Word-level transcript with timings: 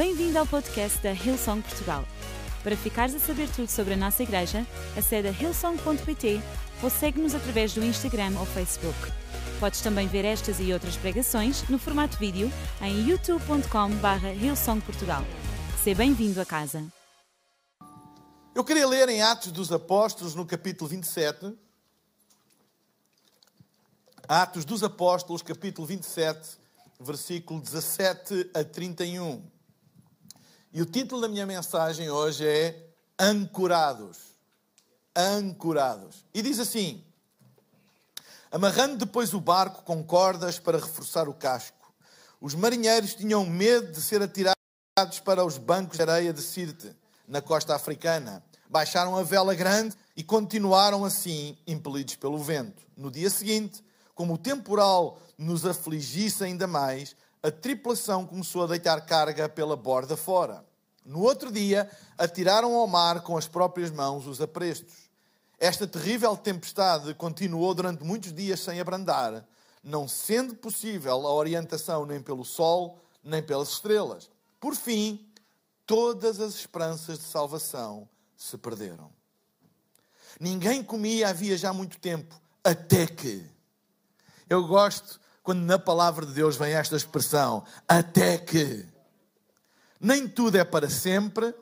Bem-vindo 0.00 0.38
ao 0.38 0.46
podcast 0.46 0.98
da 1.02 1.12
Hillsong 1.12 1.60
Portugal. 1.60 2.06
Para 2.62 2.74
ficares 2.74 3.14
a 3.14 3.18
saber 3.18 3.50
tudo 3.50 3.68
sobre 3.68 3.92
a 3.92 3.96
nossa 3.98 4.22
igreja, 4.22 4.66
acede 4.96 5.28
a 5.28 5.30
hillsong.pt 5.30 6.40
ou 6.82 6.88
segue-nos 6.88 7.34
através 7.34 7.74
do 7.74 7.84
Instagram 7.84 8.32
ou 8.38 8.46
Facebook. 8.46 8.96
Podes 9.60 9.82
também 9.82 10.08
ver 10.08 10.24
estas 10.24 10.58
e 10.58 10.72
outras 10.72 10.96
pregações 10.96 11.68
no 11.68 11.78
formato 11.78 12.16
vídeo 12.16 12.50
em 12.80 13.10
youtube.com.br 13.10 14.26
hillsongportugal. 14.42 15.22
Seja 15.84 15.98
bem-vindo 15.98 16.40
a 16.40 16.46
casa. 16.46 16.82
Eu 18.54 18.64
queria 18.64 18.88
ler 18.88 19.06
em 19.10 19.20
Atos 19.20 19.52
dos 19.52 19.70
Apóstolos, 19.70 20.34
no 20.34 20.46
capítulo 20.46 20.88
27. 20.88 21.54
Atos 24.26 24.64
dos 24.64 24.82
Apóstolos, 24.82 25.42
capítulo 25.42 25.86
27, 25.86 26.56
versículo 26.98 27.60
17 27.60 28.50
a 28.54 28.64
31. 28.64 29.59
E 30.72 30.80
o 30.80 30.86
título 30.86 31.20
da 31.20 31.28
minha 31.28 31.44
mensagem 31.44 32.08
hoje 32.10 32.46
é 32.46 32.86
Ancorados. 33.18 34.18
Ancorados. 35.16 36.24
E 36.32 36.40
diz 36.42 36.60
assim: 36.60 37.02
Amarrando 38.52 38.96
depois 38.96 39.34
o 39.34 39.40
barco 39.40 39.82
com 39.82 40.04
cordas 40.04 40.60
para 40.60 40.78
reforçar 40.78 41.28
o 41.28 41.34
casco, 41.34 41.92
os 42.40 42.54
marinheiros 42.54 43.14
tinham 43.14 43.44
medo 43.44 43.90
de 43.90 44.00
ser 44.00 44.22
atirados 44.22 45.18
para 45.24 45.44
os 45.44 45.58
bancos 45.58 45.96
de 45.96 46.02
areia 46.04 46.32
de 46.32 46.40
Sirte, 46.40 46.96
na 47.26 47.42
costa 47.42 47.74
africana. 47.74 48.40
Baixaram 48.68 49.16
a 49.16 49.24
vela 49.24 49.56
grande 49.56 49.96
e 50.16 50.22
continuaram 50.22 51.04
assim, 51.04 51.58
impelidos 51.66 52.14
pelo 52.14 52.38
vento. 52.38 52.80
No 52.96 53.10
dia 53.10 53.28
seguinte, 53.28 53.82
como 54.14 54.34
o 54.34 54.38
temporal 54.38 55.20
nos 55.36 55.66
afligisse 55.66 56.44
ainda 56.44 56.68
mais, 56.68 57.16
a 57.42 57.50
tripulação 57.50 58.26
começou 58.26 58.64
a 58.64 58.66
deitar 58.66 59.00
carga 59.06 59.48
pela 59.48 59.76
borda 59.76 60.16
fora. 60.16 60.64
No 61.04 61.20
outro 61.22 61.50
dia, 61.50 61.90
atiraram 62.18 62.74
ao 62.74 62.86
mar 62.86 63.22
com 63.22 63.36
as 63.36 63.48
próprias 63.48 63.90
mãos 63.90 64.26
os 64.26 64.40
aprestos. 64.40 65.10
Esta 65.58 65.86
terrível 65.86 66.36
tempestade 66.36 67.14
continuou 67.14 67.74
durante 67.74 68.04
muitos 68.04 68.32
dias 68.32 68.60
sem 68.60 68.80
abrandar, 68.80 69.46
não 69.82 70.06
sendo 70.06 70.54
possível 70.54 71.26
a 71.26 71.32
orientação 71.32 72.04
nem 72.04 72.20
pelo 72.20 72.44
sol, 72.44 72.98
nem 73.24 73.42
pelas 73.42 73.70
estrelas. 73.70 74.30
Por 74.58 74.74
fim, 74.74 75.26
todas 75.86 76.40
as 76.40 76.54
esperanças 76.54 77.18
de 77.18 77.24
salvação 77.24 78.08
se 78.36 78.56
perderam. 78.56 79.10
Ninguém 80.38 80.82
comia 80.82 81.28
havia 81.28 81.56
já 81.56 81.72
muito 81.72 81.98
tempo, 81.98 82.38
até 82.62 83.06
que. 83.06 83.44
Eu 84.48 84.66
gosto 84.66 85.20
quando 85.42 85.60
na 85.60 85.78
palavra 85.78 86.26
de 86.26 86.32
Deus 86.32 86.56
vem 86.56 86.72
esta 86.72 86.96
expressão, 86.96 87.64
até 87.88 88.38
que. 88.38 88.86
Nem 89.98 90.26
tudo 90.26 90.56
é 90.56 90.64
para 90.64 90.88
sempre, 90.88 91.54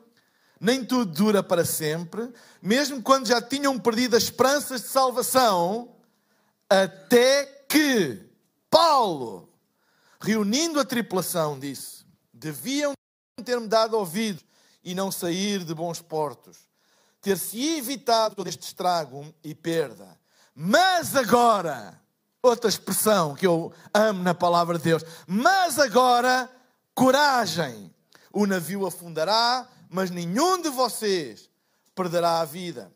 nem 0.59 0.83
tudo 0.83 1.11
dura 1.11 1.43
para 1.43 1.65
sempre, 1.65 2.33
mesmo 2.61 3.01
quando 3.01 3.27
já 3.27 3.41
tinham 3.41 3.77
perdido 3.77 4.15
as 4.15 4.23
esperanças 4.23 4.81
de 4.81 4.87
salvação, 4.87 5.95
até 6.69 7.45
que 7.67 8.29
Paulo, 8.69 9.51
reunindo 10.21 10.79
a 10.79 10.85
tripulação, 10.85 11.59
disse: 11.59 12.05
deviam 12.33 12.93
ter-me 13.43 13.67
dado 13.67 13.97
ouvido 13.97 14.41
e 14.83 14.93
não 14.93 15.11
sair 15.11 15.63
de 15.63 15.73
bons 15.73 16.01
portos, 16.01 16.57
ter-se 17.21 17.77
evitado 17.77 18.35
todo 18.35 18.47
este 18.47 18.63
estrago 18.63 19.33
e 19.43 19.53
perda. 19.55 20.17
Mas 20.53 21.15
agora, 21.15 21.99
outra 22.41 22.69
expressão 22.69 23.35
que 23.35 23.45
eu 23.45 23.73
amo 23.93 24.23
na 24.23 24.33
palavra 24.33 24.77
de 24.77 24.83
Deus, 24.85 25.03
mas 25.27 25.77
agora, 25.77 26.49
coragem 26.93 27.93
o 28.31 28.45
navio 28.45 28.85
afundará, 28.85 29.67
mas 29.89 30.09
nenhum 30.11 30.61
de 30.61 30.69
vocês 30.69 31.49
perderá 31.95 32.39
a 32.39 32.45
vida. 32.45 32.93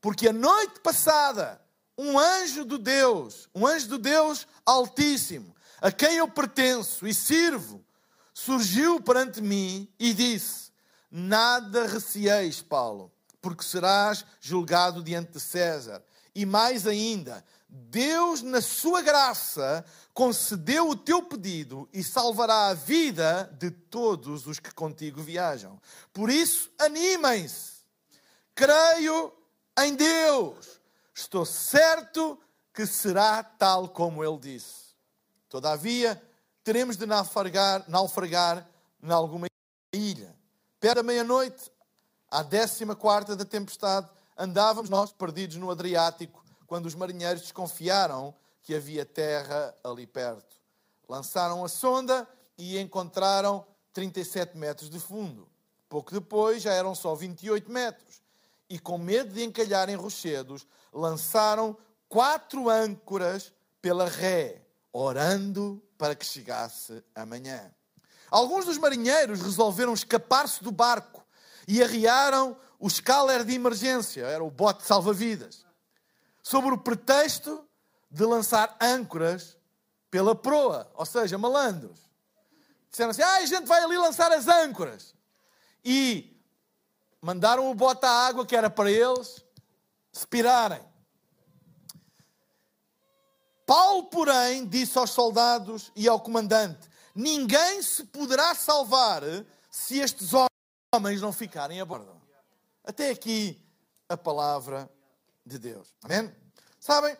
Porque 0.00 0.28
a 0.28 0.32
noite 0.32 0.80
passada, 0.80 1.60
um 1.96 2.18
anjo 2.18 2.64
do 2.64 2.78
Deus, 2.78 3.48
um 3.54 3.66
anjo 3.66 3.88
do 3.88 3.98
Deus 3.98 4.46
Altíssimo, 4.64 5.54
a 5.80 5.90
quem 5.90 6.16
eu 6.16 6.28
pertenço 6.28 7.06
e 7.06 7.14
sirvo, 7.14 7.84
surgiu 8.32 9.00
perante 9.00 9.40
mim 9.40 9.88
e 9.98 10.12
disse: 10.12 10.70
Nada 11.10 11.86
receeis, 11.86 12.60
Paulo, 12.60 13.10
porque 13.40 13.64
serás 13.64 14.24
julgado 14.40 15.02
diante 15.02 15.32
de 15.32 15.40
César. 15.40 16.02
E 16.34 16.44
mais 16.44 16.86
ainda, 16.86 17.44
Deus, 17.76 18.40
na 18.40 18.60
sua 18.60 19.02
graça, 19.02 19.84
concedeu 20.12 20.90
o 20.90 20.94
teu 20.94 21.20
pedido 21.24 21.88
e 21.92 22.04
salvará 22.04 22.68
a 22.68 22.74
vida 22.74 23.52
de 23.58 23.68
todos 23.68 24.46
os 24.46 24.60
que 24.60 24.72
contigo 24.72 25.20
viajam. 25.20 25.80
Por 26.12 26.30
isso, 26.30 26.70
animem-se. 26.78 27.82
Creio 28.54 29.32
em 29.80 29.96
Deus. 29.96 30.80
Estou 31.12 31.44
certo 31.44 32.38
que 32.72 32.86
será 32.86 33.42
tal 33.42 33.88
como 33.88 34.22
ele 34.22 34.38
disse. 34.38 34.94
Todavia, 35.48 36.22
teremos 36.62 36.96
de 36.96 37.06
naufragar, 37.06 37.84
naufragar 37.88 38.68
em 39.02 39.10
alguma 39.10 39.48
ilha. 39.92 40.32
Perto 40.78 40.96
da 40.96 41.02
meia-noite, 41.02 41.72
à 42.30 42.40
décima 42.44 42.94
quarta 42.94 43.34
da 43.34 43.44
tempestade, 43.44 44.08
andávamos 44.38 44.88
nós 44.88 45.12
perdidos 45.12 45.56
no 45.56 45.72
Adriático, 45.72 46.43
quando 46.66 46.86
os 46.86 46.94
marinheiros 46.94 47.42
desconfiaram 47.42 48.34
que 48.62 48.74
havia 48.74 49.04
terra 49.04 49.74
ali 49.84 50.06
perto. 50.06 50.56
Lançaram 51.08 51.64
a 51.64 51.68
sonda 51.68 52.26
e 52.56 52.78
encontraram 52.78 53.66
37 53.92 54.56
metros 54.56 54.88
de 54.88 54.98
fundo. 54.98 55.48
Pouco 55.88 56.12
depois 56.12 56.62
já 56.62 56.72
eram 56.72 56.94
só 56.94 57.14
28 57.14 57.70
metros. 57.70 58.22
E 58.68 58.78
com 58.78 58.96
medo 58.96 59.32
de 59.34 59.44
encalhar 59.44 59.88
em 59.88 59.94
rochedos, 59.94 60.66
lançaram 60.92 61.76
quatro 62.08 62.70
âncoras 62.70 63.52
pela 63.82 64.08
ré, 64.08 64.62
orando 64.92 65.82
para 65.98 66.14
que 66.14 66.24
chegasse 66.24 67.04
amanhã. 67.14 67.70
Alguns 68.30 68.64
dos 68.64 68.78
marinheiros 68.78 69.42
resolveram 69.42 69.92
escapar-se 69.92 70.64
do 70.64 70.72
barco 70.72 71.24
e 71.68 71.82
arriaram 71.82 72.56
o 72.78 72.86
escaler 72.86 73.44
de 73.44 73.54
emergência, 73.54 74.22
era 74.22 74.42
o 74.42 74.50
bote 74.50 74.84
salva-vidas, 74.84 75.63
sob 76.44 76.68
o 76.68 76.78
pretexto 76.78 77.66
de 78.10 78.22
lançar 78.24 78.76
âncoras 78.80 79.56
pela 80.10 80.34
proa, 80.34 80.88
ou 80.94 81.06
seja, 81.06 81.38
malandros. 81.38 81.98
Disseram 82.90 83.10
assim: 83.10 83.22
ah, 83.22 83.36
a 83.36 83.46
gente 83.46 83.66
vai 83.66 83.82
ali 83.82 83.96
lançar 83.96 84.30
as 84.30 84.46
âncoras. 84.46 85.14
E 85.82 86.38
mandaram 87.20 87.68
o 87.70 87.74
bote 87.74 88.04
à 88.04 88.10
água 88.10 88.46
que 88.46 88.54
era 88.54 88.68
para 88.68 88.90
eles 88.90 89.42
se 90.12 90.26
pirarem. 90.26 90.82
Paulo, 93.66 94.04
porém, 94.04 94.66
disse 94.66 94.98
aos 94.98 95.10
soldados 95.10 95.90
e 95.96 96.06
ao 96.06 96.20
comandante: 96.20 96.88
Ninguém 97.14 97.82
se 97.82 98.04
poderá 98.04 98.54
salvar 98.54 99.22
se 99.70 99.98
estes 99.98 100.30
homens 100.94 101.22
não 101.22 101.32
ficarem 101.32 101.80
a 101.80 101.84
bordo. 101.86 102.20
Até 102.84 103.08
aqui 103.08 103.58
a 104.08 104.16
palavra 104.16 104.90
de 105.44 105.58
Deus. 105.58 105.94
Amém? 106.02 106.34
Sabem, 106.80 107.16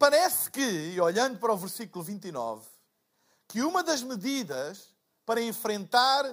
Parece 0.00 0.50
que, 0.50 0.98
olhando 0.98 1.38
para 1.38 1.52
o 1.52 1.56
versículo 1.58 2.02
29, 2.02 2.66
que 3.46 3.60
uma 3.60 3.82
das 3.84 4.02
medidas 4.02 4.94
para 5.26 5.42
enfrentar 5.42 6.24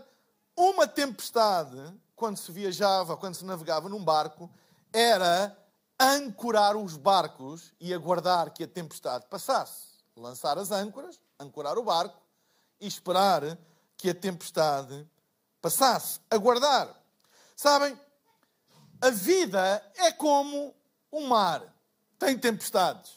uma 0.55 0.87
tempestade, 0.87 1.77
quando 2.15 2.37
se 2.37 2.49
viajava, 2.49 3.17
quando 3.17 3.35
se 3.35 3.43
navegava 3.43 3.89
num 3.89 4.01
barco, 4.01 4.49
era 4.93 5.53
ancorar 5.99 6.77
os 6.77 6.95
barcos 6.95 7.73
e 7.77 7.93
aguardar 7.93 8.53
que 8.53 8.63
a 8.63 8.67
tempestade 8.67 9.25
passasse. 9.25 9.87
Lançar 10.15 10.57
as 10.57 10.71
âncoras, 10.71 11.19
ancorar 11.37 11.77
o 11.77 11.83
barco 11.83 12.21
e 12.79 12.87
esperar 12.87 13.57
que 13.97 14.09
a 14.09 14.15
tempestade 14.15 15.05
passasse. 15.61 16.21
Aguardar. 16.31 16.87
Sabem, 17.53 17.99
a 19.01 19.09
vida 19.09 19.83
é 19.97 20.09
como 20.13 20.73
o 21.11 21.21
mar. 21.21 21.63
Tem 22.19 22.37
tempestades. 22.37 23.11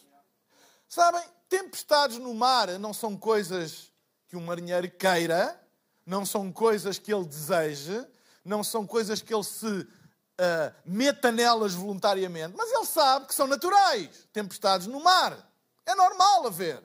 Sabem, 0.89 1.23
tempestades 1.49 2.19
no 2.19 2.35
mar 2.35 2.69
não 2.79 2.93
são 2.93 3.17
coisas 3.17 3.93
que 4.29 4.37
um 4.37 4.45
marinheiro 4.45 4.91
queira, 4.91 5.61
não 6.05 6.25
são 6.25 6.53
coisas 6.53 6.99
que 6.99 7.13
ele 7.13 7.25
deseje, 7.25 8.07
não 8.45 8.63
são 8.65 8.87
coisas 8.87 9.21
que 9.21 9.35
ele 9.35 9.45
se 9.45 9.67
uh, 9.67 10.75
meta 10.85 11.31
nelas 11.31 11.75
voluntariamente, 11.75 12.55
mas 12.57 12.71
ele 12.73 12.87
sabe 12.87 13.27
que 13.27 13.35
são 13.35 13.47
naturais. 13.47 14.29
Tempestades 14.33 14.87
no 14.87 15.01
mar. 15.01 15.51
É 15.87 15.95
normal 15.95 16.47
haver. 16.47 16.83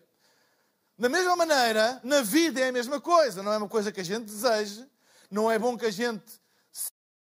Da 0.98 1.10
mesma 1.10 1.36
maneira, 1.36 2.00
na 2.04 2.22
vida 2.22 2.62
é 2.62 2.70
a 2.70 2.72
mesma 2.72 3.02
coisa. 3.02 3.44
Não 3.44 3.52
é 3.52 3.58
uma 3.58 3.68
coisa 3.68 3.92
que 3.92 4.02
a 4.02 4.06
gente 4.06 4.26
deseje, 4.26 4.88
não 5.30 5.52
é 5.52 5.60
bom 5.60 5.78
que 5.78 5.86
a 5.86 5.92
gente 5.92 6.24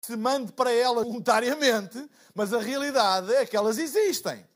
se 0.05 0.17
mande 0.17 0.53
para 0.53 0.71
elas 0.71 1.05
voluntariamente, 1.05 2.09
mas 2.35 2.53
a 2.53 2.61
realidade 2.61 3.33
é 3.35 3.47
que 3.47 3.57
elas 3.57 3.79
existem. 3.79 4.47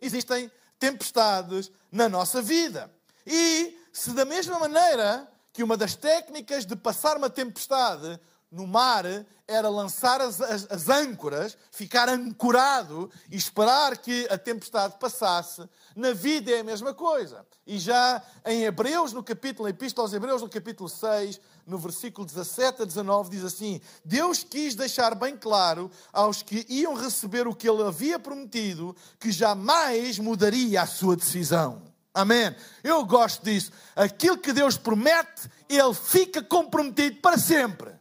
Existem 0.00 0.50
tempestades 0.78 1.72
na 1.90 2.08
nossa 2.08 2.42
vida. 2.42 2.90
E 3.26 3.78
se 3.92 4.10
da 4.10 4.24
mesma 4.24 4.58
maneira 4.58 5.26
que 5.52 5.62
uma 5.62 5.76
das 5.76 5.94
técnicas 5.96 6.66
de 6.66 6.76
passar 6.76 7.16
uma 7.16 7.30
tempestade 7.30 8.20
no 8.50 8.66
mar 8.66 9.04
era 9.46 9.68
lançar 9.68 10.20
as, 10.20 10.40
as, 10.40 10.66
as, 10.70 10.88
âncoras, 10.88 11.56
ficar 11.70 12.08
ancorado 12.08 13.10
e 13.30 13.36
esperar 13.36 13.96
que 13.96 14.26
a 14.30 14.36
tempestade 14.36 14.96
passasse. 14.98 15.68
Na 15.94 16.12
vida 16.12 16.50
é 16.50 16.60
a 16.60 16.64
mesma 16.64 16.94
coisa. 16.94 17.46
E 17.66 17.78
já 17.78 18.22
em 18.46 18.64
Hebreus, 18.64 19.12
no 19.12 19.22
capítulo, 19.22 19.68
em 19.68 19.70
Epístola 19.70 20.06
aos 20.06 20.14
Hebreus, 20.14 20.42
no 20.42 20.48
capítulo 20.48 20.88
6, 20.88 21.40
no 21.66 21.78
versículo 21.78 22.26
17 22.26 22.82
a 22.82 22.84
19, 22.84 23.30
diz 23.30 23.44
assim: 23.44 23.80
Deus 24.04 24.42
quis 24.42 24.74
deixar 24.74 25.14
bem 25.14 25.36
claro 25.36 25.90
aos 26.12 26.42
que 26.42 26.66
iam 26.68 26.94
receber 26.94 27.46
o 27.46 27.54
que 27.54 27.68
ele 27.68 27.82
havia 27.82 28.18
prometido, 28.18 28.96
que 29.18 29.30
jamais 29.30 30.18
mudaria 30.18 30.82
a 30.82 30.86
sua 30.86 31.16
decisão. 31.16 31.82
Amém. 32.14 32.54
Eu 32.82 33.04
gosto 33.04 33.44
disso. 33.44 33.70
Aquilo 33.94 34.38
que 34.38 34.52
Deus 34.52 34.76
promete, 34.76 35.50
ele 35.68 35.94
fica 35.94 36.42
comprometido 36.42 37.20
para 37.20 37.38
sempre 37.38 37.97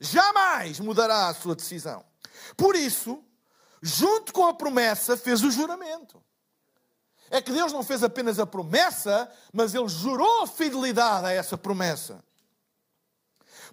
jamais 0.00 0.80
mudará 0.80 1.28
a 1.28 1.34
sua 1.34 1.54
decisão. 1.54 2.04
Por 2.56 2.74
isso, 2.74 3.22
junto 3.82 4.32
com 4.32 4.46
a 4.46 4.54
promessa, 4.54 5.16
fez 5.16 5.42
o 5.42 5.50
juramento. 5.50 6.22
É 7.30 7.40
que 7.40 7.52
Deus 7.52 7.72
não 7.72 7.84
fez 7.84 8.02
apenas 8.02 8.40
a 8.40 8.46
promessa, 8.46 9.30
mas 9.52 9.74
Ele 9.74 9.88
jurou 9.88 10.46
fidelidade 10.46 11.26
a 11.26 11.32
essa 11.32 11.56
promessa. 11.56 12.24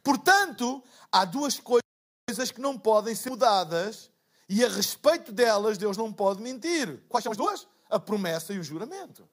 Portanto, 0.03 0.83
há 1.11 1.25
duas 1.25 1.59
coisas 1.59 2.51
que 2.53 2.61
não 2.61 2.77
podem 2.77 3.15
ser 3.15 3.31
mudadas 3.31 4.11
e 4.47 4.63
a 4.63 4.69
respeito 4.69 5.31
delas 5.31 5.77
Deus 5.77 5.97
não 5.97 6.13
pode 6.13 6.41
mentir. 6.41 7.01
Quais 7.09 7.23
são 7.23 7.31
as 7.31 7.37
duas? 7.37 7.67
A 7.89 7.99
promessa 7.99 8.53
e 8.53 8.59
o 8.59 8.63
juramento. 8.63 9.27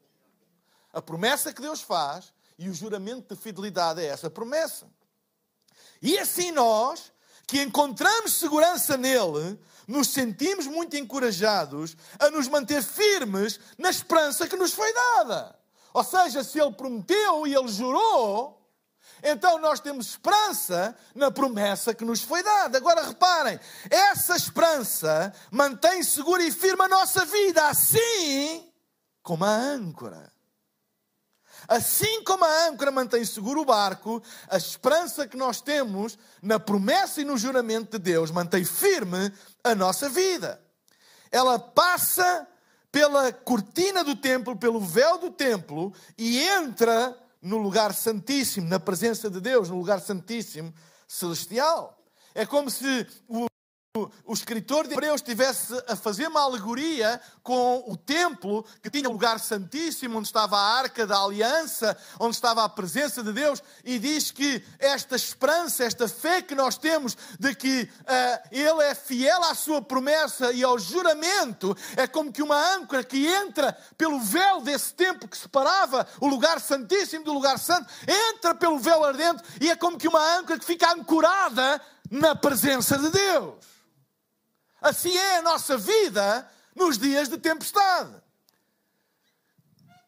A 0.93 1.03
promessa 1.03 1.53
que 1.53 1.61
Deus 1.61 1.83
faz 1.83 2.33
e 2.59 2.69
o 2.69 2.75
juramento 2.75 3.35
de 3.35 3.41
fidelidade 3.41 4.01
a 4.01 4.05
essa 4.05 4.31
promessa. 4.31 4.89
E 6.05 6.19
assim 6.19 6.53
nós, 6.53 7.11
que 7.47 7.63
encontramos 7.63 8.35
segurança 8.35 8.95
nele, 8.95 9.59
nos 9.89 10.09
sentimos 10.09 10.67
muito 10.67 10.95
encorajados 10.97 11.97
a 12.19 12.29
nos 12.29 12.47
manter 12.47 12.83
firmes 12.83 13.59
na 13.79 13.89
esperança 13.89 14.47
que 14.47 14.55
nos 14.55 14.75
foi 14.75 14.93
dada. 14.93 15.59
Ou 15.95 16.05
seja, 16.05 16.45
se 16.45 16.61
ele 16.61 16.73
prometeu 16.73 17.47
e 17.47 17.55
ele 17.55 17.69
jurou, 17.69 18.61
então 19.23 19.59
nós 19.59 19.81
temos 19.81 20.09
esperança 20.09 20.95
na 21.15 21.31
promessa 21.31 21.95
que 21.95 22.05
nos 22.05 22.21
foi 22.21 22.43
dada. 22.43 22.77
Agora 22.77 23.07
reparem, 23.07 23.59
essa 23.89 24.37
esperança 24.37 25.33
mantém 25.51 26.03
segura 26.03 26.45
e 26.45 26.53
firme 26.53 26.85
a 26.85 26.89
nossa 26.89 27.25
vida, 27.25 27.67
assim 27.67 28.71
como 29.23 29.43
a 29.43 29.49
âncora. 29.49 30.34
Assim 31.69 32.23
como 32.25 32.45
a 32.45 32.69
âncora 32.69 32.91
mantém 32.91 33.25
seguro 33.25 33.61
o 33.61 33.65
barco, 33.65 34.23
a 34.49 34.57
esperança 34.57 35.27
que 35.27 35.37
nós 35.37 35.61
temos 35.61 36.19
na 36.43 36.61
promessa 36.61 37.21
e 37.21 37.25
no 37.25 37.37
juramento 37.37 37.99
de 37.99 37.99
Deus 37.99 38.31
mantém 38.31 38.65
firme 38.65 39.33
a 39.63 39.75
nossa 39.75 40.09
vida. 40.09 40.61
Ela 41.31 41.59
passa 41.59 42.47
pela 42.93 43.33
cortina 43.33 44.05
do 44.05 44.15
templo, 44.15 44.57
pelo 44.57 44.79
véu 44.79 45.19
do 45.19 45.31
templo 45.31 45.93
e 46.17 46.41
entra 46.41 47.17
no 47.43 47.59
lugar 47.59 47.93
santíssimo, 47.93 48.69
na 48.69 48.79
presença 48.79 49.29
de 49.29 49.41
Deus, 49.41 49.69
no 49.69 49.77
lugar 49.77 50.01
santíssimo 50.01 50.73
celestial. 51.09 51.99
É 52.35 52.47
como 52.47 52.71
se 52.71 53.07
o 53.29 53.47
o 54.25 54.33
escritor 54.33 54.89
de 54.89 54.93
Hebreus 54.95 55.21
estivesse 55.21 55.73
a 55.87 55.95
fazer 55.95 56.27
uma 56.27 56.41
alegoria 56.41 57.21
com 57.45 57.85
o 57.87 57.97
templo, 57.97 58.67
que 58.83 58.91
tinha 58.91 59.09
um 59.09 59.13
lugar 59.13 59.39
santíssimo, 59.39 60.19
onde 60.19 60.27
estava 60.27 60.59
a 60.59 60.79
arca 60.79 61.07
da 61.07 61.17
aliança, 61.23 61.97
onde 62.19 62.35
estava 62.35 62.65
a 62.65 62.69
presença 62.69 63.23
de 63.23 63.33
Deus, 63.33 63.63
e 63.85 64.01
diz 64.01 64.33
que 64.33 64.61
esta 64.81 65.15
esperança, 65.15 65.85
esta 65.85 66.09
fé 66.09 66.43
que 66.43 66.57
nós 66.57 66.77
temos 66.77 67.17
de 67.39 67.55
que 67.55 67.83
uh, 67.83 68.49
Ele 68.51 68.83
é 68.83 68.97
fiel 68.97 69.45
à 69.45 69.55
sua 69.55 69.81
promessa 69.81 70.51
e 70.51 70.65
ao 70.65 70.77
juramento, 70.77 71.77
é 71.97 72.09
como 72.09 72.33
que 72.33 72.43
uma 72.43 72.75
âncora 72.75 73.05
que 73.05 73.29
entra 73.29 73.79
pelo 73.97 74.19
véu 74.19 74.61
desse 74.61 74.93
templo 74.93 75.29
que 75.29 75.39
separava 75.39 76.05
o 76.21 76.27
lugar 76.27 76.61
santíssimo 76.61 77.25
do 77.25 77.33
lugar 77.33 77.61
santo, 77.61 77.89
entra 78.09 78.57
pelo 78.57 78.77
véu 78.77 79.05
ardente 79.05 79.45
e 79.61 79.71
é 79.71 79.77
como 79.77 79.97
que 79.97 80.09
uma 80.09 80.37
âncora 80.37 80.59
que 80.59 80.67
fica 80.67 80.93
ancorada 80.93 81.81
na 82.11 82.35
presença 82.35 82.99
de 82.99 83.11
Deus. 83.11 83.74
Assim 84.85 85.17
é 85.17 85.39
a 85.39 85.43
nossa 85.43 85.79
vida 85.79 86.47
nos 86.77 86.99
dias 86.99 87.31
de 87.31 87.39
tempestade. 87.39 88.15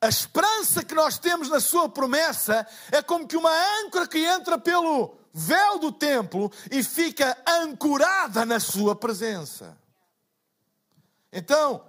A 0.02 0.06
esperança 0.06 0.84
que 0.84 0.94
nós 0.94 1.19
temos 1.19 1.49
na 1.49 1.61
Sua 1.61 1.88
promessa 1.88 2.69
é 2.93 3.00
como 3.00 3.26
que 3.26 3.38
uma 3.38 3.50
âncora 3.81 4.06
que 4.06 4.19
entra 4.19 4.58
pelo 4.58 5.17
véu 5.32 5.78
do 5.78 5.90
templo 5.90 6.52
e 6.70 6.82
fica 6.82 7.43
ancorada 7.49 8.44
na 8.44 8.61
Sua 8.61 8.94
presença. 8.94 9.78
Então, 11.32 11.82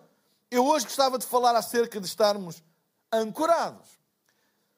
eu 0.49 0.65
hoje 0.65 0.85
gostava 0.85 1.17
de 1.17 1.25
falar 1.25 1.57
acerca 1.57 1.99
de 1.99 2.07
estarmos 2.07 2.63
ancorados. 3.11 3.99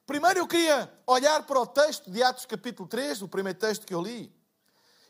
Primeiro 0.07 0.39
eu 0.39 0.47
queria 0.47 0.91
olhar 1.05 1.43
para 1.43 1.59
o 1.59 1.67
texto 1.67 2.09
de 2.09 2.23
Atos 2.23 2.47
capítulo 2.47 2.89
3, 2.89 3.21
o 3.21 3.27
primeiro 3.27 3.59
texto 3.59 3.85
que 3.85 3.93
eu 3.93 4.01
li, 4.01 4.33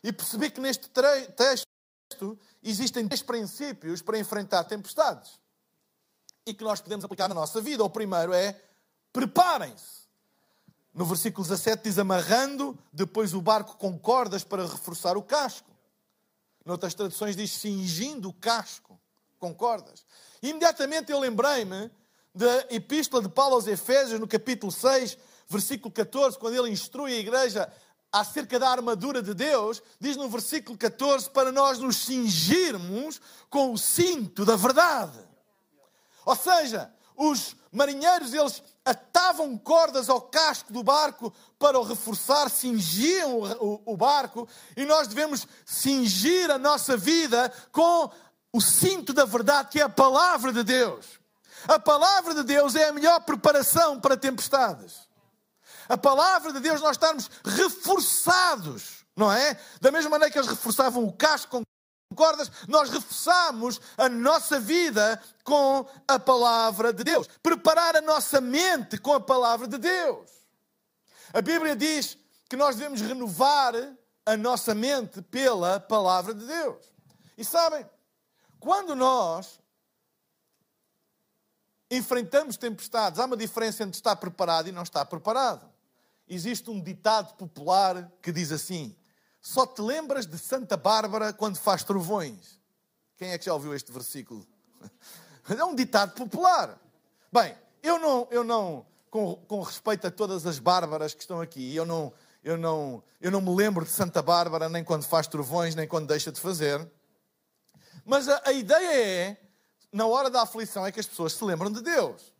e 0.04 0.12
perceber 0.12 0.50
que 0.50 0.60
neste 0.60 0.90
texto 0.90 1.69
existem 2.62 3.06
três 3.06 3.22
princípios 3.22 4.02
para 4.02 4.18
enfrentar 4.18 4.64
tempestades 4.64 5.40
e 6.46 6.54
que 6.54 6.64
nós 6.64 6.80
podemos 6.80 7.04
aplicar 7.04 7.28
na 7.28 7.34
nossa 7.34 7.60
vida. 7.60 7.84
O 7.84 7.90
primeiro 7.90 8.32
é 8.32 8.60
preparem-se. 9.12 10.00
No 10.92 11.04
versículo 11.04 11.46
17 11.46 11.84
diz 11.84 11.98
amarrando 11.98 12.76
depois 12.92 13.32
o 13.32 13.40
barco 13.40 13.76
com 13.76 13.98
cordas 13.98 14.42
para 14.42 14.66
reforçar 14.66 15.16
o 15.16 15.22
casco. 15.22 15.70
Noutras 16.64 16.94
traduções 16.94 17.36
diz 17.36 17.52
cingindo 17.52 18.28
o 18.28 18.32
casco 18.32 19.00
com 19.38 19.54
cordas. 19.54 20.04
E 20.42 20.50
imediatamente 20.50 21.10
eu 21.12 21.18
lembrei-me 21.18 21.90
da 22.34 22.66
epístola 22.70 23.22
de 23.22 23.28
Paulo 23.28 23.54
aos 23.54 23.66
Efésios, 23.66 24.20
no 24.20 24.28
capítulo 24.28 24.70
6, 24.70 25.16
versículo 25.48 25.92
14, 25.92 26.38
quando 26.38 26.54
ele 26.54 26.70
instrui 26.70 27.14
a 27.14 27.18
igreja 27.18 27.72
acerca 28.12 28.58
da 28.58 28.68
armadura 28.68 29.22
de 29.22 29.34
Deus, 29.34 29.82
diz 30.00 30.16
no 30.16 30.28
versículo 30.28 30.76
14 30.76 31.30
para 31.30 31.52
nós 31.52 31.78
nos 31.78 31.96
cingirmos 31.96 33.20
com 33.48 33.72
o 33.72 33.78
cinto 33.78 34.44
da 34.44 34.56
verdade. 34.56 35.18
Ou 36.24 36.34
seja, 36.34 36.92
os 37.16 37.54
marinheiros 37.70 38.34
eles 38.34 38.62
atavam 38.84 39.56
cordas 39.56 40.08
ao 40.08 40.20
casco 40.22 40.72
do 40.72 40.82
barco 40.82 41.32
para 41.58 41.78
o 41.78 41.84
reforçar, 41.84 42.50
cingiam 42.50 43.38
o, 43.38 43.44
o, 43.64 43.92
o 43.92 43.96
barco 43.96 44.48
e 44.76 44.84
nós 44.84 45.06
devemos 45.06 45.46
cingir 45.64 46.50
a 46.50 46.58
nossa 46.58 46.96
vida 46.96 47.52
com 47.70 48.10
o 48.52 48.60
cinto 48.60 49.12
da 49.12 49.24
verdade 49.24 49.68
que 49.70 49.80
é 49.80 49.84
a 49.84 49.88
palavra 49.88 50.52
de 50.52 50.64
Deus. 50.64 51.20
A 51.68 51.78
palavra 51.78 52.34
de 52.34 52.42
Deus 52.42 52.74
é 52.74 52.88
a 52.88 52.92
melhor 52.92 53.20
preparação 53.20 54.00
para 54.00 54.16
tempestades 54.16 55.09
a 55.90 55.98
palavra 55.98 56.52
de 56.52 56.60
Deus, 56.60 56.80
nós 56.80 56.92
estarmos 56.92 57.28
reforçados, 57.44 59.04
não 59.16 59.30
é? 59.30 59.58
Da 59.80 59.90
mesma 59.90 60.08
maneira 60.08 60.30
que 60.30 60.38
eles 60.38 60.48
reforçavam 60.48 61.04
o 61.04 61.12
casco 61.12 61.50
com 61.50 62.14
cordas, 62.14 62.48
nós 62.68 62.90
reforçamos 62.90 63.80
a 63.98 64.08
nossa 64.08 64.60
vida 64.60 65.20
com 65.42 65.84
a 66.06 66.16
palavra 66.16 66.92
de 66.92 67.02
Deus. 67.02 67.26
Preparar 67.42 67.96
a 67.96 68.00
nossa 68.00 68.40
mente 68.40 68.98
com 68.98 69.14
a 69.14 69.20
palavra 69.20 69.66
de 69.66 69.78
Deus. 69.78 70.30
A 71.32 71.42
Bíblia 71.42 71.74
diz 71.74 72.16
que 72.48 72.54
nós 72.54 72.76
devemos 72.76 73.00
renovar 73.00 73.74
a 74.24 74.36
nossa 74.36 74.72
mente 74.76 75.20
pela 75.22 75.80
palavra 75.80 76.32
de 76.32 76.46
Deus. 76.46 76.84
E 77.36 77.44
sabem, 77.44 77.84
quando 78.60 78.94
nós 78.94 79.58
enfrentamos 81.90 82.56
tempestades, 82.56 83.18
há 83.18 83.24
uma 83.24 83.36
diferença 83.36 83.82
entre 83.82 83.96
estar 83.96 84.14
preparado 84.14 84.68
e 84.68 84.72
não 84.72 84.84
estar 84.84 85.04
preparado 85.04 85.69
existe 86.30 86.70
um 86.70 86.80
ditado 86.80 87.34
popular 87.34 88.10
que 88.22 88.32
diz 88.32 88.52
assim: 88.52 88.96
só 89.42 89.66
te 89.66 89.82
lembras 89.82 90.26
de 90.26 90.38
Santa 90.38 90.76
Bárbara 90.76 91.32
quando 91.32 91.56
faz 91.56 91.84
trovões. 91.84 92.60
Quem 93.16 93.32
é 93.32 93.38
que 93.38 93.44
já 93.44 93.52
ouviu 93.52 93.74
este 93.74 93.92
versículo? 93.92 94.46
É 95.48 95.64
um 95.64 95.74
ditado 95.74 96.14
popular. 96.14 96.78
Bem, 97.32 97.56
eu 97.82 97.98
não, 97.98 98.28
eu 98.30 98.44
não 98.44 98.86
com, 99.10 99.34
com 99.48 99.60
respeito 99.62 100.06
a 100.06 100.10
todas 100.10 100.46
as 100.46 100.60
bárbaras 100.60 101.12
que 101.12 101.22
estão 101.22 101.40
aqui, 101.40 101.74
eu 101.74 101.84
não, 101.84 102.12
eu, 102.44 102.56
não, 102.56 103.02
eu 103.20 103.32
não 103.32 103.40
me 103.40 103.52
lembro 103.52 103.84
de 103.84 103.90
Santa 103.90 104.22
Bárbara 104.22 104.68
nem 104.68 104.84
quando 104.84 105.02
faz 105.02 105.26
trovões, 105.26 105.74
nem 105.74 105.88
quando 105.88 106.06
deixa 106.06 106.30
de 106.30 106.40
fazer. 106.40 106.88
Mas 108.04 108.28
a, 108.28 108.40
a 108.44 108.52
ideia 108.52 108.94
é, 108.94 109.36
na 109.92 110.06
hora 110.06 110.30
da 110.30 110.42
aflição, 110.42 110.86
é 110.86 110.92
que 110.92 111.00
as 111.00 111.06
pessoas 111.06 111.32
se 111.32 111.44
lembram 111.44 111.70
de 111.70 111.82
Deus. 111.82 112.32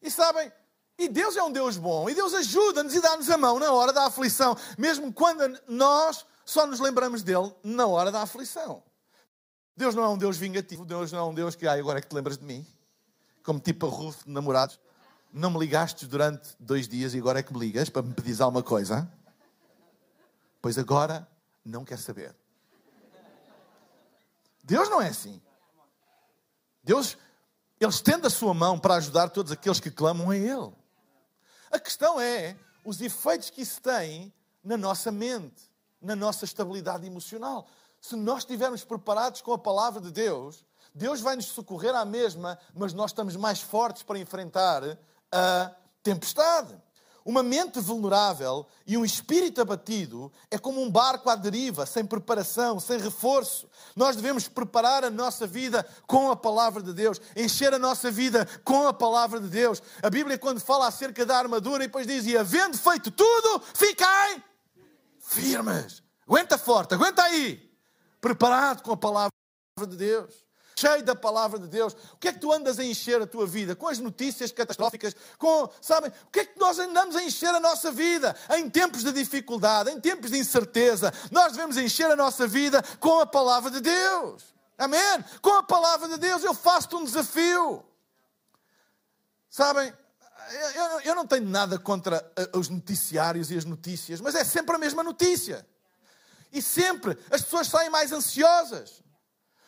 E 0.00 0.10
sabem, 0.10 0.52
e 0.98 1.08
Deus 1.08 1.36
é 1.36 1.42
um 1.42 1.50
Deus 1.50 1.76
bom, 1.76 2.08
e 2.08 2.14
Deus 2.14 2.32
ajuda-nos 2.34 2.94
e 2.94 3.00
dá-nos 3.00 3.28
a 3.28 3.36
mão 3.36 3.58
na 3.58 3.72
hora 3.72 3.92
da 3.92 4.06
aflição, 4.06 4.56
mesmo 4.78 5.12
quando 5.12 5.58
nós 5.66 6.24
só 6.44 6.66
nos 6.66 6.80
lembramos 6.80 7.22
dele 7.22 7.52
na 7.62 7.86
hora 7.86 8.12
da 8.12 8.22
aflição. 8.22 8.82
Deus 9.76 9.94
não 9.94 10.04
é 10.04 10.08
um 10.08 10.18
Deus 10.18 10.36
vingativo, 10.36 10.84
Deus 10.84 11.10
não 11.10 11.18
é 11.18 11.22
um 11.24 11.34
Deus 11.34 11.56
que, 11.56 11.66
ah, 11.66 11.72
agora 11.72 11.98
é 11.98 12.02
que 12.02 12.08
te 12.08 12.14
lembras 12.14 12.38
de 12.38 12.44
mim, 12.44 12.64
como 13.42 13.58
tipo 13.58 13.86
a 13.86 13.90
Ruth 13.90 14.24
de 14.24 14.30
namorados. 14.30 14.78
não 15.32 15.50
me 15.50 15.58
ligaste 15.58 16.06
durante 16.06 16.54
dois 16.60 16.86
dias 16.86 17.12
e 17.12 17.18
agora 17.18 17.40
é 17.40 17.42
que 17.42 17.52
me 17.52 17.58
ligas 17.58 17.88
para 17.88 18.02
me 18.02 18.14
pedires 18.14 18.40
alguma 18.40 18.62
coisa? 18.62 19.10
Pois 20.62 20.78
agora 20.78 21.26
não 21.64 21.84
quer 21.84 21.98
saber. 21.98 22.34
Deus 24.62 24.88
não 24.88 25.02
é 25.02 25.08
assim. 25.08 25.42
Deus, 26.82 27.18
Ele 27.80 27.90
estende 27.90 28.26
a 28.26 28.30
sua 28.30 28.54
mão 28.54 28.78
para 28.78 28.94
ajudar 28.94 29.28
todos 29.28 29.50
aqueles 29.50 29.80
que 29.80 29.90
clamam 29.90 30.30
a 30.30 30.36
Ele. 30.36 30.72
A 31.74 31.78
questão 31.80 32.20
é 32.20 32.56
os 32.84 33.00
efeitos 33.00 33.50
que 33.50 33.60
isso 33.60 33.82
tem 33.82 34.32
na 34.62 34.76
nossa 34.76 35.10
mente, 35.10 35.68
na 36.00 36.14
nossa 36.14 36.44
estabilidade 36.44 37.04
emocional. 37.04 37.66
Se 38.00 38.14
nós 38.14 38.44
estivermos 38.44 38.84
preparados 38.84 39.42
com 39.42 39.52
a 39.52 39.58
palavra 39.58 40.00
de 40.00 40.12
Deus, 40.12 40.64
Deus 40.94 41.20
vai 41.20 41.34
nos 41.34 41.46
socorrer 41.46 41.92
à 41.92 42.04
mesma, 42.04 42.56
mas 42.72 42.92
nós 42.92 43.10
estamos 43.10 43.34
mais 43.34 43.60
fortes 43.60 44.04
para 44.04 44.20
enfrentar 44.20 44.84
a 45.32 45.72
tempestade. 46.00 46.80
Uma 47.24 47.42
mente 47.42 47.80
vulnerável 47.80 48.66
e 48.86 48.98
um 48.98 49.04
espírito 49.04 49.58
abatido 49.58 50.30
é 50.50 50.58
como 50.58 50.82
um 50.82 50.90
barco 50.90 51.30
à 51.30 51.34
deriva, 51.34 51.86
sem 51.86 52.04
preparação, 52.04 52.78
sem 52.78 53.00
reforço. 53.00 53.66
Nós 53.96 54.14
devemos 54.14 54.46
preparar 54.46 55.04
a 55.04 55.10
nossa 55.10 55.46
vida 55.46 55.86
com 56.06 56.30
a 56.30 56.36
palavra 56.36 56.82
de 56.82 56.92
Deus, 56.92 57.18
encher 57.34 57.72
a 57.72 57.78
nossa 57.78 58.10
vida 58.10 58.46
com 58.62 58.86
a 58.86 58.92
palavra 58.92 59.40
de 59.40 59.48
Deus. 59.48 59.82
A 60.02 60.10
Bíblia, 60.10 60.36
quando 60.36 60.60
fala 60.60 60.86
acerca 60.86 61.24
da 61.24 61.38
armadura, 61.38 61.84
e 61.84 61.86
depois 61.86 62.06
diz: 62.06 62.26
E 62.26 62.36
havendo 62.36 62.76
feito 62.76 63.10
tudo, 63.10 63.62
ficai 63.72 64.44
firmes. 65.18 66.02
Aguenta 66.28 66.58
forte, 66.58 66.92
aguenta 66.92 67.22
aí. 67.22 67.72
Preparado 68.20 68.82
com 68.82 68.92
a 68.92 68.96
palavra 68.98 69.30
de 69.88 69.96
Deus 69.96 70.44
cheio 70.76 71.02
da 71.02 71.14
palavra 71.14 71.58
de 71.58 71.68
Deus. 71.68 71.94
O 72.12 72.16
que 72.16 72.28
é 72.28 72.32
que 72.32 72.38
tu 72.38 72.52
andas 72.52 72.78
a 72.78 72.84
encher 72.84 73.20
a 73.22 73.26
tua 73.26 73.46
vida? 73.46 73.76
Com 73.76 73.88
as 73.88 73.98
notícias 73.98 74.50
catastróficas, 74.50 75.14
com, 75.38 75.68
sabem? 75.80 76.10
O 76.26 76.30
que 76.30 76.40
é 76.40 76.44
que 76.44 76.58
nós 76.58 76.78
andamos 76.78 77.16
a 77.16 77.22
encher 77.22 77.54
a 77.54 77.60
nossa 77.60 77.92
vida? 77.92 78.34
Em 78.56 78.68
tempos 78.68 79.04
de 79.04 79.12
dificuldade, 79.12 79.90
em 79.90 80.00
tempos 80.00 80.30
de 80.30 80.38
incerteza, 80.38 81.12
nós 81.30 81.52
devemos 81.52 81.76
encher 81.76 82.10
a 82.10 82.16
nossa 82.16 82.46
vida 82.46 82.82
com 82.98 83.20
a 83.20 83.26
palavra 83.26 83.70
de 83.70 83.80
Deus. 83.80 84.42
Amém? 84.76 85.24
Com 85.40 85.54
a 85.54 85.62
palavra 85.62 86.08
de 86.08 86.18
Deus, 86.18 86.42
eu 86.42 86.54
faço-te 86.54 86.96
um 86.96 87.04
desafio. 87.04 87.84
Sabem, 89.48 89.92
eu, 90.74 91.00
eu 91.00 91.14
não 91.14 91.26
tenho 91.26 91.48
nada 91.48 91.78
contra 91.78 92.28
eh, 92.36 92.50
os 92.54 92.68
noticiários 92.68 93.50
e 93.50 93.56
as 93.56 93.64
notícias, 93.64 94.20
mas 94.20 94.34
é 94.34 94.42
sempre 94.42 94.74
a 94.74 94.78
mesma 94.78 95.02
notícia. 95.02 95.66
E 96.52 96.60
sempre 96.60 97.16
as 97.30 97.42
pessoas 97.42 97.68
saem 97.68 97.90
mais 97.90 98.12
ansiosas, 98.12 99.02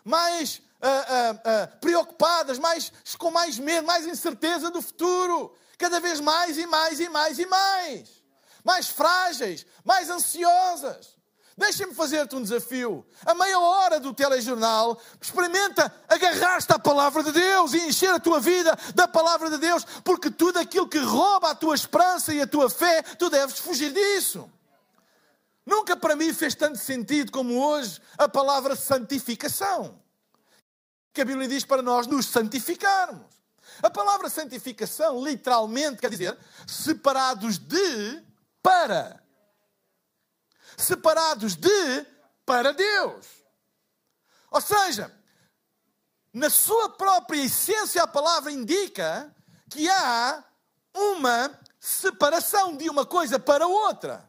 mais 0.04 0.60
uh, 0.80 1.34
uh, 1.34 1.78
preocupadas, 1.80 2.58
mais, 2.58 2.92
com 3.18 3.30
mais 3.30 3.58
medo, 3.58 3.86
mais 3.86 4.06
incerteza 4.06 4.70
do 4.70 4.82
futuro. 4.82 5.54
Cada 5.78 6.00
vez 6.00 6.20
mais 6.20 6.56
e 6.56 6.66
mais 6.66 7.00
e 7.00 7.08
mais 7.08 7.38
e 7.38 7.46
mais. 7.46 8.22
Mais 8.64 8.88
frágeis, 8.88 9.66
mais 9.84 10.10
ansiosas. 10.10 11.16
Deixa-me 11.58 11.94
fazer-te 11.94 12.36
um 12.36 12.42
desafio. 12.42 13.06
A 13.24 13.34
meia 13.34 13.58
hora 13.58 13.98
do 13.98 14.12
telejornal, 14.12 15.00
experimenta 15.20 15.90
agarrar-te 16.06 16.70
à 16.70 16.78
palavra 16.78 17.22
de 17.22 17.32
Deus 17.32 17.72
e 17.72 17.78
encher 17.78 18.10
a 18.10 18.20
tua 18.20 18.40
vida 18.40 18.76
da 18.94 19.08
palavra 19.08 19.48
de 19.48 19.56
Deus, 19.56 19.84
porque 20.04 20.30
tudo 20.30 20.58
aquilo 20.58 20.88
que 20.88 20.98
rouba 20.98 21.50
a 21.50 21.54
tua 21.54 21.74
esperança 21.74 22.34
e 22.34 22.42
a 22.42 22.46
tua 22.46 22.68
fé, 22.68 23.02
tu 23.02 23.30
deves 23.30 23.58
fugir 23.58 23.90
disso. 23.90 24.50
Nunca 25.64 25.96
para 25.96 26.14
mim 26.14 26.32
fez 26.34 26.54
tanto 26.54 26.78
sentido 26.78 27.32
como 27.32 27.58
hoje 27.58 28.00
a 28.18 28.28
palavra 28.28 28.76
santificação 28.76 29.98
que 31.16 31.22
a 31.22 31.24
Bíblia 31.24 31.48
diz 31.48 31.64
para 31.64 31.80
nós 31.80 32.06
nos 32.06 32.26
santificarmos. 32.26 33.24
A 33.82 33.88
palavra 33.88 34.28
santificação 34.28 35.24
literalmente 35.24 35.96
quer 35.96 36.10
dizer 36.10 36.38
separados 36.66 37.56
de 37.56 38.22
para. 38.62 39.24
Separados 40.76 41.56
de 41.56 42.06
para 42.44 42.74
Deus. 42.74 43.26
Ou 44.50 44.60
seja, 44.60 45.10
na 46.34 46.50
sua 46.50 46.90
própria 46.90 47.42
essência, 47.42 48.02
a 48.02 48.06
palavra 48.06 48.52
indica 48.52 49.34
que 49.70 49.88
há 49.88 50.44
uma 50.94 51.58
separação 51.80 52.76
de 52.76 52.90
uma 52.90 53.06
coisa 53.06 53.38
para 53.38 53.66
outra. 53.66 54.28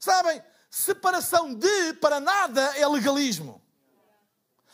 Sabem, 0.00 0.42
separação 0.68 1.54
de 1.54 1.92
para 1.94 2.18
nada 2.18 2.76
é 2.76 2.84
legalismo. 2.88 3.62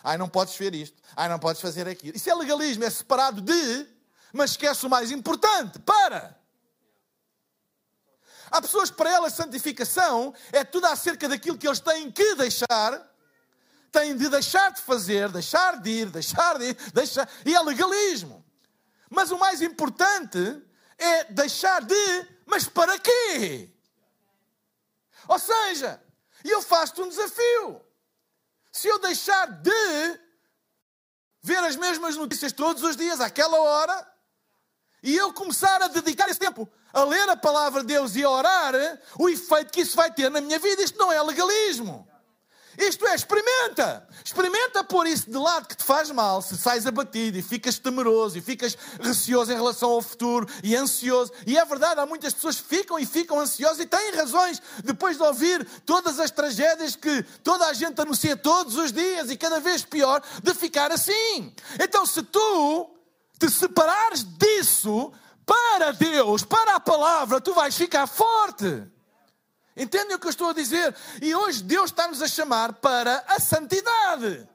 Ai, 0.07 0.17
não 0.17 0.29
podes 0.29 0.55
ver 0.55 0.73
isto. 0.73 1.03
Ai, 1.17 1.29
não 1.29 1.37
podes 1.37 1.61
fazer 1.61 1.89
aquilo. 1.89 2.17
Isso 2.17 2.31
é 2.31 2.35
legalismo, 2.35 2.85
é 2.85 2.91
separado 2.91 3.41
de, 3.41 3.87
mas 4.33 4.53
esquece 4.53 4.87
o 4.87 4.89
mais 4.89 5.11
importante. 5.11 5.81
Para! 5.81 6.41
Há 8.49 8.63
pessoas 8.63 8.89
para 8.89 9.11
elas 9.11 9.33
santificação 9.33 10.33
é 10.53 10.63
tudo 10.63 10.87
acerca 10.87 11.29
daquilo 11.29 11.59
que 11.59 11.67
eles 11.67 11.81
têm 11.81 12.09
que 12.13 12.37
deixar, 12.37 13.05
têm 13.91 14.17
de 14.17 14.29
deixar 14.29 14.71
de 14.71 14.81
fazer, 14.81 15.29
deixar 15.29 15.83
de 15.83 15.91
ir, 15.91 16.07
deixar 16.09 16.57
de 16.57 16.67
ir, 16.67 16.75
deixar. 16.93 17.29
E 17.45 17.53
é 17.53 17.61
legalismo. 17.61 18.45
Mas 19.11 19.33
o 19.33 19.39
mais 19.39 19.61
importante 19.61 20.63
é 20.97 21.25
deixar 21.25 21.83
de, 21.85 22.29
mas 22.47 22.69
para 22.69 22.97
quê? 22.97 23.75
Ou 25.27 25.39
seja, 25.41 26.01
eu 26.45 26.63
faço-te 26.63 27.03
um 27.03 27.09
desafio. 27.09 27.86
Se 28.77 28.89
eu 28.89 28.99
deixar 28.99 29.47
de 29.47 30.21
ver 31.43 31.65
as 31.65 31.77
mesmas 31.77 32.15
notícias 32.15 32.53
todos 32.53 32.83
os 32.83 32.95
dias, 32.95 33.23
àquela 33.23 33.59
hora, 33.59 34.07
e 35.03 35.17
eu 35.17 35.33
começar 35.33 35.81
a 35.81 35.89
dedicar 35.89 36.29
esse 36.29 36.39
tempo 36.39 36.71
a 36.93 37.03
ler 37.05 37.27
a 37.31 37.37
palavra 37.39 37.81
de 37.81 37.87
Deus 37.87 38.15
e 38.17 38.23
a 38.23 38.29
orar, 38.29 38.75
o 39.19 39.31
efeito 39.31 39.73
que 39.73 39.81
isso 39.81 39.97
vai 39.97 40.13
ter 40.13 40.31
na 40.31 40.43
minha 40.43 40.59
vida, 40.59 40.83
isto 40.83 40.99
não 40.99 41.11
é 41.11 41.23
legalismo. 41.23 42.07
Isto 42.79 43.07
é, 43.07 43.15
experimenta. 43.15 44.07
Experimenta 44.25 44.85
pôr 44.85 45.07
isso 45.07 45.31
de 45.31 45.37
lado 45.37 45.67
que 45.67 45.77
te 45.77 45.85
faz 45.85 46.11
mal. 46.11 46.43
Se 46.43 46.57
sais 46.57 46.87
abatido 46.87 47.39
e 47.39 47.43
ficas 47.43 47.79
temeroso 47.79 48.37
e 48.37 48.41
ficas 48.41 48.77
receoso 49.01 49.53
em 49.53 49.55
relação 49.55 49.91
ao 49.91 50.03
futuro 50.03 50.47
e 50.63 50.77
ansioso. 50.77 51.33
E 51.47 51.57
é 51.57 51.65
verdade, 51.65 52.01
há 52.01 52.07
muitas 52.07 52.35
pessoas 52.35 52.61
que 52.61 52.69
ficam 52.69 52.99
e 52.99 53.07
ficam 53.07 53.41
ansiosas 53.41 53.81
e 53.81 53.87
têm 53.87 54.13
razões 54.13 54.61
depois 54.85 55.17
de 55.17 55.23
ouvir 55.23 55.65
todas 55.85 56.21
as 56.21 56.31
tragédias 56.31 56.97
que 56.97 57.23
toda 57.43 57.67
a 57.67 57.73
gente 57.73 58.01
anuncia 58.01 58.37
todos 58.37 58.77
os 58.77 58.93
dias 58.93 59.31
e 59.31 59.37
cada 59.37 59.61
vez 59.61 59.85
pior, 59.85 60.23
de 60.43 60.55
ficar 60.55 60.93
assim. 60.93 61.55
Então, 61.81 62.05
se 62.05 62.23
tu 62.23 62.91
te 63.39 63.51
separares 63.51 64.25
disso 64.25 65.13
para 65.45 65.93
Deus, 65.93 66.43
para 66.43 66.77
a 66.77 66.81
palavra, 66.81 67.41
tu 67.41 67.55
vais 67.55 67.77
ficar 67.77 68.07
forte. 68.07 68.96
Entendem 69.77 70.17
o 70.17 70.19
que 70.19 70.27
eu 70.27 70.31
estou 70.31 70.49
a 70.49 70.55
dizer? 70.55 70.95
E 71.21 71.35
hoje 71.35 71.63
Deus 71.63 71.91
está-nos 71.91 72.23
a 72.23 72.29
chamar 72.29 72.73
para 72.75 73.25
a 73.29 73.39
santidade. 73.39 74.49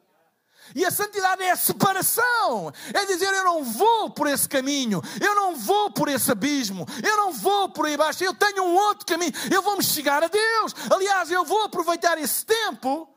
E 0.73 0.85
a 0.85 0.91
santidade 0.91 1.43
é 1.43 1.51
a 1.51 1.55
separação. 1.55 2.73
É 2.93 3.05
dizer, 3.05 3.31
eu 3.33 3.43
não 3.43 3.63
vou 3.63 4.09
por 4.09 4.27
esse 4.27 4.47
caminho, 4.47 5.01
eu 5.19 5.35
não 5.35 5.55
vou 5.55 5.91
por 5.91 6.07
esse 6.07 6.31
abismo, 6.31 6.85
eu 7.03 7.17
não 7.17 7.33
vou 7.33 7.69
por 7.69 7.85
aí 7.85 7.97
baixo, 7.97 8.23
eu 8.23 8.33
tenho 8.33 8.63
um 8.63 8.75
outro 8.75 9.05
caminho, 9.05 9.33
eu 9.53 9.61
vou 9.61 9.77
me 9.77 9.83
chegar 9.83 10.23
a 10.23 10.27
Deus. 10.27 10.73
Aliás, 10.91 11.29
eu 11.29 11.43
vou 11.43 11.63
aproveitar 11.63 12.17
esse 12.17 12.45
tempo 12.45 13.07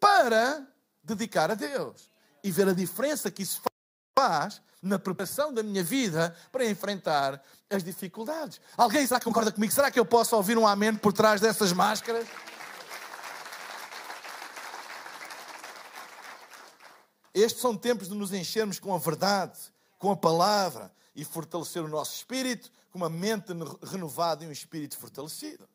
para 0.00 0.66
dedicar 1.02 1.50
a 1.50 1.54
Deus 1.54 2.10
e 2.42 2.50
ver 2.50 2.68
a 2.68 2.72
diferença 2.72 3.30
que 3.30 3.42
isso 3.42 3.60
faz 4.18 4.60
na 4.82 4.98
preparação 4.98 5.54
da 5.54 5.62
minha 5.62 5.84
vida 5.84 6.36
para 6.50 6.68
enfrentar 6.68 7.40
as 7.70 7.84
dificuldades. 7.84 8.60
Alguém 8.76 9.06
será 9.06 9.20
que 9.20 9.24
concorda 9.24 9.52
comigo? 9.52 9.72
Será 9.72 9.90
que 9.90 9.98
eu 9.98 10.04
posso 10.04 10.34
ouvir 10.34 10.58
um 10.58 10.66
amém 10.66 10.94
por 10.94 11.12
trás 11.12 11.40
dessas 11.40 11.72
máscaras? 11.72 12.26
Estes 17.32 17.62
são 17.62 17.76
tempos 17.76 18.08
de 18.08 18.14
nos 18.14 18.32
enchermos 18.32 18.78
com 18.78 18.94
a 18.94 18.98
verdade, 18.98 19.58
com 19.98 20.10
a 20.10 20.16
palavra 20.16 20.92
e 21.14 21.24
fortalecer 21.24 21.82
o 21.82 21.88
nosso 21.88 22.16
espírito 22.16 22.70
com 22.90 22.98
uma 22.98 23.08
mente 23.08 23.52
renovada 23.82 24.44
e 24.44 24.48
um 24.48 24.52
espírito 24.52 24.98
fortalecido. 24.98 25.66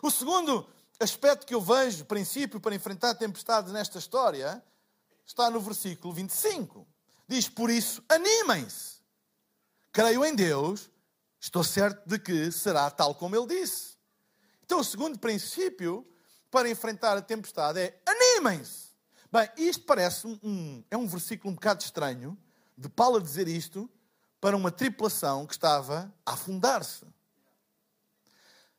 O 0.00 0.10
segundo 0.10 0.66
aspecto 0.98 1.46
que 1.46 1.54
eu 1.54 1.60
vejo, 1.60 2.04
princípio 2.06 2.58
para 2.58 2.74
enfrentar 2.74 3.14
tempestades 3.14 3.72
nesta 3.72 3.98
história, 3.98 4.62
está 5.26 5.50
no 5.50 5.60
versículo 5.60 6.14
25. 6.14 6.86
Diz: 7.28 7.48
Por 7.48 7.70
isso, 7.70 8.02
animem-se. 8.08 8.96
Creio 9.92 10.24
em 10.24 10.34
Deus, 10.34 10.90
estou 11.40 11.64
certo 11.64 12.06
de 12.06 12.18
que 12.18 12.52
será 12.52 12.90
tal 12.90 13.14
como 13.14 13.34
Ele 13.34 13.46
disse. 13.46 13.96
Então, 14.64 14.80
o 14.80 14.84
segundo 14.84 15.18
princípio 15.18 16.06
para 16.50 16.68
enfrentar 16.68 17.16
a 17.16 17.22
tempestade 17.22 17.80
é: 17.80 18.00
animem-se. 18.06 18.86
Bem, 19.30 19.48
isto 19.56 19.84
parece 19.84 20.26
um, 20.26 20.84
é 20.90 20.96
um 20.96 21.06
versículo 21.06 21.50
um 21.50 21.54
bocado 21.54 21.82
estranho 21.82 22.38
de 22.76 22.88
Paulo 22.88 23.20
dizer 23.20 23.48
isto 23.48 23.90
para 24.40 24.56
uma 24.56 24.70
tripulação 24.70 25.46
que 25.46 25.54
estava 25.54 26.12
a 26.24 26.32
afundar-se. 26.32 27.06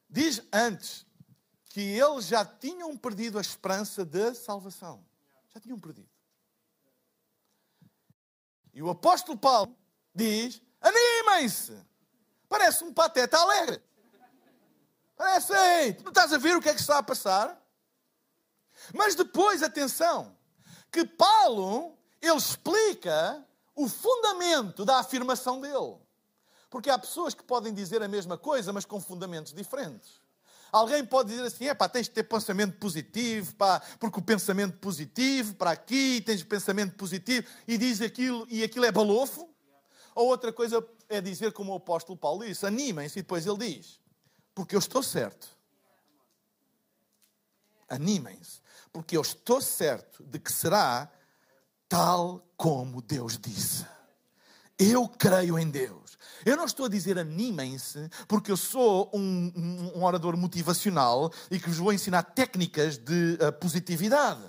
Diz 0.10 0.42
antes 0.54 1.06
que 1.70 1.82
eles 1.82 2.28
já 2.28 2.46
tinham 2.46 2.96
perdido 2.96 3.38
a 3.38 3.42
esperança 3.42 4.06
da 4.06 4.34
salvação. 4.34 5.06
Já 5.54 5.60
tinham 5.60 5.80
perdido. 5.80 6.10
E 8.78 8.84
o 8.84 8.92
apóstolo 8.92 9.36
Paulo 9.36 9.76
diz: 10.14 10.62
animem-se. 10.80 11.76
Parece 12.48 12.84
um 12.84 12.94
pateta 12.94 13.36
alegre. 13.36 13.82
Parece, 15.16 15.52
ei, 15.52 15.94
tu 15.94 16.04
não 16.04 16.12
estás 16.12 16.32
a 16.32 16.38
ver 16.38 16.56
o 16.56 16.62
que 16.62 16.70
é 16.70 16.76
que 16.76 16.80
está 16.80 17.00
a 17.00 17.04
passar? 17.04 17.60
Mas 18.94 19.16
depois, 19.16 19.64
atenção, 19.64 20.38
que 20.92 21.04
Paulo, 21.04 21.98
ele 22.22 22.38
explica 22.38 23.44
o 23.76 23.90
fundamento 23.90 24.86
da 24.86 25.00
afirmação 25.00 25.60
dele. 25.60 25.98
Porque 26.70 26.92
há 26.92 27.00
pessoas 27.00 27.34
que 27.34 27.44
podem 27.44 27.74
dizer 27.74 28.04
a 28.04 28.08
mesma 28.08 28.38
coisa, 28.38 28.72
mas 28.72 28.86
com 28.86 29.02
fundamentos 29.02 29.54
diferentes. 29.54 30.22
Alguém 30.72 31.06
pode 31.06 31.30
dizer 31.30 31.44
assim: 31.44 31.66
é 31.66 31.74
pá, 31.74 31.88
tens 31.88 32.08
de 32.08 32.12
ter 32.12 32.24
pensamento 32.24 32.78
positivo, 32.78 33.56
pá, 33.56 33.82
porque 34.00 34.20
o 34.20 34.22
pensamento 34.22 34.78
positivo, 34.78 35.56
para 35.56 35.72
aqui, 35.72 36.22
tens 36.22 36.44
pensamento 36.44 36.96
positivo, 36.96 37.48
e 37.68 37.78
diz 37.78 38.02
aquilo, 38.02 38.46
e 38.50 38.64
aquilo 38.64 38.86
é 38.86 38.92
balofo. 38.92 39.50
Ou 40.14 40.28
outra 40.28 40.52
coisa 40.52 40.86
é 41.10 41.22
dizer, 41.22 41.52
como 41.54 41.74
o 41.74 41.78
apóstolo 41.78 42.18
Paulo 42.18 42.46
disse: 42.46 42.66
animem-se, 42.66 43.20
e 43.20 43.22
depois 43.22 43.46
ele 43.46 43.58
diz: 43.58 44.00
porque 44.54 44.76
eu 44.76 44.80
estou 44.80 45.04
certo. 45.04 45.56
Animem-se, 47.88 48.60
porque 48.92 49.16
eu 49.16 49.22
estou 49.22 49.62
certo 49.62 50.24
de 50.24 50.40
que 50.40 50.52
será 50.52 51.10
tal 51.88 52.46
como 52.58 53.02
Deus 53.02 53.38
disse. 53.38 53.86
Eu 54.80 55.08
creio 55.08 55.58
em 55.58 55.70
Deus. 55.70 56.18
Eu 56.46 56.56
não 56.56 56.66
estou 56.66 56.86
a 56.86 56.90
dizer 56.90 57.18
animem-se, 57.18 58.10
porque 58.28 58.52
eu 58.52 58.58
sou 58.58 59.10
um, 59.14 59.92
um, 59.96 60.04
orador 60.04 60.38
motivacional 60.38 61.32
e 61.50 61.60
que 61.60 61.68
vos 61.68 61.78
vou 61.78 61.92
ensinar 61.92 62.24
técnicas 62.24 62.98
de 62.98 63.38
uh, 63.42 63.52
positividade. 63.54 64.42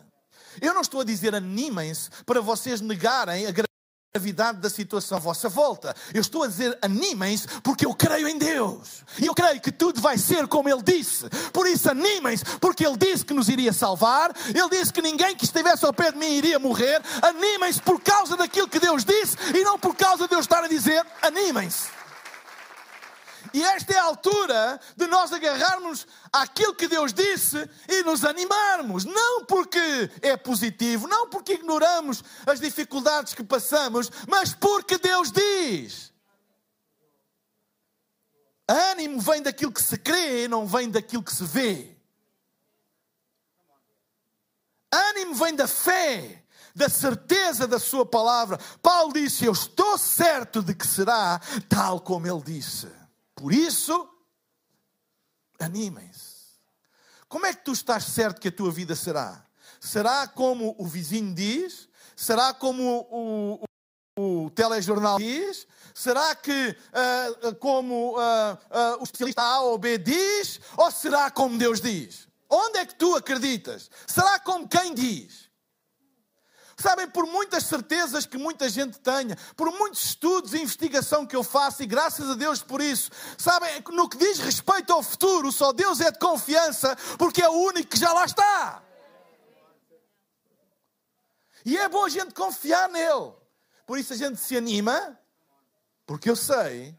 Eu 0.61 0.75
não 0.75 0.81
estou 0.81 1.01
a 1.01 1.05
dizer 1.05 1.35
animem-se 1.35 2.11
para 2.27 2.41
vocês 2.41 2.81
negarem 2.81 3.47
a 3.47 3.51
gravidade 4.15 4.59
da 4.59 4.71
situação 4.71 5.19
à 5.19 5.21
vossa 5.21 5.51
volta. 5.51 5.95
Eu 6.15 6.23
estou 6.23 6.43
a 6.43 6.47
dizer 6.47 6.79
animem-se 6.81 7.47
porque 7.61 7.85
eu 7.85 7.95
creio 7.95 8.27
em 8.27 8.39
Deus. 8.39 9.05
E 9.21 9.27
eu 9.27 9.35
creio 9.35 9.61
que 9.61 9.71
tudo 9.71 10.01
vai 10.01 10.17
ser 10.17 10.49
como 10.49 10.69
Ele 10.69 10.83
disse. 10.83 11.29
Por 11.53 11.67
isso 11.67 11.91
animem-se 11.91 12.43
porque 12.59 12.87
Ele 12.87 12.97
disse 12.97 13.25
que 13.25 13.35
nos 13.35 13.51
iria 13.51 13.73
salvar. 13.73 14.35
Ele 14.47 14.69
disse 14.71 14.93
que 14.93 15.03
ninguém 15.03 15.37
que 15.37 15.45
estivesse 15.45 15.85
ao 15.85 15.93
pé 15.93 16.11
de 16.11 16.17
mim 16.17 16.33
iria 16.33 16.59
morrer. 16.59 17.03
Animem-se 17.21 17.83
por 17.83 18.01
causa 18.01 18.35
daquilo 18.35 18.67
que 18.67 18.81
Deus 18.81 19.05
disse 19.05 19.37
e 19.55 19.63
não 19.63 19.79
por 19.79 19.95
causa 19.95 20.27
de 20.27 20.35
eu 20.35 20.41
estar 20.41 20.65
a 20.65 20.69
dizer 20.69 21.05
animem-se. 21.21 21.99
E 23.55 23.63
esta 23.63 23.93
é 23.93 23.99
a 23.99 24.05
altura 24.05 24.81
de 24.97 25.07
nós 25.07 25.33
agarrarmos 25.33 26.07
àquilo 26.33 26.75
que 26.75 26.89
Deus 26.89 27.13
disse 27.13 27.69
e 27.89 28.03
nos 28.03 28.25
animarmos. 28.25 29.05
Não 29.05 29.45
porque 29.45 30.11
é 30.23 30.37
positivo, 30.37 31.07
não 31.07 31.29
porque 31.29 31.55
ignoramos 31.55 32.23
as 32.47 32.61
dificuldades 32.61 33.35
que 33.35 33.43
passamos, 33.43 34.11
mas 34.29 34.55
porque 34.55 34.99
Deus 34.99 35.31
diz. 35.31 36.13
Ânimo 38.69 39.21
vem 39.21 39.41
daquilo 39.43 39.73
que 39.73 39.83
se 39.83 39.97
crê, 39.97 40.47
não 40.47 40.67
vem 40.67 40.91
daquilo 40.91 41.23
que 41.23 41.35
se 41.35 41.45
vê. 41.45 41.97
Ânimo 44.93 45.35
vem 45.35 45.55
da 45.55 45.67
fé, 45.67 46.45
da 46.75 46.89
certeza 46.89 47.67
da 47.67 47.79
Sua 47.79 48.05
palavra. 48.05 48.59
Paulo 48.83 49.13
disse: 49.13 49.45
Eu 49.45 49.53
estou 49.53 49.97
certo 49.97 50.63
de 50.63 50.75
que 50.75 50.87
será 50.87 51.41
tal 51.69 52.01
como 52.01 52.27
Ele 52.27 52.43
disse. 52.43 52.98
Por 53.39 53.53
isso, 53.53 54.09
animem-se. 55.61 56.59
Como 57.29 57.47
é 57.47 57.55
que 57.55 57.65
tu 57.65 57.73
estás 57.73 58.05
certo 58.05 58.41
que 58.41 58.49
a 58.49 58.53
tua 58.53 58.73
vida 58.73 58.97
será? 58.97 59.47
Será 59.81 60.27
como 60.27 60.75
o 60.77 60.85
vizinho 60.85 61.33
diz? 61.33 61.89
Será 62.17 62.53
como 62.53 63.07
o, 63.09 63.65
o, 64.19 64.45
o 64.47 64.51
telejornal 64.51 65.19
diz? 65.19 65.69
Será 65.95 66.35
que 66.35 66.77
uh, 66.91 67.55
como 67.57 68.17
uh, 68.17 68.55
uh, 68.55 69.01
o 69.01 69.05
especialista 69.05 69.43
A 69.43 69.61
ou 69.61 69.79
B 69.79 69.99
diz? 69.99 70.61
Ou 70.77 70.91
será 70.91 71.31
como 71.31 71.57
Deus 71.57 71.81
diz? 71.81 72.27
Onde 72.51 72.79
é 72.79 72.87
que 72.87 72.97
tu 72.97 73.15
acreditas? 73.15 73.89
Será 74.05 74.41
como 74.41 74.67
quem 74.67 74.95
diz? 74.95 75.48
Sabem, 76.81 77.09
por 77.11 77.27
muitas 77.27 77.65
certezas 77.65 78.25
que 78.25 78.39
muita 78.39 78.69
gente 78.69 79.01
tenha, 79.01 79.37
por 79.57 79.73
muitos 79.73 80.05
estudos 80.05 80.55
e 80.55 80.63
investigação 80.63 81.27
que 81.27 81.35
eu 81.35 81.43
faço, 81.43 81.83
e 81.83 81.87
graças 81.87 82.31
a 82.31 82.35
Deus 82.35 82.63
por 82.63 82.81
isso, 82.81 83.11
sabem, 83.37 83.83
no 83.91 84.09
que 84.09 84.17
diz 84.17 84.39
respeito 84.39 84.93
ao 84.93 85.03
futuro, 85.03 85.51
só 85.51 85.73
Deus 85.73 86.01
é 86.01 86.13
de 86.13 86.21
confiança, 86.21 86.97
porque 87.19 87.43
é 87.43 87.49
o 87.49 87.53
único 87.53 87.89
que 87.89 87.99
já 87.99 88.13
lá 88.13 88.25
está. 88.25 88.83
E 91.65 91.77
é 91.77 91.89
bom 91.89 92.05
a 92.05 92.09
gente 92.09 92.33
confiar 92.33 92.89
nele. 92.89 93.33
Por 93.85 93.99
isso 93.99 94.13
a 94.13 94.17
gente 94.17 94.39
se 94.39 94.57
anima, 94.57 95.19
porque 96.07 96.31
eu 96.31 96.37
sei 96.37 96.97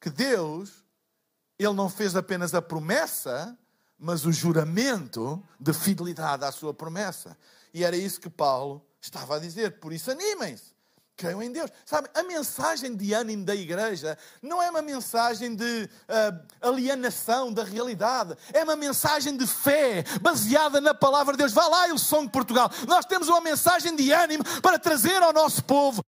que 0.00 0.08
Deus, 0.08 0.84
Ele 1.58 1.72
não 1.72 1.90
fez 1.90 2.14
apenas 2.14 2.54
a 2.54 2.62
promessa, 2.62 3.58
mas 3.98 4.24
o 4.24 4.30
juramento 4.30 5.42
de 5.58 5.72
fidelidade 5.72 6.44
à 6.44 6.52
sua 6.52 6.72
promessa. 6.72 7.36
E 7.74 7.82
era 7.82 7.96
isso 7.96 8.20
que 8.20 8.30
Paulo 8.30 8.86
estava 9.00 9.36
a 9.36 9.38
dizer. 9.40 9.80
Por 9.80 9.92
isso, 9.92 10.08
animem-se. 10.10 10.72
Creiam 11.16 11.42
em 11.42 11.52
Deus. 11.52 11.70
Sabe, 11.84 12.08
a 12.14 12.22
mensagem 12.22 12.96
de 12.96 13.12
ânimo 13.12 13.44
da 13.44 13.54
igreja 13.54 14.16
não 14.40 14.62
é 14.62 14.70
uma 14.70 14.82
mensagem 14.82 15.54
de 15.54 15.88
uh, 16.08 16.68
alienação 16.68 17.52
da 17.52 17.62
realidade. 17.62 18.36
É 18.52 18.64
uma 18.64 18.74
mensagem 18.74 19.36
de 19.36 19.46
fé, 19.46 20.04
baseada 20.20 20.80
na 20.80 20.94
palavra 20.94 21.34
de 21.34 21.38
Deus. 21.38 21.52
Vá 21.52 21.66
lá, 21.66 21.88
eu 21.88 21.98
sou 21.98 22.22
de 22.22 22.30
Portugal. 22.30 22.70
Nós 22.88 23.04
temos 23.04 23.28
uma 23.28 23.40
mensagem 23.40 23.94
de 23.94 24.10
ânimo 24.12 24.44
para 24.60 24.78
trazer 24.78 25.22
ao 25.22 25.32
nosso 25.32 25.62
povo 25.64 26.02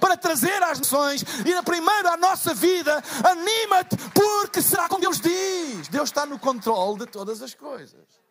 para 0.00 0.16
trazer 0.16 0.60
às 0.64 0.80
nações 0.80 1.22
e 1.22 1.62
primeiro 1.62 2.08
à 2.08 2.16
nossa 2.16 2.52
vida. 2.52 3.00
Anima-te, 3.24 3.96
porque 4.12 4.60
será 4.60 4.88
como 4.88 5.00
Deus 5.00 5.20
diz. 5.20 5.86
Deus 5.86 6.08
está 6.08 6.26
no 6.26 6.40
controle 6.40 6.98
de 6.98 7.06
todas 7.06 7.40
as 7.40 7.54
coisas. 7.54 8.25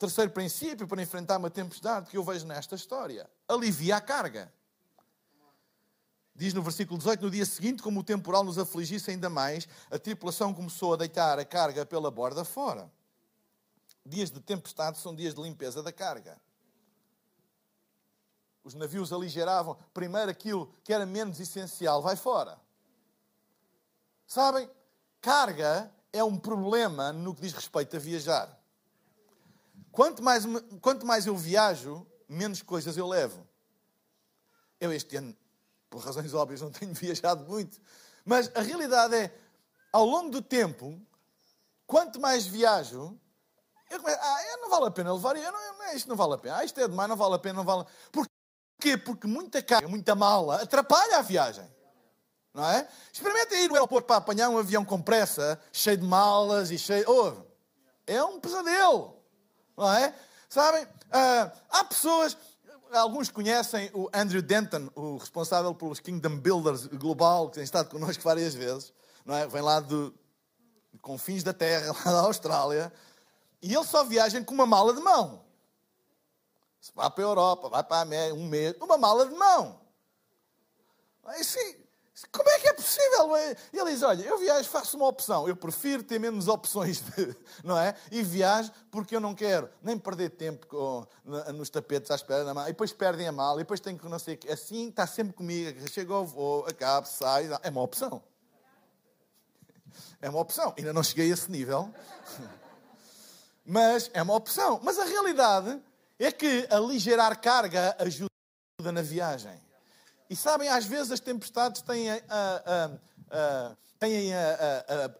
Terceiro 0.00 0.30
princípio 0.30 0.88
para 0.88 1.02
enfrentar 1.02 1.36
uma 1.36 1.50
tempestade 1.50 2.08
que 2.08 2.16
eu 2.16 2.24
vejo 2.24 2.46
nesta 2.46 2.74
história: 2.74 3.28
alivia 3.46 3.96
a 3.96 4.00
carga. 4.00 4.50
Diz 6.34 6.54
no 6.54 6.62
versículo 6.62 6.96
18: 6.96 7.20
No 7.20 7.30
dia 7.30 7.44
seguinte, 7.44 7.82
como 7.82 8.00
o 8.00 8.02
temporal 8.02 8.42
nos 8.42 8.56
afligisse 8.56 9.10
ainda 9.10 9.28
mais, 9.28 9.68
a 9.90 9.98
tripulação 9.98 10.54
começou 10.54 10.94
a 10.94 10.96
deitar 10.96 11.38
a 11.38 11.44
carga 11.44 11.84
pela 11.84 12.10
borda 12.10 12.46
fora. 12.46 12.90
Dias 14.02 14.30
de 14.30 14.40
tempestade 14.40 14.96
são 14.96 15.14
dias 15.14 15.34
de 15.34 15.42
limpeza 15.42 15.82
da 15.82 15.92
carga. 15.92 16.40
Os 18.64 18.72
navios 18.72 19.12
aligeravam 19.12 19.76
primeiro 19.92 20.30
aquilo 20.30 20.72
que 20.82 20.94
era 20.94 21.04
menos 21.04 21.38
essencial, 21.40 22.00
vai 22.00 22.16
fora. 22.16 22.58
Sabem, 24.26 24.70
carga 25.20 25.92
é 26.10 26.24
um 26.24 26.38
problema 26.38 27.12
no 27.12 27.34
que 27.34 27.42
diz 27.42 27.52
respeito 27.52 27.96
a 27.96 28.00
viajar. 28.00 28.59
Quanto 29.92 30.22
mais, 30.22 30.44
quanto 30.80 31.04
mais 31.04 31.26
eu 31.26 31.36
viajo, 31.36 32.06
menos 32.28 32.62
coisas 32.62 32.96
eu 32.96 33.06
levo. 33.06 33.46
Eu 34.80 34.92
este 34.92 35.16
ano, 35.16 35.36
por 35.88 36.00
razões 36.00 36.32
óbvias, 36.32 36.60
não 36.60 36.70
tenho 36.70 36.94
viajado 36.94 37.44
muito. 37.44 37.80
Mas 38.24 38.50
a 38.54 38.60
realidade 38.60 39.16
é, 39.16 39.34
ao 39.92 40.04
longo 40.04 40.30
do 40.30 40.40
tempo, 40.40 41.00
quanto 41.86 42.20
mais 42.20 42.46
viajo, 42.46 43.18
eu 43.90 43.98
começo, 43.98 44.18
ah, 44.22 44.56
não 44.60 44.70
vale 44.70 44.86
a 44.86 44.90
pena 44.90 45.12
levar, 45.12 45.36
eu 45.36 45.52
não, 45.52 45.78
não, 45.78 45.92
isto 45.94 46.08
não 46.08 46.16
vale 46.16 46.34
a 46.34 46.38
pena, 46.38 46.56
ah, 46.58 46.64
isto 46.64 46.80
é 46.80 46.86
demais, 46.86 47.08
não 47.08 47.16
vale 47.16 47.34
a 47.34 47.38
pena, 47.38 47.54
não 47.54 47.64
vale 47.64 47.84
Porquê? 48.12 48.96
Porque 48.96 49.26
muita 49.26 49.60
carga, 49.62 49.88
muita 49.88 50.14
mala 50.14 50.62
atrapalha 50.62 51.18
a 51.18 51.22
viagem. 51.22 51.68
Não 52.54 52.64
é? 52.68 52.88
Experimenta 53.12 53.54
ir 53.56 53.68
ao 53.68 53.74
aeroporto 53.76 54.06
para 54.06 54.16
apanhar 54.16 54.48
um 54.48 54.58
avião 54.58 54.84
com 54.84 55.00
pressa, 55.00 55.60
cheio 55.72 55.98
de 55.98 56.04
malas 56.04 56.70
e 56.70 56.78
cheio. 56.78 57.04
Oh, 57.08 57.32
é 58.06 58.22
um 58.24 58.40
pesadelo 58.40 59.19
não 59.80 59.92
é? 59.92 60.14
Sabem, 60.48 60.84
uh, 60.84 61.58
há 61.70 61.84
pessoas, 61.84 62.36
alguns 62.92 63.30
conhecem 63.30 63.90
o 63.94 64.10
Andrew 64.12 64.42
Denton, 64.42 64.90
o 64.94 65.16
responsável 65.16 65.74
pelos 65.74 66.00
Kingdom 66.00 66.36
Builders 66.36 66.86
Global, 66.86 67.48
que 67.48 67.54
tem 67.54 67.64
estado 67.64 67.88
connosco 67.88 68.22
várias 68.22 68.54
vezes, 68.54 68.92
não 69.24 69.34
é? 69.34 69.46
Vem 69.46 69.62
lá 69.62 69.80
de, 69.80 70.12
confins 71.00 71.42
da 71.42 71.54
Terra, 71.54 71.94
lá 72.04 72.12
da 72.12 72.20
Austrália, 72.20 72.92
e 73.62 73.74
ele 73.74 73.84
só 73.84 74.04
viaja 74.04 74.42
com 74.44 74.52
uma 74.52 74.66
mala 74.66 74.92
de 74.92 75.00
mão. 75.00 75.44
Se 76.78 76.92
vai 76.94 77.10
para 77.10 77.24
a 77.24 77.26
Europa, 77.26 77.68
vai 77.68 77.82
para 77.82 77.98
a 77.98 78.02
América, 78.02 78.34
um 78.34 78.46
mês, 78.46 78.74
uma 78.80 78.98
mala 78.98 79.26
de 79.26 79.34
mão. 79.34 79.80
Aí 81.24 81.42
sim, 81.42 81.76
como 82.32 82.48
é 82.48 82.58
que 82.58 82.68
é 82.68 82.72
possível? 82.72 83.36
Ele 83.72 83.90
diz: 83.92 84.02
Olha, 84.02 84.22
eu 84.22 84.38
viajo, 84.38 84.68
faço 84.68 84.96
uma 84.96 85.06
opção. 85.06 85.48
Eu 85.48 85.56
prefiro 85.56 86.02
ter 86.02 86.18
menos 86.18 86.48
opções, 86.48 87.00
de, 87.00 87.36
não 87.64 87.78
é? 87.78 87.94
E 88.10 88.22
viajo 88.22 88.70
porque 88.90 89.16
eu 89.16 89.20
não 89.20 89.34
quero 89.34 89.70
nem 89.82 89.98
perder 89.98 90.30
tempo 90.30 90.66
com, 90.66 91.06
nos 91.54 91.70
tapetes 91.70 92.10
à 92.10 92.14
espera 92.14 92.44
da 92.44 92.52
mala. 92.52 92.68
E 92.68 92.72
depois 92.72 92.92
perdem 92.92 93.26
a 93.26 93.32
mala, 93.32 93.60
e 93.60 93.64
depois 93.64 93.80
tenho 93.80 93.98
que 93.98 94.06
não 94.08 94.18
sei. 94.18 94.38
Assim 94.50 94.88
está 94.88 95.06
sempre 95.06 95.32
comigo. 95.32 95.88
Chega 95.88 96.12
ao 96.12 96.26
voo, 96.26 96.66
acaba, 96.66 97.06
sai. 97.06 97.48
É 97.62 97.70
uma 97.70 97.82
opção. 97.82 98.22
É 100.20 100.28
uma 100.28 100.40
opção. 100.40 100.74
Ainda 100.76 100.92
não 100.92 101.02
cheguei 101.02 101.30
a 101.30 101.34
esse 101.34 101.50
nível. 101.50 101.92
Mas 103.64 104.10
é 104.12 104.22
uma 104.22 104.34
opção. 104.34 104.80
Mas 104.82 104.98
a 104.98 105.04
realidade 105.04 105.80
é 106.18 106.30
que 106.30 106.66
aligerar 106.70 107.40
carga 107.40 107.96
ajuda 107.98 108.30
na 108.92 109.00
viagem. 109.00 109.69
E 110.30 110.36
sabem, 110.36 110.68
às 110.68 110.84
vezes 110.84 111.10
as 111.10 111.18
tempestades 111.18 111.82
têm 111.82 112.08
a, 112.08 112.22
a, 112.28 112.90
a, 113.32 113.76
têm 114.00 114.32
a, 114.34 114.40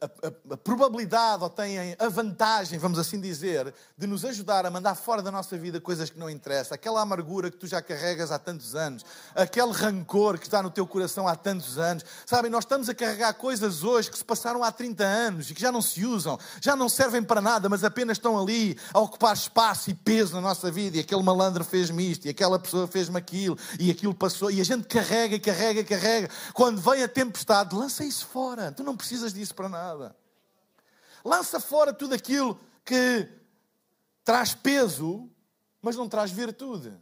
a, 0.00 0.54
a, 0.54 0.56
probabilidade 0.56 1.42
ou 1.42 1.50
têm 1.50 1.94
a 1.98 2.08
vantagem, 2.08 2.78
vamos 2.78 2.98
assim 2.98 3.20
dizer, 3.20 3.74
de 3.96 4.06
nos 4.06 4.24
ajudar 4.24 4.64
a 4.64 4.70
mandar 4.70 4.94
fora 4.94 5.20
da 5.20 5.30
nossa 5.30 5.58
vida 5.58 5.78
coisas 5.78 6.08
que 6.08 6.18
não 6.18 6.30
interessam. 6.30 6.74
Aquela 6.74 7.02
amargura 7.02 7.50
que 7.50 7.58
tu 7.58 7.66
já 7.66 7.82
carregas 7.82 8.32
há 8.32 8.38
tantos 8.38 8.74
anos, 8.74 9.04
aquele 9.34 9.70
rancor 9.72 10.38
que 10.38 10.46
está 10.46 10.62
no 10.62 10.70
teu 10.70 10.86
coração 10.86 11.28
há 11.28 11.36
tantos 11.36 11.76
anos. 11.76 12.02
Sabem, 12.24 12.50
nós 12.50 12.64
estamos 12.64 12.88
a 12.88 12.94
carregar 12.94 13.34
coisas 13.34 13.84
hoje 13.84 14.10
que 14.10 14.16
se 14.16 14.24
passaram 14.24 14.64
há 14.64 14.72
30 14.72 15.04
anos 15.04 15.50
e 15.50 15.54
que 15.54 15.60
já 15.60 15.70
não 15.70 15.82
se 15.82 16.06
usam, 16.06 16.38
já 16.58 16.74
não 16.74 16.88
servem 16.88 17.22
para 17.22 17.42
nada, 17.42 17.68
mas 17.68 17.84
apenas 17.84 18.16
estão 18.16 18.40
ali 18.40 18.78
a 18.94 18.98
ocupar 18.98 19.34
espaço 19.34 19.90
e 19.90 19.94
peso 19.94 20.34
na 20.36 20.40
nossa 20.40 20.70
vida. 20.70 20.96
E 20.96 21.00
aquele 21.00 21.22
malandro 21.22 21.64
fez-me 21.64 22.10
isto, 22.10 22.24
e 22.24 22.30
aquela 22.30 22.58
pessoa 22.58 22.86
fez-me 22.86 23.18
aquilo, 23.18 23.58
e 23.78 23.90
aquilo 23.90 24.14
passou. 24.14 24.50
E 24.50 24.58
a 24.58 24.64
gente 24.64 24.86
carrega, 24.86 25.38
carrega, 25.38 25.84
carrega. 25.84 26.30
Quando 26.54 26.80
vem 26.80 27.02
a 27.02 27.08
tempestade, 27.08 27.76
lança 27.76 28.02
isso 28.02 28.26
fora 28.26 28.69
tu 28.72 28.82
não 28.82 28.96
precisas 28.96 29.32
disso 29.32 29.54
para 29.54 29.68
nada. 29.68 30.16
Lança 31.24 31.60
fora 31.60 31.92
tudo 31.92 32.14
aquilo 32.14 32.58
que 32.84 33.28
traz 34.24 34.54
peso, 34.54 35.30
mas 35.82 35.96
não 35.96 36.08
traz 36.08 36.30
virtude. 36.30 36.92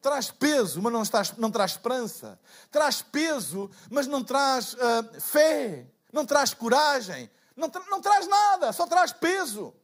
Traz 0.00 0.30
peso, 0.30 0.80
mas 0.80 0.92
não, 0.92 1.04
traz, 1.04 1.36
não 1.36 1.50
traz 1.50 1.72
esperança. 1.72 2.40
Traz 2.70 3.02
peso, 3.02 3.70
mas 3.90 4.06
não 4.06 4.24
traz 4.24 4.74
uh, 4.74 5.20
fé. 5.20 5.86
Não 6.12 6.24
traz 6.24 6.54
coragem. 6.54 7.30
Não, 7.54 7.68
tra 7.68 7.82
não 7.90 8.00
traz 8.00 8.26
nada, 8.26 8.72
só 8.72 8.86
traz 8.86 9.12
peso. 9.12 9.74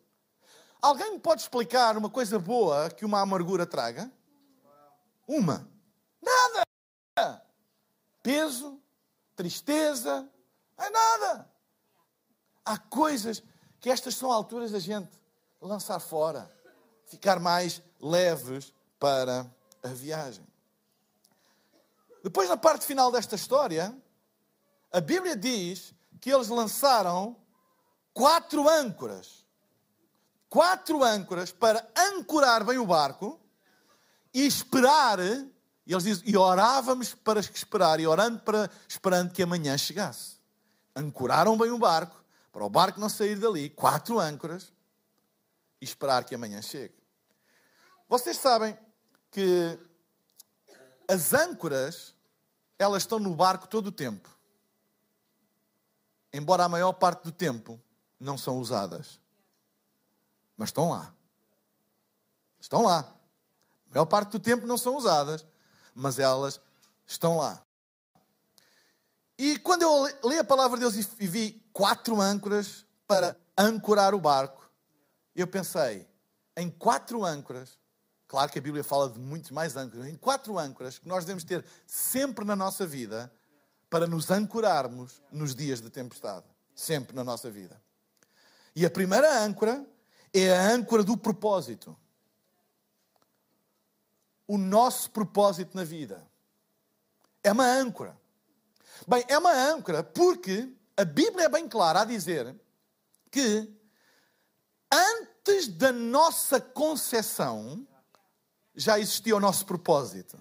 Alguém 0.81 1.13
me 1.13 1.19
pode 1.19 1.43
explicar 1.43 1.97
uma 1.97 2.09
coisa 2.09 2.39
boa 2.39 2.89
que 2.91 3.05
uma 3.05 3.21
amargura 3.21 3.67
traga? 3.67 4.11
Uma. 5.27 5.69
Nada. 6.23 7.43
Peso, 8.23 8.81
tristeza, 9.35 10.29
é 10.79 10.91
nada. 10.91 11.51
Há 12.65 12.79
coisas 12.79 13.43
que 13.81 13.91
estas 13.91 14.17
são 14.17 14.31
alturas 14.31 14.73
da 14.73 14.79
gente 14.79 15.11
lançar 15.61 16.01
fora, 16.01 16.51
ficar 17.07 17.39
mais 17.39 17.83
leves 18.01 18.73
para 18.99 19.47
a 19.83 19.89
viagem. 19.89 20.47
Depois, 22.23 22.49
na 22.49 22.57
parte 22.57 22.85
final 22.85 23.13
desta 23.13 23.37
história, 23.37 23.97
a 24.93 25.01
Bíblia 25.01 25.37
diz 25.37 25.95
que 26.21 26.33
eles 26.33 26.49
lançaram 26.49 27.37
quatro 28.13 28.69
âncoras. 28.69 29.47
Quatro 30.49 31.05
âncoras 31.05 31.53
para 31.53 31.87
ancorar 31.97 32.65
bem 32.65 32.79
o 32.79 32.87
barco 32.87 33.41
e 34.35 34.45
esperar. 34.47 35.21
E 35.21 35.93
eles 35.93 36.03
dizem, 36.03 36.29
e 36.29 36.37
orávamos 36.37 37.15
para 37.15 37.39
esperar, 37.39 38.01
e 38.01 38.07
orando 38.07 38.41
para, 38.41 38.71
esperando 38.89 39.33
que 39.33 39.43
amanhã 39.43 39.79
chegasse 39.79 40.36
ancoraram 40.97 41.59
bem 41.59 41.71
o 41.71 41.79
barco, 41.79 42.25
para 42.51 42.65
o 42.65 42.71
barco 42.71 42.99
não 42.99 43.11
sair 43.11 43.39
dali, 43.39 43.69
quatro 43.69 44.19
âncoras, 44.19 44.73
e 45.79 45.85
esperar 45.85 46.25
que 46.25 46.35
amanhã 46.35 46.63
chegue. 46.63 46.95
Vocês 48.09 48.39
sabem 48.39 48.77
que 49.31 49.79
as 51.07 51.35
âncoras, 51.35 52.15
elas 52.79 53.03
estão 53.03 53.19
no 53.19 53.35
barco 53.35 53.69
todo 53.69 53.89
o 53.89 53.93
tempo. 53.93 54.35
Embora 56.33 56.65
a 56.65 56.69
maior 56.69 56.95
parte 56.95 57.25
do 57.25 57.33
tempo 57.33 57.79
não 58.19 58.39
são 58.39 58.59
usadas. 58.59 59.21
Mas 60.57 60.71
estão 60.71 60.91
lá. 60.91 61.15
Estão 62.59 62.83
lá. 62.83 63.01
A 63.91 63.95
maior 63.95 64.07
parte 64.07 64.31
do 64.31 64.41
tempo 64.41 64.67
não 64.67 64.79
são 64.79 64.97
usadas, 64.97 65.47
mas 65.95 66.19
elas 66.19 66.61
estão 67.07 67.37
lá. 67.37 67.66
E 69.39 69.59
quando 69.59 69.83
eu 69.83 70.29
li 70.29 70.39
a 70.39 70.45
palavra 70.45 70.79
de 70.79 70.89
Deus 70.89 71.09
e 71.19 71.27
vi 71.27 71.63
quatro 71.73 72.21
âncoras 72.21 72.87
para 73.07 73.37
ancorar 73.57 74.15
o 74.15 74.21
barco, 74.21 74.71
eu 75.35 75.47
pensei, 75.47 76.09
em 76.57 76.71
quatro 76.71 77.25
âncoras, 77.25 77.79
claro 78.27 78.51
que 78.51 78.59
a 78.59 78.63
Bíblia 78.63 78.83
fala 78.83 79.11
de 79.11 79.19
muitos 79.19 79.51
mais 79.51 79.77
âncoras, 79.77 80.07
em 80.07 80.17
quatro 80.17 80.59
âncoras 80.59 80.99
que 80.99 81.07
nós 81.07 81.25
devemos 81.25 81.45
ter 81.45 81.65
sempre 81.87 82.45
na 82.45 82.57
nossa 82.57 82.87
vida 82.87 83.31
para 83.91 84.07
nos 84.07 84.31
ancorarmos 84.31 85.23
nos 85.31 85.55
dias 85.55 85.81
de 85.81 85.91
tempestade. 85.91 86.47
Sempre 86.75 87.15
na 87.15 87.25
nossa 87.25 87.51
vida. 87.51 87.81
E 88.75 88.85
a 88.85 88.91
primeira 88.91 89.41
âncora 89.41 89.87
é 90.33 90.55
a 90.55 90.71
âncora 90.71 91.03
do 91.03 91.17
propósito. 91.17 91.97
O 94.47 94.59
nosso 94.59 95.11
propósito 95.11 95.75
na 95.75 95.85
vida. 95.85 96.27
É 97.43 97.53
uma 97.53 97.65
âncora. 97.65 98.19
Bem, 99.07 99.25
é 99.29 99.39
uma 99.39 99.53
âncora 99.53 100.03
porque 100.03 100.73
a 100.97 101.05
Bíblia 101.05 101.47
é 101.47 101.49
bem 101.49 101.69
clara 101.69 102.03
a 102.03 102.05
dizer 102.05 102.55
que 103.31 103.73
antes 104.91 105.69
da 105.69 105.93
nossa 105.93 106.61
concepção 106.61 107.87
já 108.75 108.99
existia 108.99 109.37
o 109.37 109.41
nosso 109.41 109.65
propósito. 109.67 110.39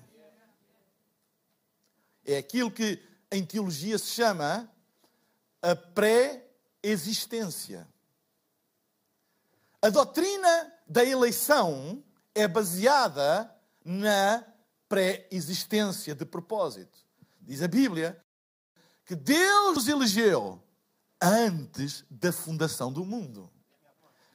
É 2.26 2.38
aquilo 2.38 2.72
que 2.72 3.02
em 3.32 3.46
teologia 3.46 3.98
se 3.98 4.08
chama 4.08 4.70
a 5.62 5.76
pré-existência. 5.76 7.88
A 9.82 9.90
doutrina 9.90 10.74
da 10.88 11.04
eleição 11.04 12.04
é 12.34 12.48
baseada 12.48 13.54
na 13.84 14.44
pré-existência 14.90 16.16
de 16.16 16.26
propósito. 16.26 17.06
Diz 17.42 17.62
a 17.62 17.68
Bíblia 17.68 18.25
que 19.06 19.16
Deus 19.16 19.78
os 19.78 19.88
elegeu 19.88 20.62
antes 21.22 22.04
da 22.10 22.32
fundação 22.32 22.92
do 22.92 23.06
mundo. 23.06 23.52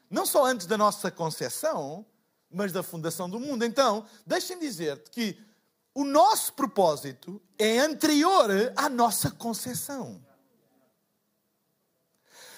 Não 0.08 0.24
só 0.24 0.44
antes 0.44 0.66
da 0.66 0.78
nossa 0.78 1.10
concepção, 1.10 2.06
mas 2.50 2.72
da 2.72 2.82
fundação 2.82 3.28
do 3.28 3.38
mundo. 3.38 3.64
Então, 3.64 4.06
deixem 4.26 4.58
dizer-te 4.58 5.10
que 5.10 5.38
o 5.94 6.04
nosso 6.04 6.52
propósito 6.52 7.40
é 7.58 7.78
anterior 7.78 8.50
à 8.76 8.88
nossa 8.88 9.30
concepção. 9.30 10.24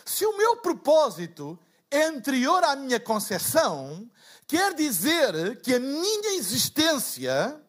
Se 0.04 0.26
o 0.26 0.36
meu 0.36 0.58
propósito 0.58 1.58
é 1.90 2.04
anterior 2.04 2.62
à 2.64 2.76
minha 2.76 3.00
concepção, 3.00 4.10
quer 4.46 4.74
dizer 4.74 5.60
que 5.60 5.74
a 5.74 5.80
minha 5.80 6.36
existência 6.36 7.60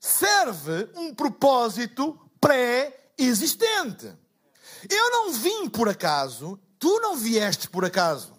serve 0.00 0.90
um 0.94 1.14
propósito 1.14 2.25
pré-existente. 2.40 4.12
Eu 4.88 5.10
não 5.10 5.32
vim 5.32 5.68
por 5.68 5.88
acaso, 5.88 6.58
tu 6.78 7.00
não 7.00 7.16
vieste 7.16 7.68
por 7.68 7.84
acaso. 7.84 8.36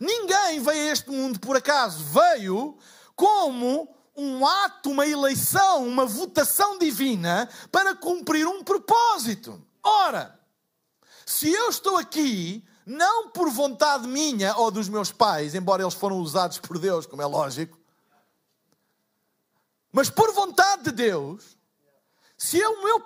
Ninguém 0.00 0.60
veio 0.60 0.88
a 0.88 0.92
este 0.92 1.10
mundo 1.10 1.38
por 1.38 1.56
acaso. 1.56 2.02
Veio 2.04 2.78
como 3.14 3.94
um 4.16 4.46
ato, 4.46 4.90
uma 4.90 5.06
eleição, 5.06 5.86
uma 5.86 6.06
votação 6.06 6.78
divina 6.78 7.48
para 7.70 7.94
cumprir 7.94 8.46
um 8.46 8.64
propósito. 8.64 9.62
Ora, 9.82 10.38
se 11.24 11.52
eu 11.52 11.68
estou 11.68 11.96
aqui, 11.96 12.64
não 12.86 13.28
por 13.30 13.50
vontade 13.50 14.08
minha 14.08 14.56
ou 14.56 14.70
dos 14.70 14.88
meus 14.88 15.12
pais, 15.12 15.54
embora 15.54 15.82
eles 15.82 15.94
foram 15.94 16.18
usados 16.18 16.58
por 16.58 16.78
Deus, 16.78 17.04
como 17.04 17.20
é 17.20 17.26
lógico, 17.26 17.78
mas 19.92 20.08
por 20.08 20.32
vontade 20.32 20.84
de 20.84 20.92
Deus, 20.92 21.56
se 22.36 22.62
o 22.64 22.82
meu 22.82 23.02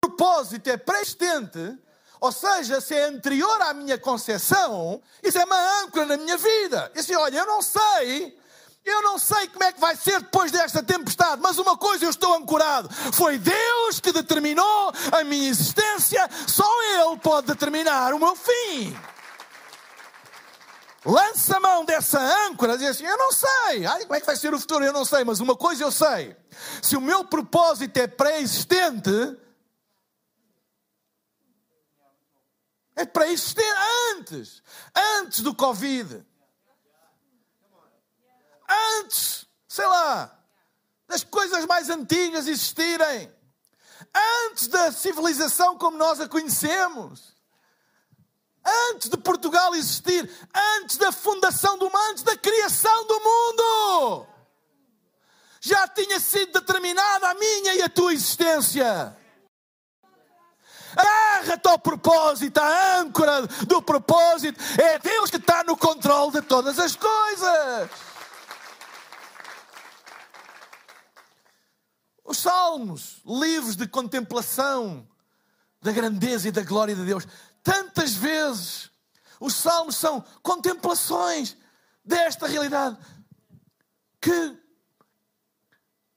propósito 0.00 0.68
é 0.68 0.76
pré-existente, 0.76 1.78
ou 2.20 2.30
seja, 2.30 2.80
se 2.80 2.94
é 2.94 3.04
anterior 3.04 3.62
à 3.62 3.72
minha 3.72 3.98
concepção, 3.98 5.02
isso 5.22 5.38
é 5.38 5.44
uma 5.44 5.82
âncora 5.82 6.06
na 6.06 6.16
minha 6.16 6.36
vida. 6.36 6.92
E 6.94 7.00
assim, 7.00 7.14
olha, 7.14 7.38
eu 7.38 7.46
não 7.46 7.62
sei, 7.62 8.38
eu 8.84 9.02
não 9.02 9.18
sei 9.18 9.48
como 9.48 9.64
é 9.64 9.72
que 9.72 9.80
vai 9.80 9.96
ser 9.96 10.20
depois 10.20 10.52
desta 10.52 10.82
tempestade, 10.82 11.40
mas 11.40 11.58
uma 11.58 11.76
coisa 11.76 12.04
eu 12.04 12.10
estou 12.10 12.34
ancorado: 12.34 12.90
foi 13.12 13.38
Deus 13.38 14.00
que 14.00 14.12
determinou 14.12 14.92
a 15.12 15.24
minha 15.24 15.48
existência, 15.48 16.28
só 16.46 16.64
Ele 16.82 17.18
pode 17.18 17.46
determinar 17.46 18.12
o 18.12 18.18
meu 18.18 18.36
fim. 18.36 18.96
Lança 21.04 21.56
a 21.56 21.60
mão 21.60 21.84
dessa 21.84 22.20
âncora 22.46 22.76
diz 22.76 22.88
assim: 22.88 23.04
Eu 23.04 23.16
não 23.16 23.32
sei. 23.32 23.86
Ai, 23.86 24.02
como 24.02 24.14
é 24.14 24.20
que 24.20 24.26
vai 24.26 24.36
ser 24.36 24.52
o 24.52 24.60
futuro? 24.60 24.84
Eu 24.84 24.92
não 24.92 25.04
sei. 25.04 25.24
Mas 25.24 25.40
uma 25.40 25.56
coisa 25.56 25.82
eu 25.82 25.90
sei: 25.90 26.36
se 26.82 26.96
o 26.96 27.00
meu 27.00 27.24
propósito 27.24 27.96
é 27.96 28.06
pré-existente, 28.06 29.10
é 32.94 33.06
pré-existente 33.06 33.64
antes. 34.12 34.62
Antes 34.94 35.40
do 35.40 35.54
Covid. 35.54 36.22
Antes, 39.00 39.46
sei 39.66 39.86
lá, 39.86 40.38
das 41.08 41.24
coisas 41.24 41.64
mais 41.64 41.88
antigas 41.88 42.46
existirem. 42.46 43.32
Antes 44.46 44.68
da 44.68 44.92
civilização 44.92 45.78
como 45.78 45.96
nós 45.96 46.20
a 46.20 46.28
conhecemos 46.28 47.39
antes 48.64 49.08
de 49.08 49.16
Portugal 49.16 49.74
existir, 49.74 50.28
antes 50.78 50.96
da 50.96 51.12
fundação 51.12 51.78
do 51.78 51.86
mundo, 51.86 52.10
antes 52.10 52.22
da 52.22 52.36
criação 52.36 53.06
do 53.06 53.20
mundo. 53.20 54.26
Já 55.60 55.86
tinha 55.88 56.18
sido 56.18 56.60
determinada 56.60 57.28
a 57.28 57.34
minha 57.34 57.74
e 57.74 57.82
a 57.82 57.88
tua 57.88 58.12
existência. 58.12 59.16
Agarra-te 60.96 61.68
ao 61.68 61.78
propósito, 61.78 62.58
a 62.58 62.98
âncora 62.98 63.46
do 63.66 63.80
propósito. 63.80 64.60
É 64.80 64.98
Deus 64.98 65.30
que 65.30 65.36
está 65.36 65.62
no 65.64 65.76
controle 65.76 66.32
de 66.32 66.42
todas 66.42 66.78
as 66.78 66.96
coisas. 66.96 67.90
Os 72.24 72.38
salmos, 72.38 73.20
livros 73.24 73.76
de 73.76 73.86
contemplação 73.86 75.06
da 75.82 75.92
grandeza 75.92 76.48
e 76.48 76.52
da 76.52 76.62
glória 76.62 76.94
de 76.94 77.04
Deus. 77.04 77.26
Tantas 77.62 78.14
vezes 78.14 78.90
os 79.38 79.54
salmos 79.54 79.96
são 79.96 80.24
contemplações 80.42 81.56
desta 82.04 82.46
realidade. 82.46 82.96
Que 84.20 84.58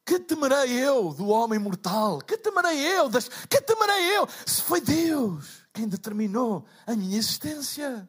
que 0.05 0.19
temerei 0.19 0.71
eu 0.71 1.13
do 1.13 1.29
homem 1.29 1.57
mortal? 1.57 2.19
Que 2.19 2.37
temerei 2.37 2.77
eu? 2.77 3.07
Das... 3.07 3.29
Que 3.49 3.61
temerei 3.61 4.17
eu? 4.17 4.27
Se 4.45 4.61
foi 4.61 4.81
Deus 4.81 5.63
quem 5.73 5.87
determinou 5.87 6.65
a 6.85 6.93
minha 6.93 7.17
existência. 7.17 8.07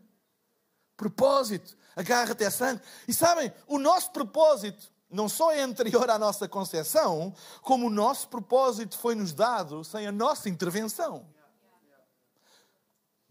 Propósito, 0.97 1.77
agarra-te 1.95 2.45
a 2.45 2.51
sangue. 2.51 2.83
E 3.07 3.15
sabem, 3.15 3.53
o 3.67 3.79
nosso 3.79 4.11
propósito 4.11 4.93
não 5.09 5.29
só 5.29 5.53
é 5.53 5.61
anterior 5.61 6.11
à 6.11 6.19
nossa 6.19 6.49
concepção, 6.49 7.33
como 7.63 7.87
o 7.87 7.91
nosso 7.91 8.29
propósito 8.29 8.99
foi-nos 8.99 9.33
dado 9.33 9.85
sem 9.85 10.07
a 10.07 10.13
nossa 10.13 10.49
intervenção. 10.49 11.25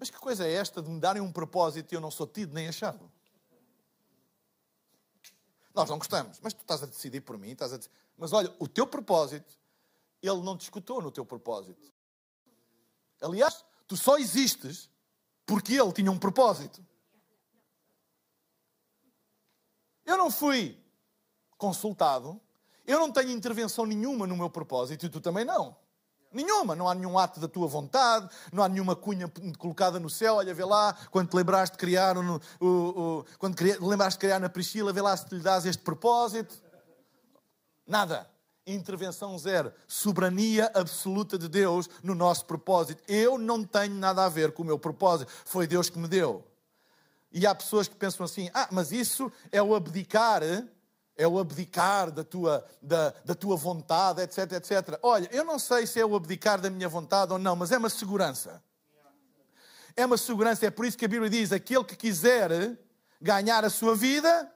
Mas 0.04 0.10
que 0.10 0.18
coisa 0.18 0.46
é 0.46 0.52
esta 0.52 0.82
de 0.82 0.90
me 0.90 1.00
darem 1.00 1.22
um 1.22 1.32
propósito 1.32 1.94
e 1.94 1.96
eu 1.96 2.02
não 2.02 2.12
sou 2.12 2.28
tido 2.28 2.54
nem 2.54 2.68
achado? 2.68 3.10
Nós 5.74 5.90
não 5.90 5.98
gostamos, 5.98 6.42
mas 6.42 6.54
tu 6.54 6.60
estás 6.60 6.84
a 6.84 6.86
decidir 6.86 7.22
por 7.22 7.38
mim, 7.38 7.52
estás 7.52 7.72
a. 7.72 7.80
Mas 8.18 8.34
olha, 8.34 8.54
o 8.60 8.68
teu 8.68 8.86
propósito, 8.86 9.58
ele 10.22 10.42
não 10.42 10.58
te 10.58 10.64
escutou 10.64 11.02
no 11.02 11.10
teu 11.10 11.26
propósito. 11.26 11.90
Aliás, 13.22 13.64
tu 13.88 13.96
só 13.96 14.18
existes 14.18 14.90
porque 15.46 15.74
ele 15.74 15.94
tinha 15.94 16.12
um 16.12 16.20
propósito. 16.20 16.86
Eu 20.06 20.18
não 20.18 20.30
fui 20.30 20.78
consultado, 21.58 22.42
eu 22.86 23.00
não 23.00 23.10
tenho 23.10 23.32
intervenção 23.32 23.86
nenhuma 23.86 24.28
no 24.28 24.36
meu 24.36 24.50
propósito 24.50 25.06
e 25.06 25.10
tu 25.10 25.22
também 25.22 25.46
não. 25.46 25.78
Nenhuma, 26.34 26.76
não 26.76 26.90
há 26.90 26.96
nenhum 26.96 27.18
ato 27.18 27.40
da 27.40 27.48
tua 27.48 27.68
vontade, 27.68 28.28
não 28.52 28.64
há 28.64 28.68
nenhuma 28.68 28.96
cunha 28.96 29.32
colocada 29.58 30.00
no 30.00 30.10
céu. 30.10 30.36
Olha, 30.36 30.54
vê 30.54 30.66
lá, 30.66 30.96
quando 31.12 31.30
te 31.30 31.36
lembraste 31.36 31.74
de 31.74 31.78
criar, 31.78 32.18
o, 32.18 32.42
o, 32.60 33.26
quando 33.38 33.56
te 33.56 33.64
lembraste 33.80 34.18
de 34.18 34.26
criar 34.26 34.40
na 34.40 34.50
Priscila, 34.50 34.92
vê 34.92 35.02
lá 35.02 35.16
se 35.16 35.28
te 35.28 35.36
lhe 35.36 35.42
dás 35.42 35.66
este 35.66 35.84
propósito. 35.84 36.56
Nada. 37.86 38.28
Intervenção 38.66 39.38
zero. 39.38 39.74
Soberania 39.88 40.72
absoluta 40.74 41.38
de 41.38 41.50
Deus 41.50 41.90
no 42.02 42.16
nosso 42.16 42.46
propósito. 42.46 43.04
Eu 43.08 43.38
não 43.38 43.64
tenho 43.64 43.94
nada 43.94 44.26
a 44.26 44.30
ver 44.30 44.54
com 44.54 44.64
o 44.64 44.66
meu 44.66 44.80
propósito. 44.80 45.30
Foi 45.46 45.68
Deus 45.68 45.90
que 45.90 46.00
me 46.00 46.08
deu. 46.08 46.48
E 47.32 47.46
há 47.46 47.54
pessoas 47.54 47.88
que 47.88 47.96
pensam 47.96 48.24
assim: 48.24 48.50
ah, 48.54 48.70
mas 48.72 48.92
isso 48.92 49.32
é 49.52 49.62
o 49.62 49.76
abdicar 49.76 50.42
é 51.16 51.28
o 51.28 51.40
abdicar 51.40 52.12
da 52.12 52.24
tua, 52.24 52.66
da, 52.82 53.14
da 53.24 53.36
tua 53.36 53.56
vontade, 53.56 54.22
etc, 54.22 54.52
etc. 54.54 55.00
Olha, 55.02 55.30
eu 55.32 55.44
não 55.44 55.60
sei 55.60 55.86
se 55.86 56.00
é 56.00 56.06
o 56.06 56.16
abdicar 56.16 56.60
da 56.60 56.70
minha 56.70 56.90
vontade 56.90 57.32
ou 57.32 57.40
não, 57.40 57.56
mas 57.56 57.72
é 57.72 57.78
uma 57.78 57.90
segurança. 57.90 58.64
É 59.96 60.06
uma 60.06 60.18
segurança, 60.18 60.66
é 60.66 60.72
por 60.72 60.86
isso 60.86 60.98
que 60.98 61.06
a 61.06 61.08
Bíblia 61.08 61.30
diz: 61.30 61.52
aquele 61.52 61.84
que 61.84 61.96
quiser 61.96 62.78
ganhar 63.22 63.64
a 63.64 63.70
sua 63.70 63.96
vida, 63.96 64.52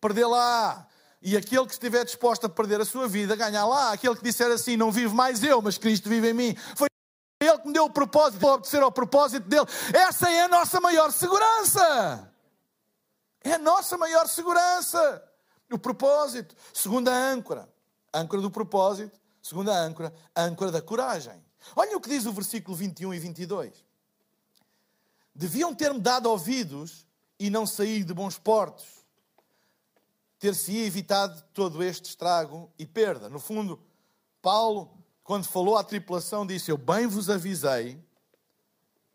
perdê-la. 0.00 0.86
E 1.22 1.36
aquele 1.36 1.66
que 1.66 1.72
estiver 1.72 2.02
disposto 2.04 2.46
a 2.46 2.48
perder 2.48 2.80
a 2.80 2.84
sua 2.84 3.06
vida, 3.06 3.36
ganhar 3.36 3.66
lá. 3.66 3.92
Aquele 3.92 4.16
que 4.16 4.22
disser 4.22 4.50
assim: 4.50 4.76
não 4.76 4.92
vivo 4.92 5.14
mais 5.14 5.42
eu, 5.42 5.60
mas 5.60 5.76
Cristo 5.76 6.08
vive 6.08 6.30
em 6.30 6.34
mim. 6.34 6.56
Foi 6.76 6.88
ele 7.42 7.58
que 7.58 7.66
me 7.66 7.74
deu 7.74 7.84
o 7.84 7.90
propósito, 7.90 8.40
vou 8.40 8.52
obedecer 8.52 8.82
ao 8.82 8.92
propósito 8.92 9.48
dele. 9.48 9.66
Essa 9.92 10.30
é 10.30 10.42
a 10.42 10.48
nossa 10.48 10.80
maior 10.80 11.10
segurança. 11.10 12.29
É 13.42 13.52
a 13.52 13.58
nossa 13.58 13.96
maior 13.96 14.28
segurança. 14.28 15.22
O 15.70 15.78
propósito. 15.78 16.54
Segunda 16.72 17.12
âncora. 17.12 17.68
Âncora 18.12 18.42
do 18.42 18.50
propósito. 18.50 19.18
Segunda 19.42 19.72
âncora. 19.72 20.12
Âncora 20.36 20.70
da 20.70 20.82
coragem. 20.82 21.42
Olha 21.76 21.96
o 21.96 22.00
que 22.00 22.08
diz 22.08 22.26
o 22.26 22.32
versículo 22.32 22.76
21 22.76 23.14
e 23.14 23.18
22. 23.18 23.84
Deviam 25.34 25.74
ter-me 25.74 26.00
dado 26.00 26.26
ouvidos 26.26 27.06
e 27.38 27.48
não 27.48 27.66
sair 27.66 28.04
de 28.04 28.12
bons 28.12 28.38
portos. 28.38 28.86
Ter-se 30.38 30.76
evitado 30.78 31.42
todo 31.54 31.82
este 31.82 32.10
estrago 32.10 32.70
e 32.78 32.86
perda. 32.86 33.28
No 33.28 33.38
fundo, 33.38 33.80
Paulo, 34.42 34.90
quando 35.22 35.44
falou 35.44 35.76
à 35.76 35.84
tripulação, 35.84 36.46
disse: 36.46 36.70
Eu 36.70 36.78
bem 36.78 37.06
vos 37.06 37.30
avisei 37.30 38.02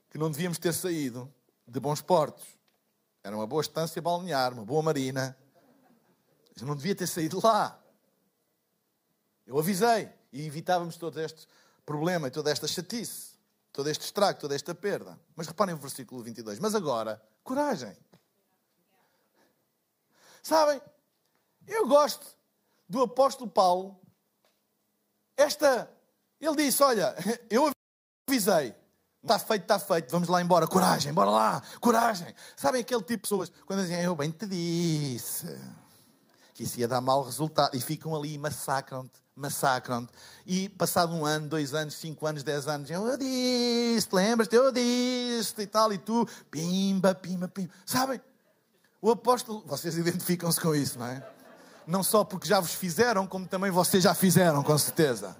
que 0.09 0.17
não 0.17 0.31
devíamos 0.31 0.57
ter 0.57 0.73
saído 0.73 1.31
de 1.67 1.79
bons 1.79 2.01
portos. 2.01 2.55
Era 3.25 3.35
uma 3.35 3.47
boa 3.47 3.61
estância 3.61 3.99
balnear, 3.99 4.53
uma 4.53 4.63
boa 4.63 4.83
marina. 4.83 5.35
Eu 6.61 6.67
não 6.67 6.75
devia 6.75 6.93
ter 6.93 7.07
saído 7.07 7.39
lá. 7.43 7.83
Eu 9.47 9.57
avisei 9.57 10.13
e 10.31 10.45
evitávamos 10.45 10.95
todo 10.95 11.19
este 11.19 11.47
problema 11.83 12.29
toda 12.29 12.51
esta 12.51 12.67
chatice, 12.67 13.31
todo 13.73 13.89
este 13.89 14.03
estrago, 14.05 14.39
toda 14.39 14.53
esta 14.53 14.75
perda. 14.75 15.19
Mas 15.35 15.47
reparem 15.47 15.73
o 15.73 15.77
versículo 15.79 16.21
22. 16.21 16.59
Mas 16.59 16.75
agora, 16.75 17.19
coragem. 17.43 17.97
Sabem, 20.43 20.79
eu 21.65 21.88
gosto 21.88 22.27
do 22.88 23.01
apóstolo 23.01 23.49
Paulo. 23.49 23.99
Esta, 25.35 25.91
ele 26.39 26.57
disse: 26.57 26.83
Olha, 26.83 27.15
eu 27.49 27.71
avisei, 28.29 28.75
Está 29.25 29.39
feito, 29.39 29.63
está 29.63 29.79
feito, 29.79 30.11
vamos 30.11 30.29
lá 30.29 30.39
embora. 30.39 30.67
Coragem, 30.67 31.11
bora 31.11 31.31
lá, 31.31 31.61
coragem. 31.81 32.27
Sabem 32.55 32.81
aquele 32.81 33.01
tipo 33.01 33.13
de 33.15 33.17
pessoas, 33.17 33.51
quando 33.65 33.81
dizem, 33.81 33.99
eu 34.03 34.15
bem 34.15 34.29
te 34.29 34.45
disse 34.45 35.47
que 36.53 36.63
isso 36.63 36.79
ia 36.79 36.88
dar 36.88 37.01
mau 37.01 37.23
resultado, 37.23 37.75
e 37.75 37.81
ficam 37.81 38.15
ali 38.15 38.35
e 38.35 38.38
massacram-te, 38.38 39.19
massacram-te. 39.35 40.13
E 40.45 40.69
passado 40.69 41.11
um 41.11 41.25
ano, 41.25 41.49
dois 41.49 41.73
anos, 41.73 41.95
cinco 41.95 42.27
anos, 42.27 42.43
dez 42.43 42.67
anos, 42.67 42.88
eu 42.89 43.17
disse, 43.17 44.07
lembras-te, 44.13 44.55
eu 44.55 44.71
disse, 44.71 45.59
e 45.59 45.65
tal, 45.65 45.91
e 45.91 45.97
tu, 45.97 46.27
pimba, 46.51 47.15
pimba, 47.15 47.47
pimba. 47.47 47.73
Sabem? 47.83 48.21
O 49.01 49.09
apóstolo, 49.09 49.63
vocês 49.65 49.97
identificam-se 49.97 50.61
com 50.61 50.75
isso, 50.75 50.99
não 50.99 51.07
é? 51.07 51.27
Não 51.88 52.03
só 52.03 52.23
porque 52.23 52.47
já 52.47 52.59
vos 52.59 52.75
fizeram, 52.75 53.25
como 53.25 53.47
também 53.47 53.71
vocês 53.71 54.03
já 54.03 54.13
fizeram, 54.13 54.61
com 54.63 54.77
certeza. 54.77 55.35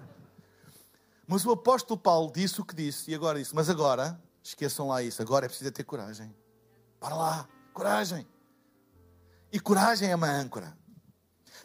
Mas 1.28 1.46
o 1.46 1.52
apóstolo 1.52 2.00
Paulo 2.00 2.32
disse 2.32 2.62
o 2.62 2.66
que 2.66 2.76
disse 2.76 3.10
e 3.10 3.16
agora 3.16 3.40
disse: 3.40 3.56
Mas 3.56 3.70
agora, 3.70 4.20
esqueçam 4.44 4.88
lá 4.88 5.02
isso, 5.02 5.22
agora 5.22 5.46
é 5.46 5.50
preciso 5.50 5.72
ter 5.72 5.84
coragem. 5.84 6.34
Para 7.00 7.16
lá, 7.16 7.50
coragem. 7.74 8.28
E 9.52 9.60
coragem 9.60 10.10
é 10.10 10.16
uma 10.16 10.30
âncora. 10.30 10.78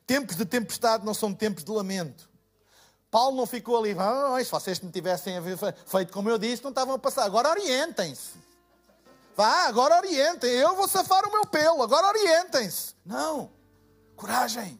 Tempos 0.07 0.37
de 0.37 0.45
tempestade 0.45 1.05
não 1.05 1.15
são 1.15 1.35
tempos 1.35 1.63
de 1.63 1.71
lamento. 1.71 2.31
Paulo 3.11 3.37
não 3.37 3.47
ficou 3.47 3.77
ali, 3.77 3.95
oh, 3.95 4.39
se 4.43 4.51
vocês 4.51 4.81
me 4.81 4.91
tivessem 4.91 5.35
feito 5.87 6.13
como 6.13 6.31
eu 6.31 6.39
disse, 6.39 6.63
não 6.63 6.71
estavam 6.71 6.95
a 6.95 6.99
passar. 6.99 7.25
Agora 7.25 7.51
orientem-se. 7.51 8.39
Vá, 9.37 9.67
agora 9.67 9.97
orientem. 9.97 10.51
Eu 10.51 10.77
vou 10.77 10.87
safar 10.89 11.27
o 11.29 11.33
meu 11.33 11.45
pelo, 11.47 11.83
agora 11.83 12.07
orientem-se. 12.09 12.95
Não. 13.05 13.51
Coragem. 14.15 14.80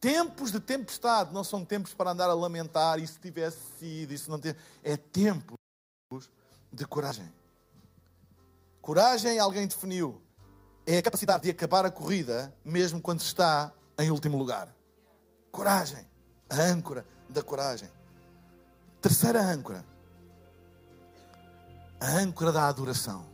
Tempos 0.00 0.52
de 0.52 0.60
tempestade 0.60 1.34
não 1.34 1.42
são 1.42 1.64
tempos 1.64 1.92
para 1.92 2.12
andar 2.12 2.30
a 2.30 2.34
lamentar, 2.34 3.00
e 3.00 3.06
se 3.06 3.18
tivesse 3.18 3.58
sido, 3.78 4.12
isso 4.12 4.30
não 4.30 4.38
tem. 4.38 4.54
É 4.82 4.96
tempos 4.96 5.58
de 6.72 6.86
coragem. 6.86 7.32
Coragem, 8.80 9.38
alguém 9.38 9.66
definiu, 9.66 10.22
é 10.86 10.98
a 10.98 11.02
capacidade 11.02 11.42
de 11.42 11.50
acabar 11.50 11.84
a 11.84 11.90
corrida, 11.90 12.54
mesmo 12.64 13.00
quando 13.02 13.20
está 13.20 13.72
em 13.98 14.10
último 14.10 14.38
lugar. 14.38 14.74
Coragem, 15.50 16.06
a 16.48 16.56
âncora 16.56 17.04
da 17.28 17.42
coragem. 17.42 17.90
Terceira 19.00 19.42
âncora, 19.42 19.84
a 22.00 22.06
âncora 22.06 22.52
da 22.52 22.68
adoração. 22.68 23.26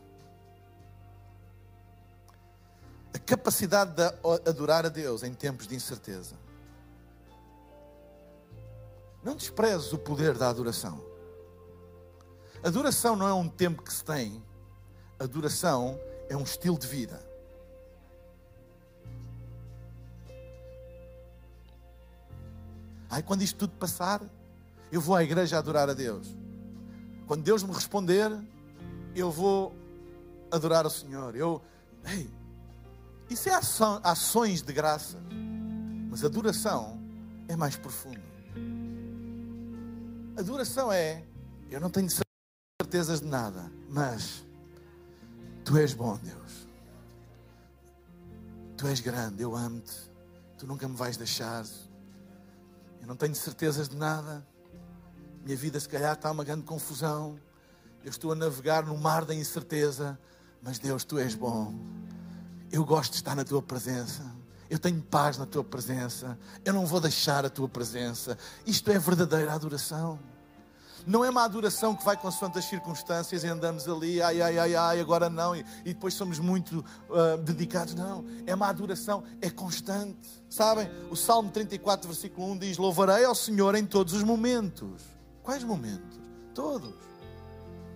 A 3.13 3.19
capacidade 3.19 3.93
de 3.93 4.03
adorar 4.49 4.85
a 4.85 4.89
Deus 4.89 5.23
em 5.23 5.33
tempos 5.33 5.67
de 5.67 5.75
incerteza. 5.75 6.44
Não 9.25 9.35
desprezes 9.35 9.91
o 9.91 9.97
poder 9.97 10.37
da 10.37 10.47
adoração. 10.49 11.03
Adoração 12.63 13.15
não 13.15 13.27
é 13.27 13.33
um 13.33 13.49
tempo 13.49 13.81
que 13.81 13.91
se 13.91 14.05
tem, 14.05 14.43
adoração 15.19 15.99
é 16.29 16.37
um 16.37 16.43
estilo 16.43 16.77
de 16.77 16.85
vida. 16.85 17.19
Ai, 23.09 23.23
quando 23.23 23.41
isto 23.41 23.57
tudo 23.57 23.73
passar, 23.79 24.21
eu 24.91 25.01
vou 25.01 25.15
à 25.15 25.23
igreja 25.23 25.57
adorar 25.57 25.89
a 25.89 25.93
Deus. 25.93 26.35
Quando 27.25 27.41
Deus 27.41 27.63
me 27.63 27.73
responder, 27.73 28.31
eu 29.15 29.31
vou 29.31 29.75
adorar 30.51 30.85
o 30.85 30.89
Senhor. 30.89 31.35
Eu, 31.35 31.63
ei, 32.05 32.29
isso 33.27 33.49
é 33.49 33.59
ações 34.03 34.61
de 34.61 34.71
graça. 34.71 35.17
Mas 36.11 36.23
adoração 36.23 37.01
é 37.47 37.55
mais 37.55 37.75
profundo. 37.75 38.34
Adoração 40.37 40.91
é, 40.91 41.23
eu 41.71 41.79
não 41.79 41.89
tenho 41.89 42.09
certezas 42.81 43.21
de 43.21 43.27
nada, 43.27 43.71
mas 43.89 44.45
tu 45.63 45.77
és 45.77 45.93
bom, 45.93 46.17
Deus. 46.17 46.67
Tu 48.75 48.85
és 48.87 48.99
grande, 48.99 49.41
eu 49.41 49.55
amo-te. 49.55 50.11
Tu 50.57 50.67
nunca 50.67 50.89
me 50.89 50.95
vais 50.95 51.15
deixar. 51.15 51.63
Eu 52.99 53.07
não 53.07 53.15
tenho 53.15 53.33
certezas 53.33 53.87
de 53.87 53.95
nada. 53.95 54.45
Minha 55.45 55.55
vida, 55.55 55.79
se 55.79 55.87
calhar, 55.87 56.13
está 56.13 56.29
uma 56.31 56.43
grande 56.43 56.63
confusão. 56.63 57.39
Eu 58.03 58.09
estou 58.09 58.33
a 58.33 58.35
navegar 58.35 58.85
no 58.85 58.97
mar 58.97 59.23
da 59.23 59.33
incerteza. 59.33 60.19
Mas, 60.61 60.79
Deus, 60.79 61.05
tu 61.05 61.17
és 61.17 61.33
bom. 61.33 61.73
Eu 62.69 62.83
gosto 62.83 63.11
de 63.11 63.17
estar 63.17 63.35
na 63.35 63.45
tua 63.45 63.61
presença. 63.61 64.34
Eu 64.69 64.79
tenho 64.79 65.01
paz 65.01 65.37
na 65.37 65.45
tua 65.45 65.63
presença. 65.63 66.37
Eu 66.63 66.73
não 66.73 66.85
vou 66.85 66.99
deixar 66.99 67.45
a 67.45 67.49
tua 67.49 67.69
presença. 67.69 68.37
Isto 68.65 68.91
é 68.91 68.97
verdadeira 68.97 69.53
adoração. 69.53 70.19
Não 71.05 71.23
é 71.23 71.29
uma 71.29 71.43
adoração 71.43 71.95
que 71.95 72.03
vai 72.03 72.17
consoante 72.17 72.57
as 72.57 72.65
circunstâncias 72.65 73.43
e 73.43 73.47
andamos 73.47 73.87
ali, 73.87 74.21
ai, 74.23 74.41
ai, 74.41 74.57
ai, 74.57 74.75
ai, 74.75 74.99
agora 74.99 75.29
não, 75.29 75.55
e, 75.55 75.63
e 75.85 75.93
depois 75.93 76.15
somos 76.15 76.39
muito 76.39 76.83
uh, 77.09 77.37
dedicados. 77.37 77.93
Não. 77.93 78.25
É 78.47 78.55
uma 78.55 78.67
adoração, 78.67 79.23
é 79.39 79.51
constante. 79.51 80.17
Sabem? 80.49 80.89
O 81.11 81.15
Salmo 81.15 81.51
34, 81.51 82.07
versículo 82.07 82.51
1 82.53 82.57
diz: 82.57 82.77
Louvarei 82.77 83.23
ao 83.23 83.35
Senhor 83.35 83.75
em 83.75 83.85
todos 83.85 84.13
os 84.13 84.23
momentos. 84.23 85.03
Quais 85.43 85.63
momentos? 85.63 86.19
Todos. 86.55 86.95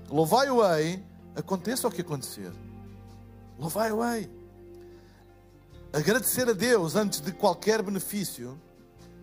Louvai-o-ei, 0.08 1.04
aconteça 1.36 1.88
o 1.88 1.92
que 1.92 2.02
acontecer. 2.02 2.52
Louvai-o-ei. 3.58 4.39
Agradecer 5.92 6.48
a 6.48 6.54
Deus 6.54 6.96
antes 6.96 7.20
de 7.20 7.32
qualquer 7.32 7.82
benefício 7.82 8.60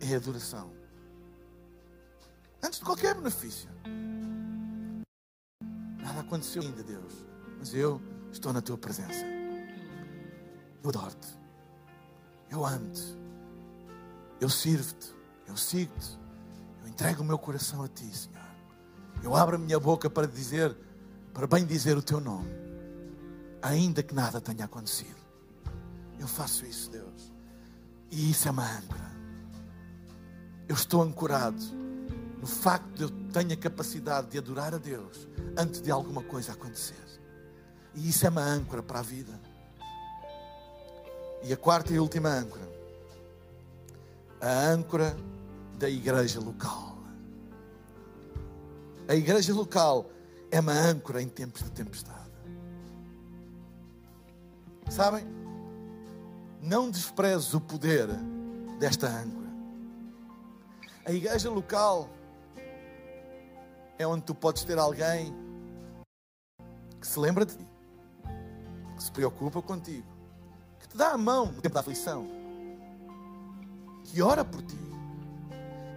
é 0.00 0.16
adoração. 0.16 0.72
Antes 2.62 2.81
de 2.81 2.85
qualquer 2.85 3.14
benefício. 3.14 3.68
Nada 6.00 6.20
aconteceu 6.20 6.62
ainda, 6.62 6.83
Deus. 6.83 7.24
Mas 7.59 7.72
eu 7.72 8.00
estou 8.33 8.52
na 8.52 8.61
tua 8.61 8.76
presença. 8.76 9.24
Eu 10.83 10.90
adoro-te. 10.90 11.29
Eu 12.50 12.66
amo-te. 12.66 13.16
Eu 14.40 14.48
sirvo-te. 14.48 15.14
Eu 15.46 15.57
sigo-te. 15.57 16.18
Eu 16.83 16.88
entrego 16.88 17.22
o 17.22 17.24
meu 17.24 17.38
coração 17.38 17.85
a 17.85 17.88
ti, 17.88 18.11
Senhor. 18.14 18.44
Eu 19.22 19.35
abro 19.37 19.55
a 19.57 19.59
minha 19.59 19.79
boca 19.79 20.11
para 20.11 20.26
dizer, 20.26 20.76
para 21.33 21.46
bem 21.46 21.64
dizer 21.64 21.96
o 21.96 22.02
teu 22.02 22.20
nome, 22.20 22.50
ainda 23.62 24.02
que 24.02 24.14
nada 24.14 24.40
tenha 24.40 24.64
acontecido. 24.64 25.25
Eu 26.18 26.26
faço 26.26 26.64
isso, 26.64 26.90
Deus. 26.90 27.33
E 28.11 28.31
isso 28.31 28.48
é 28.48 28.50
uma 28.50 28.64
âncora. 28.64 29.16
Eu 30.68 30.74
estou 30.74 31.02
ancorado 31.02 31.62
no 32.40 32.46
facto 32.46 32.94
de 32.94 33.02
eu 33.02 33.11
ter 33.11 33.52
a 33.52 33.57
capacidade 33.57 34.29
de 34.29 34.38
adorar 34.38 34.74
a 34.74 34.79
Deus 34.79 35.29
antes 35.57 35.81
de 35.81 35.90
alguma 35.90 36.22
coisa 36.22 36.52
acontecer. 36.52 36.94
E 37.94 38.09
isso 38.09 38.26
é 38.26 38.29
uma 38.29 38.42
âncora 38.42 38.83
para 38.83 39.00
a 39.00 39.02
vida. 39.02 39.40
E 41.42 41.52
a 41.52 41.57
quarta 41.57 41.92
e 41.92 41.98
última 41.98 42.29
âncora, 42.29 42.68
a 44.40 44.68
âncora 44.68 45.16
da 45.79 45.88
igreja 45.88 46.40
local. 46.40 46.98
A 49.09 49.14
igreja 49.14 49.55
local 49.55 50.11
é 50.50 50.59
uma 50.59 50.72
âncora 50.72 51.22
em 51.22 51.29
tempos 51.29 51.62
de 51.62 51.70
tempestade. 51.70 52.31
Sabem? 54.90 55.45
Não 56.60 56.90
desprezes 56.90 57.54
o 57.54 57.60
poder 57.60 58.08
desta 58.78 59.06
âncora. 59.08 59.46
A 61.04 61.12
igreja 61.12 61.50
local 61.50 62.08
é 63.98 64.06
onde 64.06 64.24
tu 64.24 64.34
podes 64.34 64.64
ter 64.64 64.78
alguém 64.78 65.34
que 67.00 67.06
se 67.06 67.18
lembra 67.18 67.46
de 67.46 67.56
ti, 67.56 67.66
que 68.96 69.02
se 69.02 69.12
preocupa 69.12 69.62
contigo, 69.62 70.06
que 70.80 70.88
te 70.88 70.96
dá 70.96 71.10
a 71.10 71.18
mão 71.18 71.46
no 71.46 71.62
tempo 71.62 71.74
da 71.74 71.80
aflição, 71.80 72.26
que 74.04 74.20
ora 74.20 74.44
por 74.44 74.62
ti. 74.62 74.78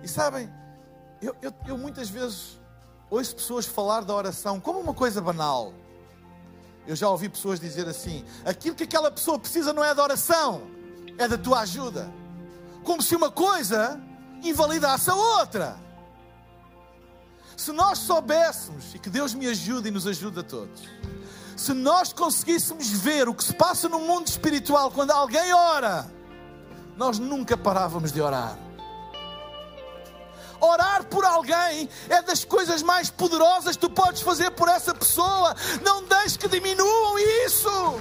E 0.03 0.07
sabem, 0.07 0.49
eu, 1.21 1.35
eu, 1.41 1.53
eu 1.67 1.77
muitas 1.77 2.09
vezes 2.09 2.59
ouço 3.09 3.35
pessoas 3.35 3.65
falar 3.65 4.01
da 4.01 4.13
oração 4.13 4.59
como 4.59 4.79
uma 4.79 4.93
coisa 4.93 5.21
banal. 5.21 5.73
Eu 6.89 6.95
já 6.95 7.08
ouvi 7.08 7.30
pessoas 7.30 7.60
dizer 7.60 7.88
assim: 7.88 8.25
aquilo 8.43 8.73
que 8.73 8.84
aquela 8.84 9.12
pessoa 9.12 9.38
precisa 9.38 9.71
não 9.71 9.86
é 9.86 9.93
da 9.93 10.02
oração, 10.02 10.63
é 11.19 11.28
da 11.28 11.38
tua 11.38 11.60
ajuda. 11.60 12.12
Como 12.84 12.99
se 12.99 13.15
uma 13.15 13.30
coisa 13.30 14.02
invalidasse 14.41 15.08
a 15.08 15.13
outra. 15.13 15.78
Se 17.56 17.71
nós 17.71 17.99
soubéssemos, 17.99 18.95
e 18.95 18.97
que 18.97 19.08
Deus 19.08 19.36
me 19.36 19.45
ajude 19.45 19.89
e 19.89 19.91
nos 19.91 20.08
ajude 20.08 20.39
a 20.39 20.43
todos, 20.43 20.82
se 21.56 21.73
nós 21.73 22.12
conseguíssemos 22.12 22.89
ver 22.89 23.30
o 23.30 23.36
que 23.36 23.43
se 23.43 23.54
passa 23.54 23.88
no 23.88 23.99
mundo 23.99 24.25
espiritual 24.25 24.89
quando 24.89 25.12
alguém 25.12 25.54
ora, 25.54 26.12
nós 26.97 27.19
nunca 27.19 27.56
parávamos 27.56 28.12
de 28.12 28.19
orar. 28.19 28.58
Orar 30.59 31.05
por 31.05 31.23
alguém 31.23 31.89
é 32.09 32.21
das 32.21 32.43
coisas 32.43 32.81
mais 32.81 33.09
poderosas 33.09 33.75
que 33.75 33.81
tu 33.81 33.89
podes 33.89 34.21
fazer 34.21 34.51
por 34.51 34.67
essa 34.67 34.93
pessoa. 34.93 35.55
Não 35.81 36.03
deixes 36.03 36.37
que 36.37 36.47
diminuam 36.47 37.17
isso. 37.45 37.99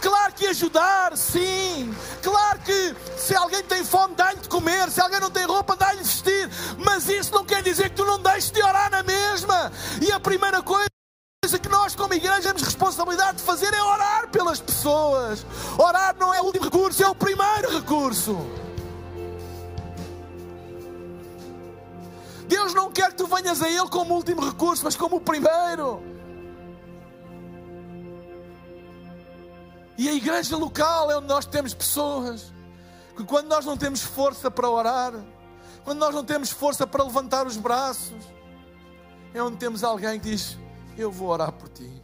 Claro 0.00 0.32
que 0.32 0.46
ajudar, 0.46 1.16
sim. 1.16 1.94
Claro 2.22 2.58
que 2.60 2.96
se 3.18 3.34
alguém 3.34 3.62
tem 3.62 3.84
fome, 3.84 4.14
dá-lhe 4.14 4.40
de 4.40 4.48
comer. 4.48 4.90
Se 4.90 5.00
alguém 5.00 5.20
não 5.20 5.30
tem 5.30 5.44
roupa, 5.44 5.76
dá-lhe 5.76 5.98
de 5.98 6.04
vestir. 6.04 6.50
Mas 6.78 7.08
isso 7.08 7.32
não 7.34 7.44
quer 7.44 7.62
dizer 7.62 7.90
que 7.90 7.96
tu 7.96 8.04
não 8.04 8.18
deixes 8.18 8.50
de 8.50 8.62
orar 8.62 8.90
na 8.90 9.02
mesma. 9.02 9.70
E 10.00 10.10
a 10.10 10.18
primeira 10.18 10.62
coisa 10.62 10.88
que 11.62 11.68
nós, 11.68 11.94
como 11.94 12.14
igreja, 12.14 12.42
temos 12.42 12.62
responsabilidade 12.62 13.38
de 13.38 13.42
fazer 13.42 13.72
é 13.74 13.82
orar 13.82 14.28
pelas 14.28 14.60
pessoas. 14.60 15.44
Orar 15.78 16.16
não 16.18 16.32
é 16.32 16.40
o 16.40 16.44
último 16.44 16.64
recurso, 16.64 17.02
é 17.02 17.08
o 17.08 17.14
primeiro 17.14 17.70
recurso. 17.76 18.38
Deus 22.50 22.74
não 22.74 22.90
quer 22.90 23.10
que 23.10 23.16
tu 23.16 23.28
venhas 23.28 23.62
a 23.62 23.68
Ele 23.68 23.88
como 23.88 24.14
último 24.14 24.44
recurso, 24.44 24.82
mas 24.82 24.96
como 24.96 25.16
o 25.16 25.20
primeiro. 25.20 26.02
E 29.96 30.08
a 30.08 30.12
igreja 30.12 30.56
local 30.56 31.12
é 31.12 31.16
onde 31.16 31.28
nós 31.28 31.46
temos 31.46 31.72
pessoas 31.72 32.52
que, 33.16 33.22
quando 33.22 33.46
nós 33.46 33.64
não 33.64 33.76
temos 33.76 34.02
força 34.02 34.50
para 34.50 34.68
orar, 34.68 35.12
quando 35.84 36.00
nós 36.00 36.12
não 36.12 36.24
temos 36.24 36.50
força 36.50 36.84
para 36.88 37.04
levantar 37.04 37.46
os 37.46 37.56
braços, 37.56 38.24
é 39.32 39.40
onde 39.40 39.56
temos 39.56 39.84
alguém 39.84 40.18
que 40.18 40.30
diz: 40.30 40.58
Eu 40.98 41.12
vou 41.12 41.28
orar 41.28 41.52
por 41.52 41.68
ti. 41.68 42.02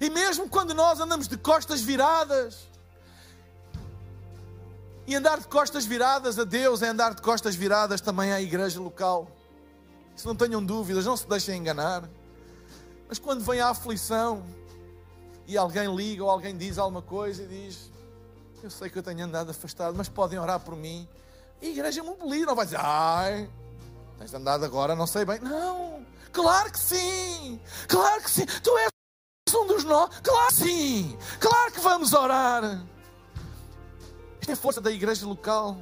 E 0.00 0.08
mesmo 0.08 0.48
quando 0.48 0.72
nós 0.72 0.98
andamos 0.98 1.28
de 1.28 1.36
costas 1.36 1.82
viradas, 1.82 2.70
e 5.06 5.14
andar 5.14 5.40
de 5.40 5.46
costas 5.46 5.84
viradas 5.84 6.38
a 6.38 6.44
Deus 6.44 6.80
é 6.80 6.88
andar 6.88 7.14
de 7.14 7.20
costas 7.20 7.54
viradas 7.54 8.00
também 8.00 8.32
à 8.32 8.40
igreja 8.40 8.80
local. 8.80 9.41
Se 10.16 10.26
não 10.26 10.36
tenham 10.36 10.64
dúvidas, 10.64 11.06
não 11.06 11.16
se 11.16 11.26
deixem 11.26 11.58
enganar. 11.58 12.08
Mas 13.08 13.18
quando 13.18 13.44
vem 13.44 13.60
a 13.60 13.68
aflição, 13.68 14.44
e 15.46 15.56
alguém 15.56 15.94
liga 15.94 16.24
ou 16.24 16.30
alguém 16.30 16.56
diz 16.56 16.78
alguma 16.78 17.02
coisa 17.02 17.42
e 17.42 17.46
diz: 17.46 17.90
Eu 18.62 18.70
sei 18.70 18.88
que 18.88 18.98
eu 18.98 19.02
tenho 19.02 19.24
andado 19.24 19.50
afastado, 19.50 19.94
mas 19.96 20.08
podem 20.08 20.38
orar 20.38 20.60
por 20.60 20.76
mim. 20.76 21.08
E 21.60 21.66
a 21.66 21.70
igreja 21.70 22.02
mobiliza, 22.02 22.46
não 22.46 22.54
vai 22.54 22.64
dizer: 22.64 22.80
Ai, 22.80 23.50
tens 24.18 24.32
andado 24.32 24.64
agora, 24.64 24.94
não 24.94 25.06
sei 25.06 25.24
bem. 25.24 25.40
Não, 25.40 26.04
claro 26.32 26.70
que 26.70 26.78
sim, 26.78 27.60
claro 27.88 28.22
que 28.22 28.30
sim. 28.30 28.46
Tu 28.46 28.78
és 28.78 28.90
um 29.54 29.66
dos 29.66 29.84
nós, 29.84 30.08
claro 30.22 30.48
que 30.48 30.54
sim, 30.54 31.18
claro 31.38 31.72
que 31.72 31.80
vamos 31.80 32.12
orar. 32.12 32.82
Isto 34.40 34.50
é 34.50 34.52
a 34.54 34.56
força 34.56 34.80
da 34.80 34.90
igreja 34.90 35.26
local, 35.26 35.76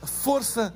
a 0.00 0.06
força 0.06 0.72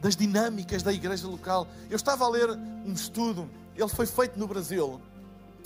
das 0.00 0.16
dinâmicas 0.16 0.82
da 0.82 0.92
igreja 0.92 1.26
local. 1.26 1.66
Eu 1.90 1.96
estava 1.96 2.24
a 2.24 2.28
ler 2.28 2.50
um 2.50 2.92
estudo, 2.92 3.48
ele 3.76 3.88
foi 3.88 4.06
feito 4.06 4.38
no 4.38 4.46
Brasil 4.46 5.00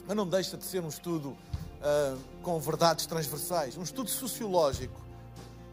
mas 0.06 0.16
não 0.16 0.26
deixa 0.26 0.56
de 0.56 0.64
ser 0.64 0.82
um 0.82 0.88
estudo 0.88 1.28
uh, 1.30 2.18
com 2.42 2.58
verdades 2.60 3.06
transversais, 3.06 3.76
um 3.76 3.82
estudo 3.82 4.10
sociológico 4.10 5.00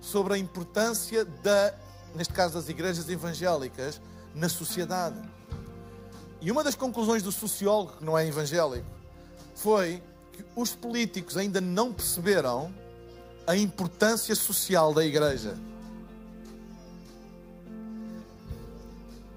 sobre 0.01 0.33
a 0.33 0.37
importância 0.37 1.25
da, 1.25 1.73
neste 2.15 2.33
caso 2.33 2.53
das 2.53 2.69
igrejas 2.69 3.09
evangélicas, 3.09 3.99
na 4.33 4.47
sociedade. 4.47 5.19
E 6.41 6.51
uma 6.51 6.63
das 6.63 6.75
conclusões 6.75 7.23
do 7.23 7.31
sociólogo, 7.31 7.97
que 7.97 8.05
não 8.05 8.17
é 8.17 8.25
evangélico, 8.25 8.85
foi 9.55 10.01
que 10.31 10.45
os 10.55 10.73
políticos 10.73 11.35
ainda 11.35 11.59
não 11.59 11.91
perceberam 11.91 12.73
a 13.45 13.57
importância 13.57 14.35
social 14.35 14.93
da 14.93 15.03
igreja. 15.03 15.57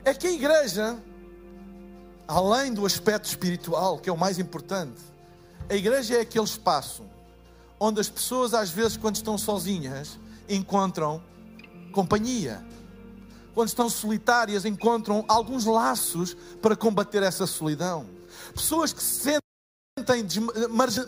É 0.04 0.12
que 0.12 0.26
a 0.26 0.32
igreja 0.32 0.98
além 2.26 2.72
do 2.72 2.86
aspecto 2.86 3.26
espiritual, 3.26 3.98
que 3.98 4.08
é 4.08 4.12
o 4.12 4.16
mais 4.16 4.38
importante, 4.38 5.00
a 5.68 5.74
igreja 5.74 6.16
é 6.16 6.20
aquele 6.20 6.44
espaço 6.44 7.04
onde 7.78 8.00
as 8.00 8.08
pessoas, 8.08 8.54
às 8.54 8.70
vezes, 8.70 8.96
quando 8.96 9.16
estão 9.16 9.36
sozinhas, 9.36 10.18
encontram 10.48 11.22
companhia. 11.92 12.64
Quando 13.54 13.68
estão 13.68 13.90
solitárias, 13.90 14.64
encontram 14.64 15.24
alguns 15.28 15.66
laços 15.66 16.34
para 16.62 16.74
combater 16.74 17.22
essa 17.22 17.46
solidão. 17.46 18.06
Pessoas 18.54 18.92
que 18.92 19.02
se 19.02 19.20
sentem 19.20 19.40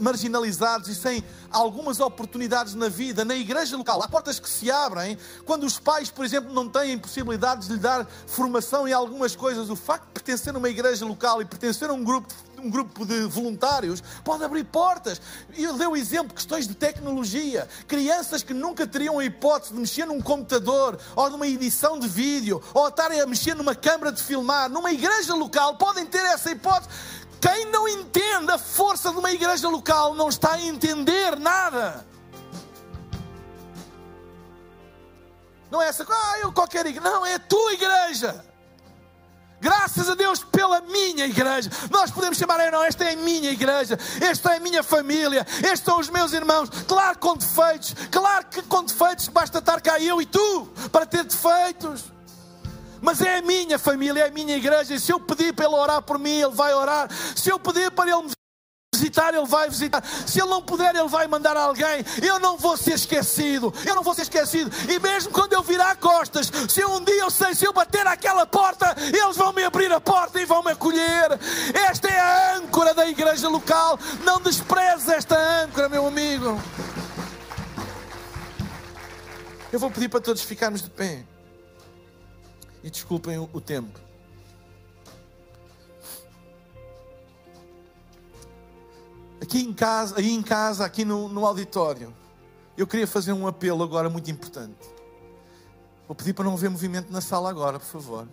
marginalizados 0.00 0.88
e 0.88 0.94
sem 0.94 1.24
algumas 1.50 2.00
oportunidades 2.00 2.74
na 2.74 2.88
vida, 2.88 3.24
na 3.24 3.34
igreja 3.34 3.76
local. 3.76 4.02
Há 4.02 4.08
portas 4.08 4.38
que 4.38 4.48
se 4.48 4.70
abrem 4.70 5.16
quando 5.44 5.64
os 5.64 5.78
pais, 5.78 6.10
por 6.10 6.24
exemplo, 6.24 6.52
não 6.52 6.68
têm 6.68 6.98
possibilidades 6.98 7.68
de 7.68 7.74
lhe 7.74 7.80
dar 7.80 8.06
formação 8.26 8.86
em 8.88 8.92
algumas 8.92 9.36
coisas. 9.36 9.70
O 9.70 9.76
facto 9.76 10.06
de 10.06 10.12
pertencer 10.12 10.54
a 10.54 10.58
uma 10.58 10.68
igreja 10.68 11.04
local 11.04 11.40
e 11.40 11.44
pertencer 11.44 11.88
a 11.90 11.92
um 11.92 12.02
grupo 12.02 12.32
um 12.64 12.70
grupo 12.70 13.04
de 13.04 13.20
voluntários 13.26 14.02
pode 14.24 14.42
abrir 14.42 14.64
portas. 14.64 15.20
E 15.54 15.64
ele 15.64 15.78
deu 15.78 15.90
o 15.90 15.96
exemplo 15.96 16.34
questões 16.34 16.66
de 16.66 16.74
tecnologia. 16.74 17.68
Crianças 17.86 18.42
que 18.42 18.54
nunca 18.54 18.86
teriam 18.86 19.18
a 19.18 19.24
hipótese 19.24 19.74
de 19.74 19.80
mexer 19.80 20.06
num 20.06 20.20
computador 20.20 20.98
ou 21.14 21.30
numa 21.30 21.46
edição 21.46 21.98
de 21.98 22.08
vídeo 22.08 22.62
ou 22.72 22.88
estarem 22.88 23.20
a 23.20 23.26
mexer 23.26 23.54
numa 23.54 23.74
câmara 23.74 24.10
de 24.10 24.22
filmar, 24.22 24.70
numa 24.70 24.92
igreja 24.92 25.34
local, 25.34 25.76
podem 25.76 26.06
ter 26.06 26.24
essa 26.24 26.50
hipótese. 26.50 26.88
Quem 27.44 27.66
não 27.66 27.86
entende 27.86 28.50
a 28.50 28.56
força 28.56 29.10
de 29.10 29.18
uma 29.18 29.30
igreja 29.30 29.68
local 29.68 30.14
não 30.14 30.30
está 30.30 30.52
a 30.52 30.62
entender 30.62 31.38
nada. 31.38 32.06
Não 35.70 35.82
é 35.82 35.88
essa, 35.88 36.06
ah, 36.08 36.38
eu 36.40 36.50
qualquer 36.54 36.86
igreja. 36.86 37.06
Não, 37.06 37.26
é 37.26 37.34
a 37.34 37.38
tua 37.38 37.74
igreja. 37.74 38.42
Graças 39.60 40.08
a 40.08 40.14
Deus 40.14 40.42
pela 40.42 40.80
minha 40.80 41.26
igreja. 41.26 41.70
Nós 41.90 42.10
podemos 42.10 42.38
chamar, 42.38 42.72
não, 42.72 42.82
esta 42.82 43.04
é 43.04 43.12
a 43.12 43.16
minha 43.16 43.50
igreja, 43.50 43.98
esta 44.22 44.54
é 44.54 44.56
a 44.56 44.60
minha 44.60 44.82
família, 44.82 45.46
estes 45.58 45.80
são 45.80 46.00
os 46.00 46.08
meus 46.08 46.32
irmãos. 46.32 46.70
Claro 46.88 47.18
com 47.18 47.36
defeitos, 47.36 47.94
claro 48.10 48.46
que 48.46 48.62
com 48.62 48.84
defeitos 48.84 49.28
basta 49.28 49.58
estar 49.58 49.82
cá 49.82 50.00
eu 50.00 50.22
e 50.22 50.24
tu 50.24 50.72
para 50.90 51.04
ter 51.04 51.24
defeitos 51.24 52.13
mas 53.04 53.20
é 53.20 53.36
a 53.36 53.42
minha 53.42 53.78
família, 53.78 54.22
é 54.24 54.28
a 54.28 54.30
minha 54.30 54.56
igreja. 54.56 54.94
E 54.94 54.98
se 54.98 55.12
eu 55.12 55.20
pedir 55.20 55.52
para 55.52 55.66
ele 55.66 55.74
orar 55.74 56.00
por 56.00 56.18
mim, 56.18 56.40
ele 56.40 56.54
vai 56.54 56.72
orar. 56.72 57.08
Se 57.36 57.50
eu 57.50 57.58
pedir 57.58 57.90
para 57.90 58.10
ele 58.10 58.22
me 58.22 58.30
visitar, 58.94 59.34
ele 59.34 59.46
vai 59.46 59.68
visitar. 59.68 60.02
Se 60.26 60.40
ele 60.40 60.48
não 60.48 60.62
puder, 60.62 60.94
ele 60.94 61.06
vai 61.06 61.26
mandar 61.26 61.54
alguém. 61.54 62.02
Eu 62.22 62.40
não 62.40 62.56
vou 62.56 62.78
ser 62.78 62.94
esquecido. 62.94 63.74
Eu 63.84 63.94
não 63.94 64.02
vou 64.02 64.14
ser 64.14 64.22
esquecido. 64.22 64.70
E 64.90 64.98
mesmo 64.98 65.30
quando 65.30 65.52
eu 65.52 65.62
virar 65.62 65.96
costas, 65.96 66.50
se 66.66 66.82
um 66.82 67.04
dia 67.04 67.20
eu 67.20 67.30
sei, 67.30 67.54
se 67.54 67.66
eu 67.66 67.74
bater 67.74 68.06
naquela 68.06 68.46
porta, 68.46 68.96
eles 68.98 69.36
vão 69.36 69.52
me 69.52 69.62
abrir 69.62 69.92
a 69.92 70.00
porta 70.00 70.40
e 70.40 70.46
vão 70.46 70.62
me 70.62 70.70
acolher. 70.70 71.38
Esta 71.74 72.08
é 72.08 72.18
a 72.18 72.56
âncora 72.56 72.94
da 72.94 73.06
igreja 73.06 73.50
local. 73.50 73.98
Não 74.24 74.40
despreze 74.40 75.12
esta 75.12 75.36
âncora, 75.62 75.90
meu 75.90 76.06
amigo. 76.06 76.58
Eu 79.70 79.78
vou 79.78 79.90
pedir 79.90 80.08
para 80.08 80.20
todos 80.20 80.40
ficarmos 80.40 80.80
de 80.80 80.88
pé. 80.88 81.33
E 82.84 82.90
desculpem 82.90 83.38
o, 83.38 83.60
tempo. 83.62 83.98
Aqui 89.40 89.60
em 89.60 89.72
casa, 89.72 90.18
aí 90.18 90.30
em 90.30 90.42
casa, 90.42 90.84
aqui 90.84 91.02
no, 91.02 91.26
no 91.30 91.46
auditório, 91.46 92.14
eu 92.76 92.86
queria 92.86 93.06
fazer 93.06 93.32
um 93.32 93.46
apelo 93.46 93.82
agora 93.82 94.10
muito 94.10 94.30
importante. 94.30 94.86
Vou 96.06 96.14
pedir 96.14 96.34
para 96.34 96.44
não 96.44 96.52
haver 96.52 96.68
movimento 96.68 97.10
na 97.10 97.22
sala 97.22 97.48
agora, 97.48 97.80
por 97.80 97.86
favor. 97.86 98.28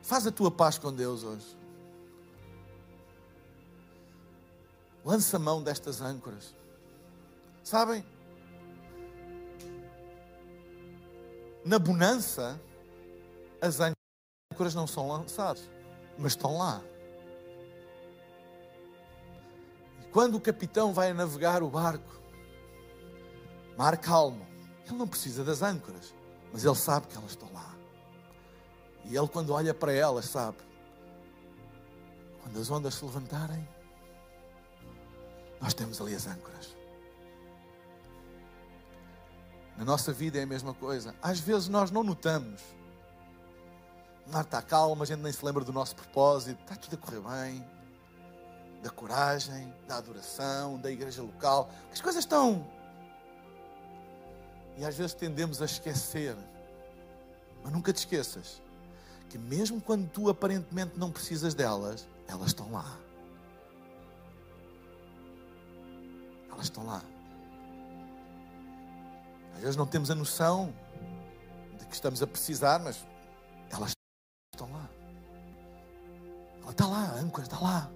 Faz 0.00 0.26
a 0.26 0.32
tua 0.32 0.50
paz 0.50 0.78
com 0.78 0.90
Deus 0.90 1.22
hoje. 1.22 1.58
Lança 5.04 5.36
a 5.36 5.40
mão 5.40 5.62
destas 5.62 6.00
âncoras. 6.00 6.63
Sabem? 7.64 8.04
Na 11.64 11.78
bonança, 11.78 12.60
as 13.58 13.78
âncoras 13.80 14.74
não 14.74 14.86
são 14.86 15.08
lançadas, 15.08 15.70
mas 16.18 16.32
estão 16.32 16.58
lá. 16.58 16.82
E 20.02 20.04
quando 20.12 20.34
o 20.34 20.40
capitão 20.40 20.92
vai 20.92 21.14
navegar 21.14 21.62
o 21.62 21.70
barco, 21.70 22.20
mar 23.78 23.96
calmo, 23.96 24.46
ele 24.86 24.98
não 24.98 25.08
precisa 25.08 25.42
das 25.42 25.62
âncoras, 25.62 26.14
mas 26.52 26.66
ele 26.66 26.74
sabe 26.74 27.06
que 27.06 27.16
elas 27.16 27.30
estão 27.30 27.50
lá. 27.50 27.74
E 29.06 29.16
ele, 29.16 29.28
quando 29.28 29.54
olha 29.54 29.72
para 29.72 29.92
elas, 29.92 30.26
sabe: 30.26 30.58
quando 32.42 32.60
as 32.60 32.70
ondas 32.70 32.92
se 32.92 33.04
levantarem, 33.06 33.66
nós 35.62 35.72
temos 35.72 35.98
ali 35.98 36.14
as 36.14 36.26
âncoras. 36.26 36.73
Na 39.76 39.84
nossa 39.84 40.12
vida 40.12 40.38
é 40.38 40.42
a 40.42 40.46
mesma 40.46 40.72
coisa. 40.72 41.14
Às 41.22 41.40
vezes 41.40 41.68
nós 41.68 41.90
não 41.90 42.02
notamos. 42.02 42.60
Mar 44.26 44.42
está 44.42 44.62
calmo, 44.62 45.02
a 45.02 45.06
gente 45.06 45.20
nem 45.20 45.32
se 45.32 45.44
lembra 45.44 45.64
do 45.64 45.72
nosso 45.72 45.94
propósito, 45.94 46.60
está 46.62 46.76
tudo 46.76 46.94
a 46.94 46.96
correr 46.96 47.20
bem, 47.20 47.66
da 48.82 48.90
coragem, 48.90 49.72
da 49.86 49.96
adoração, 49.96 50.78
da 50.78 50.90
igreja 50.90 51.22
local. 51.22 51.70
As 51.92 52.00
coisas 52.00 52.24
estão. 52.24 52.66
E 54.78 54.84
às 54.84 54.96
vezes 54.96 55.14
tendemos 55.14 55.60
a 55.60 55.64
esquecer. 55.64 56.36
Mas 57.62 57.72
nunca 57.72 57.92
te 57.92 57.98
esqueças 57.98 58.62
que 59.28 59.38
mesmo 59.38 59.80
quando 59.80 60.08
tu 60.08 60.28
aparentemente 60.28 60.96
não 60.96 61.10
precisas 61.10 61.54
delas, 61.54 62.06
elas 62.28 62.48
estão 62.48 62.70
lá. 62.70 62.98
Elas 66.50 66.66
estão 66.66 66.86
lá. 66.86 67.02
Às 69.54 69.60
vezes 69.60 69.76
não 69.76 69.86
temos 69.86 70.10
a 70.10 70.14
noção 70.14 70.74
de 71.78 71.86
que 71.86 71.94
estamos 71.94 72.22
a 72.22 72.26
precisar, 72.26 72.78
mas 72.80 73.06
elas 73.70 73.92
estão 74.52 74.70
lá. 74.72 74.88
Ela 76.62 76.70
está 76.70 76.86
lá, 76.86 77.04
a 77.04 77.14
âncora 77.14 77.46
está 77.46 77.58
lá. 77.58 77.90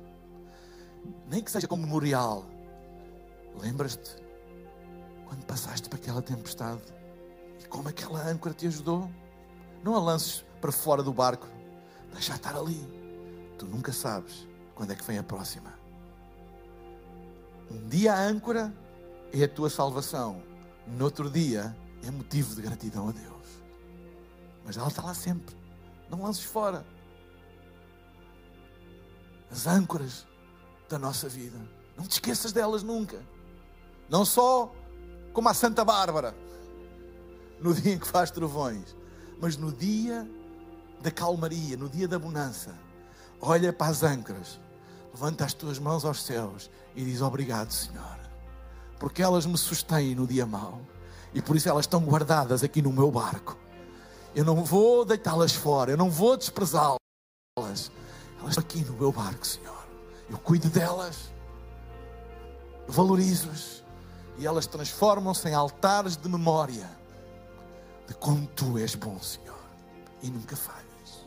Nem 1.28 1.42
que 1.42 1.50
seja 1.50 1.66
como 1.66 1.82
memorial. 1.82 2.44
Lembras-te 3.60 4.16
quando 5.26 5.44
passaste 5.44 5.88
para 5.88 5.98
aquela 5.98 6.22
tempestade 6.22 6.82
e 7.60 7.66
como 7.66 7.88
aquela 7.88 8.20
âncora 8.26 8.54
te 8.54 8.66
ajudou? 8.66 9.10
Não 9.82 9.94
a 9.94 10.00
lances 10.00 10.44
para 10.60 10.72
fora 10.72 11.02
do 11.02 11.12
barco, 11.12 11.46
deixa 12.12 12.34
estar 12.34 12.56
ali. 12.56 12.80
Tu 13.58 13.66
nunca 13.66 13.92
sabes 13.92 14.46
quando 14.74 14.92
é 14.92 14.94
que 14.94 15.04
vem 15.04 15.18
a 15.18 15.22
próxima. 15.22 15.72
Um 17.70 17.88
dia 17.88 18.14
a 18.14 18.20
âncora 18.20 18.72
é 19.32 19.44
a 19.44 19.48
tua 19.48 19.68
salvação 19.68 20.47
no 20.96 21.04
outro 21.04 21.30
dia 21.30 21.76
é 22.02 22.10
motivo 22.10 22.54
de 22.54 22.62
gratidão 22.62 23.08
a 23.08 23.12
Deus. 23.12 23.46
Mas 24.64 24.76
ela 24.76 24.88
está 24.88 25.02
lá 25.02 25.14
sempre. 25.14 25.56
Não 26.10 26.22
lances 26.22 26.44
fora. 26.44 26.84
As 29.50 29.66
âncoras 29.66 30.26
da 30.88 30.98
nossa 30.98 31.28
vida. 31.28 31.58
Não 31.96 32.06
te 32.06 32.12
esqueças 32.12 32.52
delas 32.52 32.82
nunca. 32.82 33.20
Não 34.08 34.24
só 34.24 34.72
como 35.32 35.48
a 35.48 35.54
Santa 35.54 35.84
Bárbara, 35.84 36.34
no 37.60 37.74
dia 37.74 37.94
em 37.94 37.98
que 37.98 38.06
faz 38.06 38.30
trovões, 38.30 38.96
mas 39.40 39.56
no 39.56 39.72
dia 39.72 40.28
da 41.00 41.10
calmaria, 41.10 41.76
no 41.76 41.88
dia 41.88 42.08
da 42.08 42.18
bonança. 42.18 42.74
Olha 43.40 43.72
para 43.72 43.88
as 43.88 44.02
âncoras, 44.02 44.58
levanta 45.12 45.44
as 45.44 45.54
tuas 45.54 45.78
mãos 45.78 46.04
aos 46.04 46.24
céus 46.24 46.70
e 46.94 47.04
diz: 47.04 47.20
Obrigado, 47.20 47.70
Senhor 47.70 48.27
porque 48.98 49.22
elas 49.22 49.46
me 49.46 49.56
sustêm 49.56 50.14
no 50.14 50.26
dia 50.26 50.46
mau 50.46 50.80
e 51.32 51.40
por 51.40 51.56
isso 51.56 51.68
elas 51.68 51.84
estão 51.84 52.00
guardadas 52.00 52.64
aqui 52.64 52.82
no 52.82 52.92
meu 52.92 53.10
barco. 53.10 53.56
Eu 54.34 54.44
não 54.44 54.64
vou 54.64 55.04
deitá-las 55.04 55.52
fora, 55.52 55.90
eu 55.90 55.96
não 55.96 56.10
vou 56.10 56.36
desprezá-las. 56.36 56.98
Elas 57.56 57.90
estão 58.50 58.62
aqui 58.62 58.84
no 58.84 58.94
meu 58.94 59.12
barco, 59.12 59.46
Senhor. 59.46 59.86
Eu 60.30 60.38
cuido 60.38 60.68
delas, 60.68 61.30
valorizo-as 62.86 63.82
e 64.38 64.46
elas 64.46 64.66
transformam-se 64.66 65.48
em 65.48 65.54
altares 65.54 66.16
de 66.16 66.28
memória 66.28 66.88
de 68.06 68.14
como 68.14 68.46
tu 68.46 68.78
és 68.78 68.94
bom, 68.94 69.18
Senhor, 69.20 69.58
e 70.22 70.30
nunca 70.30 70.56
falhas. 70.56 71.26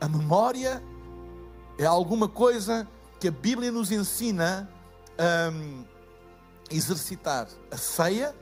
A 0.00 0.08
memória 0.08 0.82
é 1.78 1.86
alguma 1.86 2.28
coisa 2.28 2.86
que 3.20 3.28
a 3.28 3.30
Bíblia 3.30 3.72
nos 3.72 3.90
ensina 3.90 4.68
um, 5.18 5.84
exercitar. 6.70 7.48
A 7.70 7.76
ceia 7.76 8.34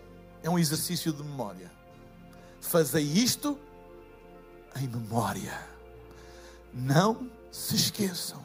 é 0.42 0.50
um 0.50 0.58
exercício 0.58 1.12
de 1.12 1.22
memória. 1.22 1.70
Fazei 2.60 3.04
isto 3.04 3.58
em 4.76 4.88
memória. 4.88 5.58
Não 6.72 7.30
se 7.50 7.76
esqueçam. 7.76 8.44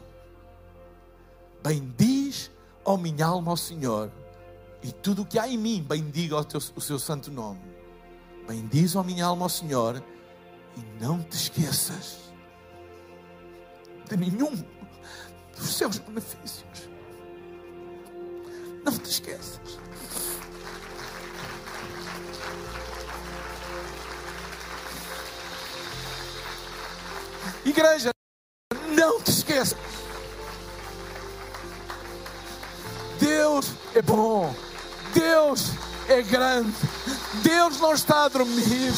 Bendiz, 1.62 2.50
ó 2.84 2.96
minha 2.96 3.26
alma, 3.26 3.50
ao 3.50 3.56
Senhor, 3.56 4.10
e 4.82 4.90
tudo 4.90 5.22
o 5.22 5.26
que 5.26 5.38
há 5.38 5.46
em 5.46 5.56
mim, 5.56 5.82
bendiga 5.82 6.36
o, 6.36 6.44
teu, 6.44 6.60
o 6.74 6.80
seu 6.80 6.98
santo 6.98 7.30
nome. 7.30 7.60
Bendiz, 8.48 8.96
ó 8.96 9.02
minha 9.02 9.26
alma, 9.26 9.44
ao 9.44 9.48
Senhor, 9.48 10.02
e 10.76 11.02
não 11.02 11.22
te 11.22 11.36
esqueças 11.36 12.18
de 14.08 14.16
nenhum 14.16 14.52
dos 15.56 15.74
seus 15.74 15.98
benefícios. 15.98 16.91
Não 18.84 18.98
te 18.98 19.10
esqueças. 19.10 19.60
Igreja, 27.64 28.10
não 28.88 29.20
te 29.20 29.30
esqueças. 29.30 29.78
Deus 33.20 33.70
é 33.94 34.02
bom. 34.02 34.54
Deus 35.14 35.70
é 36.08 36.22
grande. 36.22 36.74
Deus 37.42 37.78
não 37.78 37.94
está 37.94 38.24
a 38.24 38.28
dormir. 38.28 38.92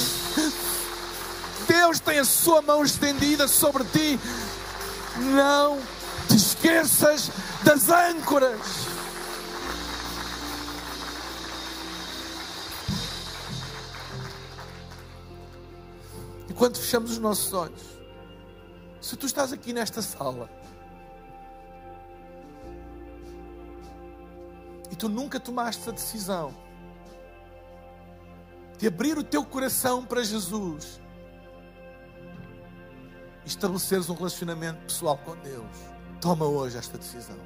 Deus 1.69 2.01
tem 2.01 2.19
a 2.19 2.25
sua 2.25 2.63
mão 2.63 2.83
estendida 2.83 3.47
sobre 3.47 3.85
ti. 3.85 4.19
Não 5.17 5.79
te 6.29 6.37
esqueças 6.37 7.31
das 7.63 7.91
âncoras. 7.91 8.84
Enquanto 16.55 16.79
fechamos 16.79 17.11
os 17.11 17.19
nossos 17.19 17.53
olhos, 17.53 17.83
se 19.01 19.17
tu 19.17 19.27
estás 19.27 19.53
aqui 19.53 19.73
nesta 19.73 20.01
sala 20.01 20.49
e 24.89 24.95
tu 24.95 25.09
nunca 25.09 25.41
tomaste 25.41 25.89
a 25.89 25.93
decisão 25.93 26.55
de 28.79 28.87
abrir 28.87 29.19
o 29.19 29.25
teu 29.25 29.45
coração 29.45 30.07
para 30.07 30.23
Jesus 30.23 31.01
e 33.45 33.49
estabeleceres 33.49 34.09
um 34.09 34.15
relacionamento 34.15 34.79
pessoal 34.85 35.19
com 35.19 35.35
Deus, 35.39 35.77
toma 36.21 36.45
hoje 36.45 36.79
esta 36.79 36.97
decisão. 36.97 37.41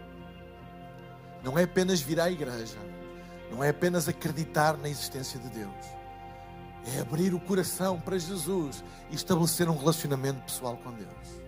Não 1.42 1.58
é 1.58 1.62
apenas 1.62 1.98
vir 1.98 2.20
à 2.20 2.30
igreja, 2.30 2.76
não 3.50 3.64
é 3.64 3.70
apenas 3.70 4.06
acreditar 4.06 4.76
na 4.76 4.90
existência 4.90 5.40
de 5.40 5.48
Deus, 5.48 5.97
é 6.96 7.00
abrir 7.00 7.34
o 7.34 7.40
coração 7.40 8.00
para 8.00 8.18
Jesus 8.18 8.82
e 9.10 9.14
estabelecer 9.14 9.68
um 9.68 9.76
relacionamento 9.76 10.40
pessoal 10.42 10.76
com 10.78 10.92
Deus. 10.92 11.42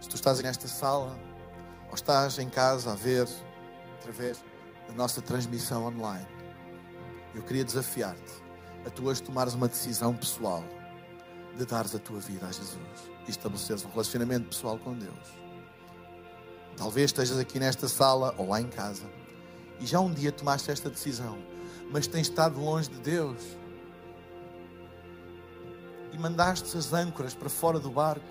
Se 0.00 0.08
tu 0.08 0.16
estás 0.16 0.40
nesta 0.40 0.68
sala 0.68 1.18
ou 1.88 1.94
estás 1.94 2.38
em 2.38 2.48
casa 2.48 2.92
a 2.92 2.94
ver 2.94 3.28
através 3.98 4.42
da 4.88 4.94
nossa 4.94 5.20
transmissão 5.20 5.84
online, 5.86 6.26
eu 7.34 7.42
queria 7.42 7.64
desafiar-te 7.64 8.42
a 8.86 8.90
tu 8.90 9.06
hoje 9.06 9.22
tomares 9.22 9.54
uma 9.54 9.68
decisão 9.68 10.14
pessoal 10.14 10.62
de 11.56 11.64
dares 11.64 11.94
a 11.94 11.98
tua 11.98 12.20
vida 12.20 12.46
a 12.46 12.52
Jesus 12.52 13.10
e 13.26 13.30
estabeleceres 13.30 13.84
um 13.84 13.90
relacionamento 13.90 14.48
pessoal 14.48 14.78
com 14.78 14.94
Deus. 14.94 15.44
Talvez 16.76 17.06
estejas 17.06 17.38
aqui 17.38 17.58
nesta 17.58 17.88
sala 17.88 18.34
ou 18.36 18.48
lá 18.48 18.60
em 18.60 18.68
casa 18.68 19.04
e 19.80 19.86
já 19.86 20.00
um 20.00 20.12
dia 20.12 20.32
tomaste 20.32 20.70
esta 20.70 20.90
decisão, 20.90 21.38
mas 21.94 22.08
tens 22.08 22.22
estado 22.22 22.60
longe 22.60 22.90
de 22.90 22.98
Deus 22.98 23.40
e 26.12 26.18
mandaste 26.18 26.76
as 26.76 26.92
âncoras 26.92 27.34
para 27.34 27.48
fora 27.48 27.78
do 27.78 27.88
barco 27.88 28.26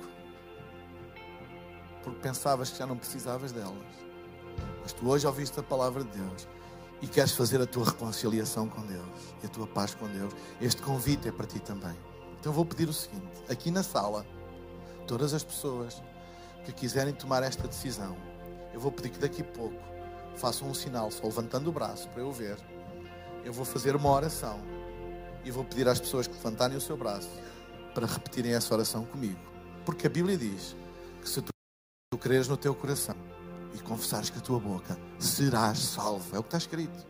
porque 2.03 2.19
pensavas 2.19 2.69
que 2.69 2.77
já 2.77 2.85
não 2.85 2.97
precisavas 2.97 3.53
delas. 3.53 3.77
Mas 4.81 4.91
tu 4.91 5.07
hoje 5.07 5.25
ouviste 5.25 5.57
a 5.61 5.63
palavra 5.63 6.03
de 6.03 6.09
Deus 6.09 6.45
e 7.01 7.07
queres 7.07 7.31
fazer 7.31 7.61
a 7.61 7.65
tua 7.65 7.85
reconciliação 7.85 8.67
com 8.67 8.81
Deus 8.81 9.33
e 9.41 9.45
a 9.45 9.49
tua 9.49 9.65
paz 9.65 9.95
com 9.95 10.09
Deus. 10.09 10.33
Este 10.59 10.81
convite 10.81 11.29
é 11.29 11.31
para 11.31 11.47
ti 11.47 11.61
também. 11.61 11.95
Então 12.37 12.51
vou 12.51 12.65
pedir 12.65 12.89
o 12.89 12.93
seguinte: 12.93 13.31
aqui 13.47 13.71
na 13.71 13.81
sala, 13.81 14.25
todas 15.07 15.33
as 15.33 15.41
pessoas 15.41 16.03
que 16.65 16.73
quiserem 16.73 17.13
tomar 17.13 17.41
esta 17.43 17.65
decisão, 17.65 18.17
eu 18.73 18.79
vou 18.81 18.91
pedir 18.91 19.11
que 19.11 19.19
daqui 19.19 19.41
a 19.41 19.45
pouco 19.45 19.81
façam 20.35 20.69
um 20.69 20.73
sinal, 20.73 21.09
só 21.09 21.23
levantando 21.23 21.69
o 21.69 21.71
braço 21.71 22.09
para 22.09 22.23
eu 22.23 22.31
ver. 22.33 22.57
Eu 23.43 23.51
vou 23.51 23.65
fazer 23.65 23.95
uma 23.95 24.09
oração 24.09 24.59
e 25.43 25.51
vou 25.51 25.65
pedir 25.65 25.87
às 25.87 25.99
pessoas 25.99 26.27
que 26.27 26.33
levantarem 26.33 26.77
o 26.77 26.81
seu 26.81 26.95
braço 26.95 27.29
para 27.93 28.07
repetirem 28.07 28.53
essa 28.53 28.73
oração 28.73 29.05
comigo. 29.05 29.39
Porque 29.85 30.07
a 30.07 30.09
Bíblia 30.09 30.37
diz 30.37 30.75
que 31.21 31.29
se 31.29 31.41
tu, 31.41 31.51
tu 32.11 32.17
creres 32.17 32.47
no 32.47 32.55
teu 32.55 32.73
coração 32.73 33.15
e 33.73 33.79
confessares 33.79 34.29
com 34.29 34.39
a 34.39 34.41
tua 34.41 34.59
boca, 34.59 34.97
serás 35.19 35.79
salvo. 35.79 36.35
É 36.35 36.39
o 36.39 36.43
que 36.43 36.47
está 36.47 36.57
escrito. 36.57 37.05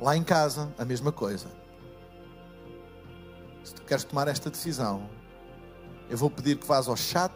Lá 0.00 0.16
em 0.16 0.22
casa, 0.22 0.72
a 0.78 0.84
mesma 0.84 1.10
coisa. 1.10 1.48
Se 3.64 3.74
tu 3.74 3.82
queres 3.82 4.04
tomar 4.04 4.28
esta 4.28 4.50
decisão, 4.50 5.08
eu 6.08 6.16
vou 6.16 6.30
pedir 6.30 6.58
que 6.58 6.66
vás 6.66 6.86
ao 6.86 6.96
chat 6.96 7.32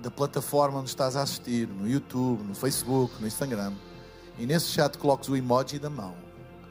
da 0.00 0.10
plataforma 0.10 0.80
onde 0.80 0.90
estás 0.90 1.16
a 1.16 1.22
assistir, 1.22 1.68
no 1.68 1.88
YouTube, 1.88 2.42
no 2.42 2.54
Facebook, 2.54 3.20
no 3.20 3.26
Instagram, 3.26 3.72
e 4.38 4.46
nesse 4.46 4.66
chat 4.66 4.96
coloques 4.98 5.28
o 5.28 5.36
emoji 5.36 5.78
da 5.78 5.90
mão, 5.90 6.14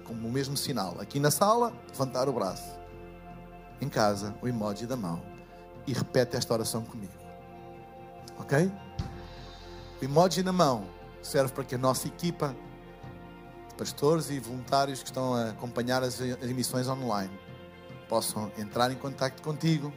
como 0.06 0.28
o 0.28 0.32
mesmo 0.32 0.58
sinal. 0.58 0.96
Aqui 1.00 1.20
na 1.20 1.32
sala, 1.32 1.74
levantar 1.90 2.28
o 2.28 2.34
braço. 2.34 2.80
Em 3.80 3.88
casa, 3.88 4.36
o 4.42 4.48
emoji 4.48 4.86
da 4.86 4.96
mão. 4.96 5.22
E 5.88 5.94
repete 5.94 6.36
esta 6.36 6.54
oração 6.54 6.84
comigo. 6.84 7.14
Ok? 8.40 8.72
O 10.02 10.06
emoji 10.06 10.44
na 10.44 10.52
mão 10.52 10.86
serve 11.22 11.54
para 11.54 11.64
que 11.64 11.76
a 11.76 11.78
nossa 11.78 12.08
equipa 12.08 12.56
de 13.70 13.76
pastores 13.76 14.30
e 14.30 14.40
voluntários 14.40 15.00
que 15.00 15.10
estão 15.10 15.34
a 15.34 15.50
acompanhar 15.50 16.04
as 16.04 16.20
emissões 16.20 16.88
online 16.88 17.32
possam 18.10 18.52
entrar 18.58 18.92
em 18.92 18.96
contato 18.96 19.42
contigo 19.42 19.94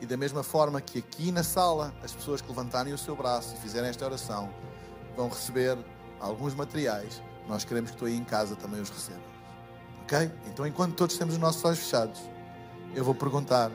e 0.00 0.06
da 0.06 0.16
mesma 0.16 0.42
forma 0.42 0.80
que 0.80 0.98
aqui 0.98 1.30
na 1.30 1.42
sala 1.42 1.94
as 2.02 2.12
pessoas 2.12 2.40
que 2.40 2.48
levantarem 2.48 2.92
o 2.92 2.98
seu 2.98 3.14
braço 3.14 3.54
e 3.54 3.58
fizerem 3.58 3.90
esta 3.90 4.04
oração 4.04 4.52
vão 5.16 5.28
receber 5.28 5.76
alguns 6.22 6.54
materiais, 6.54 7.22
nós 7.48 7.64
queremos 7.64 7.90
que 7.90 7.96
tu 7.96 8.06
aí 8.06 8.16
em 8.16 8.24
casa 8.24 8.56
também 8.56 8.80
os 8.80 8.88
recebas. 8.88 9.22
Ok? 10.02 10.30
Então 10.46 10.66
enquanto 10.66 10.94
todos 10.94 11.16
temos 11.16 11.34
os 11.34 11.40
nossos 11.40 11.64
olhos 11.64 11.78
fechados, 11.80 12.20
eu 12.94 13.04
vou 13.04 13.14
perguntar 13.14 13.70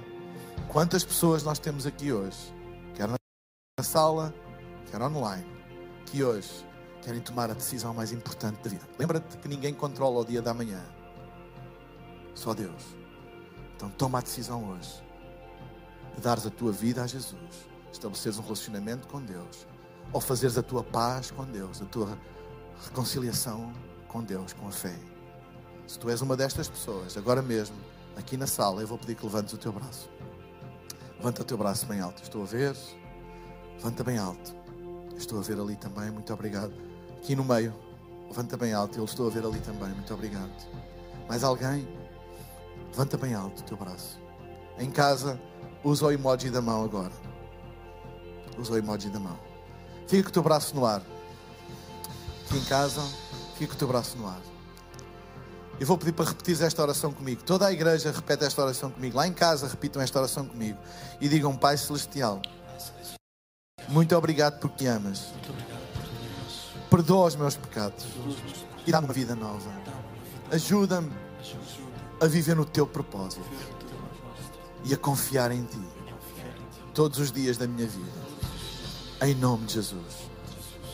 quantas 0.68 1.04
pessoas 1.04 1.44
nós 1.44 1.60
temos 1.60 1.86
aqui 1.86 2.12
hoje, 2.12 2.54
quer 2.96 3.08
na 3.08 3.84
sala, 3.84 4.34
quer 4.90 5.02
online, 5.02 5.46
que 6.06 6.24
hoje 6.24 6.66
querem 7.02 7.22
tomar 7.22 7.50
a 7.50 7.54
decisão 7.54 7.94
mais 7.94 8.12
importante 8.12 8.62
da 8.62 8.70
vida. 8.70 8.88
Lembra-te 8.98 9.38
que 9.38 9.48
ninguém 9.48 9.74
controla 9.74 10.20
o 10.20 10.26
dia 10.26 10.42
da 10.42 10.54
manhã. 10.54 10.84
Só 12.34 12.54
Deus. 12.54 12.84
Então 13.76 13.90
toma 13.90 14.20
a 14.20 14.22
decisão 14.22 14.72
hoje 14.72 15.04
de 16.16 16.22
dares 16.22 16.46
a 16.46 16.50
tua 16.50 16.72
vida 16.72 17.04
a 17.04 17.08
Jesus, 17.08 17.70
estabeleceres 17.92 18.40
um 18.40 18.42
relacionamento 18.42 19.08
com 19.08 19.22
Deus, 19.22 19.68
ou 20.12 20.20
fazeres 20.20 20.58
a 20.58 20.64
tua 20.64 20.84
paz 20.84 21.30
com 21.30 21.46
Deus, 21.46 21.82
a 21.82 21.86
tua 21.86 22.18
reconciliação 22.86 23.72
com 24.08 24.24
Deus, 24.24 24.54
com 24.54 24.68
a 24.68 24.72
fé. 24.72 24.96
Se 25.88 25.98
tu 25.98 26.10
és 26.10 26.22
uma 26.22 26.36
destas 26.36 26.68
pessoas, 26.68 27.18
agora 27.18 27.42
mesmo, 27.42 27.76
aqui 28.16 28.36
na 28.36 28.48
sala, 28.48 28.82
eu 28.82 28.88
vou 28.88 28.98
pedir 28.98 29.16
que 29.16 29.26
levantes 29.26 29.54
o 29.54 29.58
teu 29.58 29.72
braço. 29.72 30.10
Levanta 31.18 31.42
o 31.42 31.46
teu 31.46 31.58
braço 31.58 31.86
bem 31.86 32.00
alto. 32.00 32.22
Estou 32.22 32.44
a 32.44 32.46
ver. 32.46 32.76
Levanta 33.78 34.04
bem 34.04 34.18
alto. 34.18 34.56
Estou 35.16 35.40
a 35.40 35.42
ver 35.42 35.60
ali 35.60 35.76
também. 35.76 36.12
Muito 36.12 36.32
obrigado. 36.32 36.74
Aqui 37.18 37.36
no 37.36 37.44
meio. 37.44 37.74
Levanta 38.30 38.56
bem 38.56 38.74
alto. 38.74 39.00
Eu 39.00 39.06
estou 39.06 39.28
a 39.28 39.30
ver 39.30 39.44
ali 39.44 39.60
também. 39.62 39.90
Muito 39.90 40.14
obrigado. 40.14 40.52
Mais 41.28 41.44
alguém? 41.44 41.88
Levanta 42.90 43.18
bem 43.18 43.34
alto 43.34 43.62
o 43.62 43.64
teu 43.64 43.78
braço. 43.78 44.20
Em 44.78 44.92
casa, 44.92 45.42
usa 45.84 46.06
o 46.06 46.12
emoji 46.12 46.52
da 46.52 46.62
mão 46.62 46.84
agora. 46.84 47.14
Usa 48.58 48.74
o 48.74 48.78
emoji 48.78 49.10
da 49.10 49.20
mão. 49.20 49.38
Fica 50.08 50.24
com 50.24 50.30
o 50.30 50.34
teu 50.34 50.44
braço 50.44 50.76
no 50.76 50.86
ar. 50.86 51.02
Aqui 52.48 52.60
em 52.60 52.64
casa, 52.64 53.02
fica 53.58 53.68
com 53.68 53.74
o 53.74 53.78
teu 53.78 53.88
braço 53.90 54.18
no 54.18 54.26
ar. 54.26 54.40
Eu 55.78 55.86
vou 55.86 55.98
pedir 55.98 56.14
para 56.14 56.30
repetir 56.30 56.60
esta 56.64 56.82
oração 56.82 57.12
comigo. 57.12 57.44
Toda 57.44 57.68
a 57.68 57.74
igreja 57.74 58.10
repete 58.10 58.46
esta 58.46 58.64
oração 58.64 58.90
comigo. 58.90 59.18
Lá 59.18 59.28
em 59.28 59.34
casa, 59.34 59.68
repitam 59.68 60.02
esta 60.02 60.18
oração 60.18 60.46
comigo. 60.46 60.80
E 61.20 61.28
digam: 61.28 61.58
Pai 61.58 61.78
Celestial, 61.78 62.42
muito 63.90 64.16
obrigado 64.16 64.60
porque 64.62 64.86
me 64.86 64.90
amas. 64.90 65.26
Perdoa 66.90 67.28
os 67.28 67.36
meus 67.36 67.58
pecados 67.58 68.06
e 68.86 68.92
dá-me 68.94 69.08
uma 69.08 69.14
vida 69.14 69.36
nova. 69.36 69.70
Ajuda-me 70.50 71.12
a 72.22 72.28
viver 72.28 72.56
no 72.56 72.64
teu 72.64 72.88
propósito 72.88 73.44
e 74.86 74.94
a 74.94 74.98
confiar 74.98 75.52
em 75.52 75.66
ti 75.66 75.82
todos 76.94 77.20
os 77.20 77.30
dias 77.30 77.58
da 77.58 77.68
minha 77.68 77.88
vida. 77.88 78.28
Em 79.22 79.36
nome 79.36 79.66
de 79.66 79.74
Jesus. 79.74 80.37